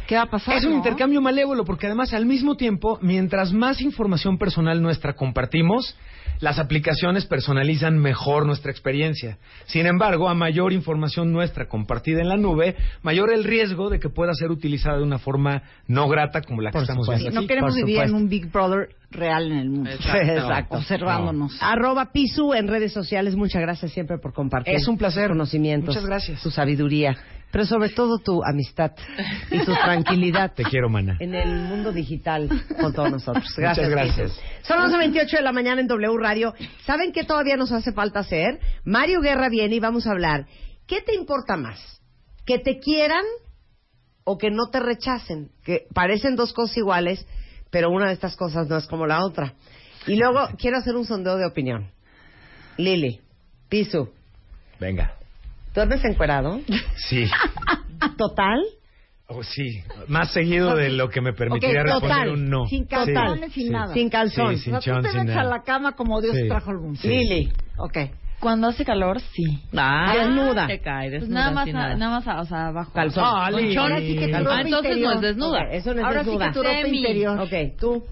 qué 0.06 0.16
va 0.16 0.22
a 0.22 0.30
pasar. 0.30 0.56
Es 0.56 0.64
un 0.64 0.72
¿no? 0.72 0.76
intercambio 0.78 1.20
malévolo 1.20 1.64
porque 1.64 1.86
además 1.86 2.12
al 2.12 2.26
mismo 2.26 2.56
tiempo, 2.56 2.98
mientras 3.02 3.52
más 3.52 3.80
información 3.80 4.38
personal 4.38 4.82
nuestra 4.82 5.14
compartimos, 5.14 5.96
las 6.40 6.58
aplicaciones 6.58 7.26
personalizan 7.26 7.98
mejor 7.98 8.46
nuestra 8.46 8.70
experiencia. 8.70 9.38
Sin 9.66 9.86
embargo, 9.86 10.28
a 10.28 10.34
mayor 10.34 10.72
información 10.72 11.32
nuestra 11.32 11.68
compartida 11.68 12.20
en 12.20 12.28
la 12.28 12.36
nube, 12.36 12.76
mayor 13.02 13.32
el 13.32 13.44
riesgo 13.44 13.90
de 13.90 14.00
que 14.00 14.08
pueda 14.08 14.32
ser 14.34 14.50
utilizada 14.50 14.96
de 14.96 15.02
una 15.02 15.18
forma 15.18 15.62
no 15.86 16.08
grata 16.08 16.40
como 16.40 16.62
la 16.62 16.70
que 16.70 16.74
Por 16.74 16.82
estamos 16.82 17.06
supuesto. 17.06 17.18
Sí, 17.18 17.24
viendo 17.24 17.40
no 17.42 17.46
queremos 17.46 17.74
por 17.74 17.84
vivir 17.84 18.02
en 18.02 18.14
un 18.14 18.28
Big 18.28 18.50
Brother 18.50 18.88
real 19.10 19.52
en 19.52 19.58
el 19.58 19.70
mundo. 19.70 19.90
Exacto. 19.90 20.32
Exacto. 20.32 20.76
Observándonos. 20.76 21.58
Arroba 21.60 22.10
Pisu 22.12 22.54
en 22.54 22.68
redes 22.68 22.92
sociales. 22.92 23.36
Muchas 23.36 23.60
gracias 23.60 23.92
siempre 23.92 24.18
por 24.18 24.32
compartir. 24.32 24.74
Es 24.74 24.88
un 24.88 24.96
placer. 24.96 25.28
Conocimientos. 25.28 25.94
Muchas 25.94 26.06
gracias. 26.06 26.42
Tu 26.42 26.50
sabiduría. 26.50 27.16
Pero 27.50 27.64
sobre 27.66 27.88
todo 27.88 28.18
tu 28.18 28.42
amistad 28.44 28.92
y 29.50 29.58
tu 29.64 29.72
tranquilidad. 29.72 30.52
Te 30.54 30.62
quiero, 30.62 30.88
mana. 30.88 31.16
En 31.18 31.34
el 31.34 31.62
mundo 31.62 31.92
digital 31.92 32.48
con 32.80 32.92
todos 32.92 33.10
nosotros. 33.10 33.44
Gracias. 33.56 33.88
Muchas 33.88 33.90
gracias. 33.90 34.40
Son 34.62 34.78
las 34.78 34.96
28 34.96 35.36
de 35.36 35.42
la 35.42 35.52
mañana 35.52 35.80
en 35.80 35.88
W 35.88 36.16
Radio. 36.18 36.54
¿Saben 36.84 37.12
qué 37.12 37.24
todavía 37.24 37.56
nos 37.56 37.72
hace 37.72 37.92
falta 37.92 38.20
hacer? 38.20 38.60
Mario 38.84 39.20
Guerra 39.20 39.48
viene 39.48 39.76
y 39.76 39.80
vamos 39.80 40.06
a 40.06 40.12
hablar. 40.12 40.46
¿Qué 40.86 41.00
te 41.00 41.14
importa 41.14 41.56
más? 41.56 42.00
¿Que 42.46 42.58
te 42.58 42.78
quieran 42.78 43.24
o 44.24 44.38
que 44.38 44.50
no 44.50 44.70
te 44.70 44.80
rechacen? 44.80 45.50
Que 45.64 45.86
parecen 45.92 46.36
dos 46.36 46.52
cosas 46.52 46.76
iguales, 46.76 47.26
pero 47.70 47.90
una 47.90 48.06
de 48.06 48.12
estas 48.12 48.36
cosas 48.36 48.68
no 48.68 48.76
es 48.76 48.86
como 48.86 49.06
la 49.06 49.24
otra. 49.24 49.54
Y 50.06 50.16
luego 50.16 50.48
quiero 50.56 50.78
hacer 50.78 50.94
un 50.94 51.04
sondeo 51.04 51.36
de 51.36 51.46
opinión. 51.46 51.90
Lili, 52.76 53.20
Pisu, 53.68 54.08
Venga. 54.80 55.19
¿Duermes 55.74 56.04
encuerado? 56.04 56.60
Sí. 56.96 57.28
¿Total? 58.16 58.60
Oh, 59.28 59.42
sí. 59.44 59.82
Más 60.08 60.32
seguido 60.32 60.74
de 60.74 60.90
lo 60.90 61.08
que 61.08 61.20
me 61.20 61.32
permitiría 61.32 61.82
Ok, 61.82 61.86
responder 61.86 62.10
total. 62.16 62.28
un 62.30 62.50
no. 62.50 62.66
Sin 62.66 62.82
Sí, 62.82 62.88
calzones, 62.88 63.52
sin 63.52 63.66
sí. 63.66 63.70
nada. 63.70 63.94
Sin 63.94 64.10
calzón. 64.10 64.56
Sí, 64.56 64.64
sin 64.64 64.74
O 64.74 64.80
sea, 64.82 64.92
chon, 64.94 65.02
tú 65.02 65.06
te 65.06 65.10
sin 65.12 65.20
metes 65.20 65.36
a 65.36 65.42
nada. 65.44 65.50
la 65.56 65.62
cama 65.62 65.92
como 65.92 66.20
Dios 66.20 66.36
Sí. 66.36 66.48
trajo 66.48 66.70
el 66.72 66.78
mundo. 66.78 66.98
Sí. 67.00 67.08
Lili, 67.08 67.52
ok. 67.78 67.98
Cuando 68.40 68.68
hace 68.68 68.84
calor, 68.86 69.20
sí. 69.20 69.44
Ah, 69.76 70.14
Desnuda. 70.16 70.66
Te 70.66 70.80
cae, 70.80 71.10
Pues 71.10 71.20
desnuda, 71.20 71.40
nada 71.40 71.50
más, 71.52 71.66
nada. 71.68 71.94
nada 71.96 72.20
más, 72.20 72.40
o 72.40 72.44
sea, 72.48 72.66
abajo. 72.68 72.92
Calzón. 72.92 73.22
Ah, 73.24 73.48
Con 73.52 73.60
Lili. 73.60 73.74
chon. 73.74 73.82
Ahora 73.92 74.00
sí 74.00 74.16
que 74.16 74.28
tu 74.28 74.34
Ah, 74.34 74.38
ropa 74.40 74.60
entonces 74.62 74.90
no 74.90 74.96
interior. 74.96 75.14
es 75.14 75.20
desnuda. 75.20 75.58
Ok, 75.60 75.68
eso 75.72 75.94
no 75.94 76.00
es 76.00 76.06
Ahora 76.06 76.20
sí 76.24 76.26
desnuda. 76.30 76.46
que 76.46 76.52
tu 76.54 76.62
ropa 76.62 76.82
Semi. 76.82 76.96
interior. 76.98 77.40
Ok, 77.40 77.52
tú. 77.78 78.04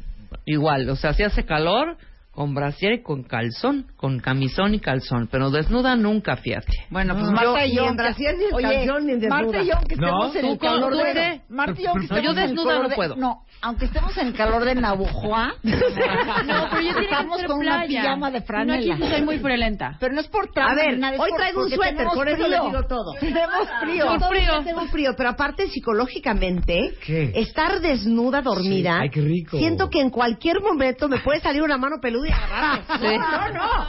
Igual, 0.44 0.88
o 0.90 0.96
sea, 0.96 1.14
si 1.14 1.22
hace 1.24 1.44
calor, 1.44 1.96
con 2.38 2.54
brasier 2.54 2.92
y 2.92 3.02
con 3.02 3.24
calzón, 3.24 3.86
con 3.96 4.20
camisón 4.20 4.72
y 4.72 4.78
calzón, 4.78 5.28
pero 5.28 5.50
desnuda 5.50 5.96
nunca, 5.96 6.36
fíjate. 6.36 6.68
Bueno, 6.88 7.14
pues 7.14 7.26
No, 7.26 7.32
Marta 7.32 7.64
ni 7.66 7.72
y 7.72 7.74
yo... 7.74 7.84
en 7.86 7.96
brasier, 7.96 8.38
ni 8.38 8.44
en 8.44 8.54
Oye, 8.54 8.62
calzón, 8.86 9.06
ni 9.06 9.12
en 9.14 9.18
desnuda. 9.18 9.42
Marta 9.42 9.60
y 9.62 9.66
yo, 9.66 9.74
aunque 9.76 9.96
No, 9.96 10.06
estemos 10.06 10.36
en 10.36 10.42
¿tú 10.42 10.52
el 10.52 10.58
calor 10.60 10.96
de... 10.96 11.12
qué? 11.14 11.40
Marta 11.48 11.80
y 11.80 11.82
yo, 11.82 11.90
aunque 11.90 12.06
Pero 12.08 12.22
yo 12.22 12.30
estemos 12.30 12.38
en 12.38 12.42
el 12.44 12.48
desnuda 12.54 12.68
calor 12.68 12.82
no 12.84 12.88
de- 12.90 12.94
puedo. 12.94 13.16
No, 13.16 13.42
aunque 13.60 13.84
estemos 13.86 14.16
en 14.18 14.26
el 14.28 14.34
calor 14.34 14.64
de 14.64 14.74
Navojoa... 14.76 15.54
No, 15.64 16.66
pero 16.70 16.80
yo 16.80 16.92
tiene 16.92 16.94
que 16.94 17.04
estamos 17.06 17.42
con 17.42 17.58
una 17.58 17.74
playa. 17.82 18.00
pijama 18.02 18.30
de 18.30 18.38
No, 18.40 18.46
franela. 18.46 18.94
aquí 18.94 19.02
sí 19.02 19.10
soy 19.10 19.22
muy 19.22 19.38
friolenta. 19.40 19.96
Pero 19.98 20.14
no 20.14 20.20
es 20.20 20.28
por 20.28 20.44
A 20.48 20.52
trauma 20.52 20.74
ver, 20.76 20.96
nada, 20.98 21.14
es 21.16 21.20
hoy 21.20 21.30
por- 21.30 21.38
traigo 21.40 21.62
un 21.64 21.68
suéter, 21.70 21.96
tenemos 21.96 22.14
por 22.14 22.28
eso 22.28 22.46
les 22.48 22.60
digo 22.62 22.82
todo. 22.84 23.12
Tenemos 23.18 23.68
frío. 23.82 24.06
Por 24.06 24.18
Todos 24.20 24.30
frío. 24.30 24.52
tenemos 24.62 24.90
frío, 24.92 25.14
pero 25.16 25.30
aparte 25.30 25.66
psicológicamente, 25.70 26.94
¿Qué? 27.04 27.32
estar 27.34 27.80
desnuda, 27.80 28.42
dormida, 28.42 28.92
Sí. 28.98 29.02
Ay, 29.02 29.10
qué 29.10 29.20
rico. 29.22 29.58
siento 29.58 29.90
que 29.90 30.00
en 30.00 30.10
cualquier 30.10 30.60
momento 30.62 31.08
me 31.08 31.18
puede 31.18 31.40
salir 31.40 31.62
una 31.62 31.76
mano 31.78 31.96
peluda 32.00 32.27
y 32.28 32.32
agarrarme. 32.32 33.18
No, 33.18 33.48
no, 33.48 33.52
no. 33.54 33.86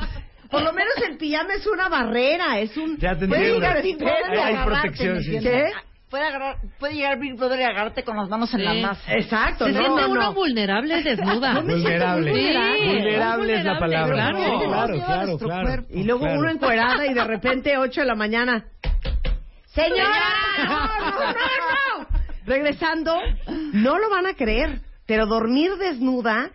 Por 0.49 0.63
lo 0.63 0.73
menos 0.73 0.93
el 1.07 1.17
pijama 1.17 1.53
es 1.53 1.67
una 1.67 1.89
barrera, 1.89 2.57
es 2.59 2.75
un... 2.75 2.97
Ya 2.97 3.15
te 3.15 3.27
Puede 3.27 3.49
entiendo. 3.51 3.59
llegar 3.67 3.83
Big 3.83 3.97
Brother 3.97 4.33
y 4.33 4.37
agarrarte, 4.37 4.65
protección, 4.65 5.13
¿me 5.17 5.21
sí. 5.23 5.35
entiendes? 5.35 5.73
Puede, 6.09 6.23
agarrar, 6.25 6.55
puede 6.79 6.95
llegar 6.95 7.19
Big 7.19 7.35
Brother 7.35 7.59
y 7.59 7.63
agarrarte 7.63 8.03
con 8.03 8.17
las 8.17 8.27
manos 8.29 8.51
en 8.55 8.59
Sí. 8.61 8.65
la 8.65 8.73
masa. 8.87 9.13
Exacto, 9.13 9.65
Se 9.65 9.73
no, 9.73 9.79
siente 9.79 10.01
no, 10.01 10.09
uno 10.09 10.21
no. 10.21 10.33
vulnerable 10.33 11.03
desnuda. 11.03 11.51
Siento 11.53 11.71
Vulnerable. 11.71 12.33
Sí, 12.33 12.87
Vulnerable 12.87 13.55
es 13.59 13.63
la 13.65 13.79
palabra. 13.79 14.15
claro. 14.15 14.37
Sí, 14.37 14.65
claro, 14.67 14.93
claro, 15.05 15.37
claro. 15.37 15.83
Y 15.91 16.03
luego 16.03 16.21
Claro. 16.21 16.39
uno 16.39 16.49
encuerada 16.49 17.05
y 17.05 17.13
de 17.13 17.23
repente 17.23 17.77
8 17.77 18.01
de 18.01 18.07
la 18.07 18.15
mañana. 18.15 18.65
¡Señora! 19.67 20.65
¡No, 20.67 20.79
no, 20.87 21.11
no, 21.11 21.33
no! 21.33 22.07
Regresando, 22.45 23.15
no 23.73 23.99
lo 23.99 24.09
van 24.09 24.25
a 24.25 24.33
creer, 24.33 24.81
pero 25.05 25.27
dormir 25.27 25.73
desnuda 25.77 26.49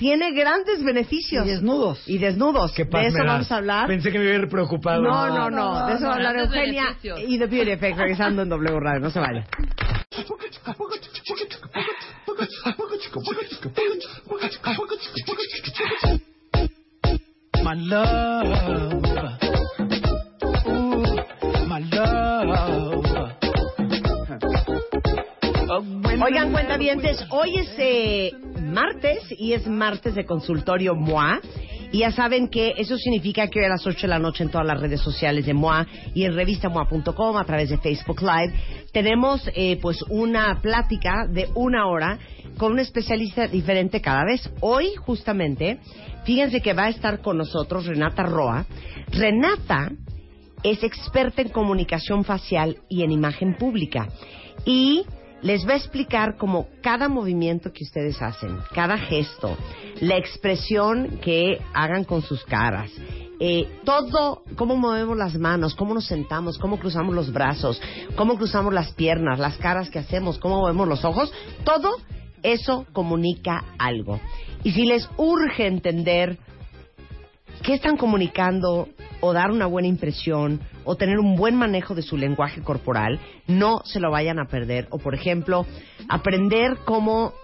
tiene 0.00 0.32
grandes 0.32 0.82
beneficios. 0.82 1.46
Y 1.46 1.50
desnudos. 1.50 2.08
Y 2.08 2.16
desnudos. 2.16 2.72
Qué 2.72 2.86
paz 2.86 3.02
de 3.02 3.08
eso 3.08 3.18
me 3.18 3.24
das. 3.24 3.32
vamos 3.34 3.52
a 3.52 3.56
hablar. 3.56 3.86
Pensé 3.86 4.10
que 4.10 4.18
me 4.18 4.24
hubiera 4.24 4.48
preocupado. 4.48 5.02
No, 5.02 5.28
no, 5.28 5.50
no. 5.50 5.86
De 5.86 5.94
eso 5.94 6.06
va 6.06 6.12
a 6.12 6.14
hablar 6.14 6.36
Eugenia 6.38 6.96
y 7.02 7.38
The 7.38 7.46
Beauty 7.46 7.72
Effect 7.72 7.98
regresando 7.98 8.40
en 8.40 8.48
W 8.48 8.80
Radio. 8.80 9.00
No 9.00 9.10
se 9.10 9.20
vaya. 9.20 9.46
my 17.62 17.74
love. 17.74 18.46
Ooh, 20.66 21.66
my 21.68 21.80
love. 21.92 22.30
When 26.02 26.22
Oigan, 26.22 26.48
the 26.48 26.52
cuentavientes, 26.52 27.24
hoy 27.30 27.58
es 27.58 27.68
eh, 27.78 28.32
martes 28.70 29.22
y 29.36 29.52
es 29.52 29.66
martes 29.66 30.14
de 30.14 30.24
consultorio 30.24 30.94
MOA. 30.94 31.40
Y 31.92 31.98
ya 31.98 32.12
saben 32.12 32.48
que 32.48 32.74
eso 32.76 32.96
significa 32.96 33.48
que 33.48 33.58
hoy 33.58 33.64
a 33.66 33.70
las 33.70 33.84
8 33.84 34.02
de 34.02 34.08
la 34.08 34.18
noche 34.18 34.44
en 34.44 34.50
todas 34.50 34.66
las 34.66 34.80
redes 34.80 35.00
sociales 35.00 35.44
de 35.44 35.54
MOA 35.54 35.86
y 36.14 36.24
en 36.24 36.34
revistamoa.com 36.34 37.36
a 37.36 37.44
través 37.44 37.70
de 37.70 37.78
Facebook 37.78 38.22
Live 38.22 38.54
tenemos 38.92 39.48
eh, 39.54 39.78
pues 39.82 40.02
una 40.08 40.60
plática 40.62 41.26
de 41.28 41.48
una 41.54 41.86
hora 41.88 42.18
con 42.56 42.72
un 42.72 42.78
especialista 42.78 43.48
diferente 43.48 44.00
cada 44.00 44.24
vez. 44.24 44.48
Hoy 44.60 44.94
justamente, 44.96 45.78
fíjense 46.24 46.60
que 46.60 46.74
va 46.74 46.84
a 46.84 46.90
estar 46.90 47.22
con 47.22 47.38
nosotros 47.38 47.86
Renata 47.86 48.22
Roa. 48.22 48.66
Renata 49.10 49.90
es 50.62 50.82
experta 50.82 51.42
en 51.42 51.48
comunicación 51.48 52.24
facial 52.24 52.78
y 52.88 53.02
en 53.02 53.10
imagen 53.10 53.56
pública. 53.56 54.08
Y 54.64 55.04
les 55.42 55.66
va 55.66 55.72
a 55.72 55.76
explicar 55.76 56.36
cómo 56.36 56.68
cada 56.82 57.08
movimiento 57.08 57.72
que 57.72 57.84
ustedes 57.84 58.20
hacen, 58.20 58.58
cada 58.74 58.98
gesto, 58.98 59.56
la 60.00 60.16
expresión 60.16 61.18
que 61.22 61.60
hagan 61.72 62.04
con 62.04 62.22
sus 62.22 62.44
caras, 62.44 62.90
eh, 63.38 63.66
todo, 63.84 64.42
cómo 64.56 64.76
movemos 64.76 65.16
las 65.16 65.34
manos, 65.38 65.74
cómo 65.74 65.94
nos 65.94 66.06
sentamos, 66.06 66.58
cómo 66.58 66.78
cruzamos 66.78 67.14
los 67.14 67.32
brazos, 67.32 67.80
cómo 68.14 68.36
cruzamos 68.36 68.74
las 68.74 68.92
piernas, 68.92 69.38
las 69.38 69.56
caras 69.56 69.88
que 69.88 69.98
hacemos, 69.98 70.38
cómo 70.38 70.60
movemos 70.60 70.86
los 70.86 71.04
ojos, 71.04 71.32
todo 71.64 71.96
eso 72.42 72.86
comunica 72.92 73.64
algo. 73.78 74.20
Y 74.62 74.72
si 74.72 74.84
les 74.84 75.08
urge 75.16 75.66
entender 75.66 76.38
qué 77.62 77.74
están 77.74 77.96
comunicando 77.96 78.88
o 79.20 79.32
dar 79.32 79.50
una 79.50 79.66
buena 79.66 79.88
impresión 79.88 80.60
o 80.84 80.96
tener 80.96 81.18
un 81.18 81.36
buen 81.36 81.56
manejo 81.56 81.94
de 81.94 82.02
su 82.02 82.16
lenguaje 82.16 82.62
corporal, 82.62 83.20
no 83.46 83.82
se 83.84 84.00
lo 84.00 84.10
vayan 84.10 84.38
a 84.38 84.46
perder. 84.46 84.86
O, 84.90 84.98
por 84.98 85.14
ejemplo, 85.14 85.66
aprender 86.08 86.78
cómo 86.84 87.34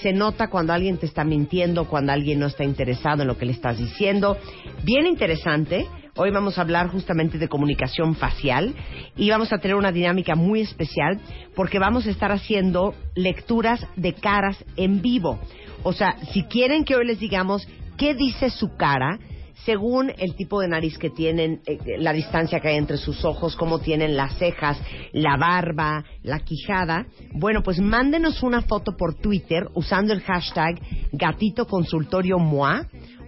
se 0.00 0.12
nota 0.12 0.48
cuando 0.48 0.72
alguien 0.72 0.98
te 0.98 1.06
está 1.06 1.24
mintiendo, 1.24 1.86
cuando 1.86 2.12
alguien 2.12 2.38
no 2.38 2.46
está 2.46 2.64
interesado 2.64 3.22
en 3.22 3.28
lo 3.28 3.38
que 3.38 3.46
le 3.46 3.52
estás 3.52 3.78
diciendo. 3.78 4.36
Bien 4.82 5.06
interesante. 5.06 5.86
Hoy 6.18 6.30
vamos 6.30 6.56
a 6.56 6.62
hablar 6.62 6.88
justamente 6.88 7.36
de 7.36 7.48
comunicación 7.48 8.14
facial 8.14 8.74
y 9.16 9.28
vamos 9.28 9.52
a 9.52 9.58
tener 9.58 9.76
una 9.76 9.92
dinámica 9.92 10.34
muy 10.34 10.62
especial 10.62 11.20
porque 11.54 11.78
vamos 11.78 12.06
a 12.06 12.10
estar 12.10 12.32
haciendo 12.32 12.94
lecturas 13.14 13.86
de 13.96 14.14
caras 14.14 14.64
en 14.76 15.02
vivo. 15.02 15.38
O 15.82 15.92
sea, 15.92 16.16
si 16.32 16.44
quieren 16.44 16.86
que 16.86 16.96
hoy 16.96 17.06
les 17.06 17.20
digamos 17.20 17.68
qué 17.98 18.14
dice 18.14 18.48
su 18.48 18.76
cara, 18.76 19.18
según 19.66 20.12
el 20.16 20.36
tipo 20.36 20.60
de 20.60 20.68
nariz 20.68 20.96
que 20.96 21.10
tienen, 21.10 21.60
eh, 21.66 21.98
la 21.98 22.12
distancia 22.12 22.60
que 22.60 22.68
hay 22.68 22.76
entre 22.76 22.96
sus 22.96 23.24
ojos, 23.24 23.56
cómo 23.56 23.80
tienen 23.80 24.16
las 24.16 24.38
cejas, 24.38 24.80
la 25.12 25.36
barba, 25.36 26.04
la 26.22 26.38
quijada. 26.38 27.06
Bueno, 27.32 27.62
pues 27.64 27.80
mándenos 27.80 28.44
una 28.44 28.62
foto 28.62 28.96
por 28.96 29.14
Twitter 29.14 29.66
usando 29.74 30.12
el 30.12 30.22
hashtag 30.22 30.80
gatito 31.12 31.66
consultorio 31.66 32.38
MOA 32.38 32.86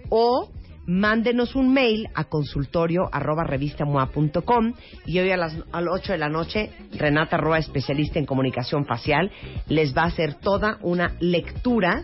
o 0.09 0.49
mándenos 0.87 1.55
un 1.55 1.73
mail 1.73 2.07
a 2.15 2.23
consultorio 2.23 3.09
arroba 3.11 3.43
revistamoa.com 3.43 4.73
y 5.05 5.19
hoy 5.19 5.31
a 5.31 5.37
las, 5.37 5.55
a 5.73 5.81
las 5.81 5.93
8 5.93 6.13
de 6.13 6.17
la 6.17 6.29
noche 6.29 6.71
Renata 6.93 7.35
Roa, 7.35 7.59
especialista 7.59 8.17
en 8.17 8.25
comunicación 8.25 8.85
facial, 8.85 9.29
les 9.67 9.95
va 9.95 10.03
a 10.03 10.07
hacer 10.07 10.35
toda 10.35 10.77
una 10.81 11.15
lectura 11.19 12.03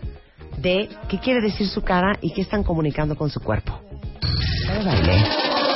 de 0.58 0.88
qué 1.08 1.18
quiere 1.18 1.40
decir 1.40 1.68
su 1.68 1.82
cara 1.82 2.16
y 2.20 2.32
qué 2.32 2.42
están 2.42 2.62
comunicando 2.62 3.16
con 3.16 3.30
su 3.30 3.40
cuerpo. 3.40 3.80
De 4.66 4.84
baile. 4.84 5.24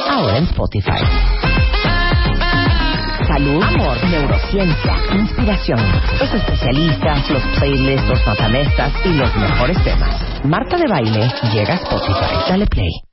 Ahora 0.08 0.38
en 0.38 0.44
Spotify. 0.44 1.04
Salud, 3.26 3.62
amor, 3.62 3.96
neurociencia, 4.10 4.96
inspiración, 5.14 5.78
los 6.18 6.34
especialistas, 6.34 7.30
los 7.30 7.42
playlists, 7.58 8.08
los 8.08 8.26
matamestas 8.26 8.92
y 9.04 9.10
los 9.10 9.36
mejores 9.36 9.84
temas. 9.84 10.44
Marta 10.44 10.76
de 10.76 10.88
Baile 10.88 11.32
llega 11.52 11.74
a 11.74 11.76
Spotify. 11.76 12.48
Dale 12.48 12.66
play. 12.66 13.09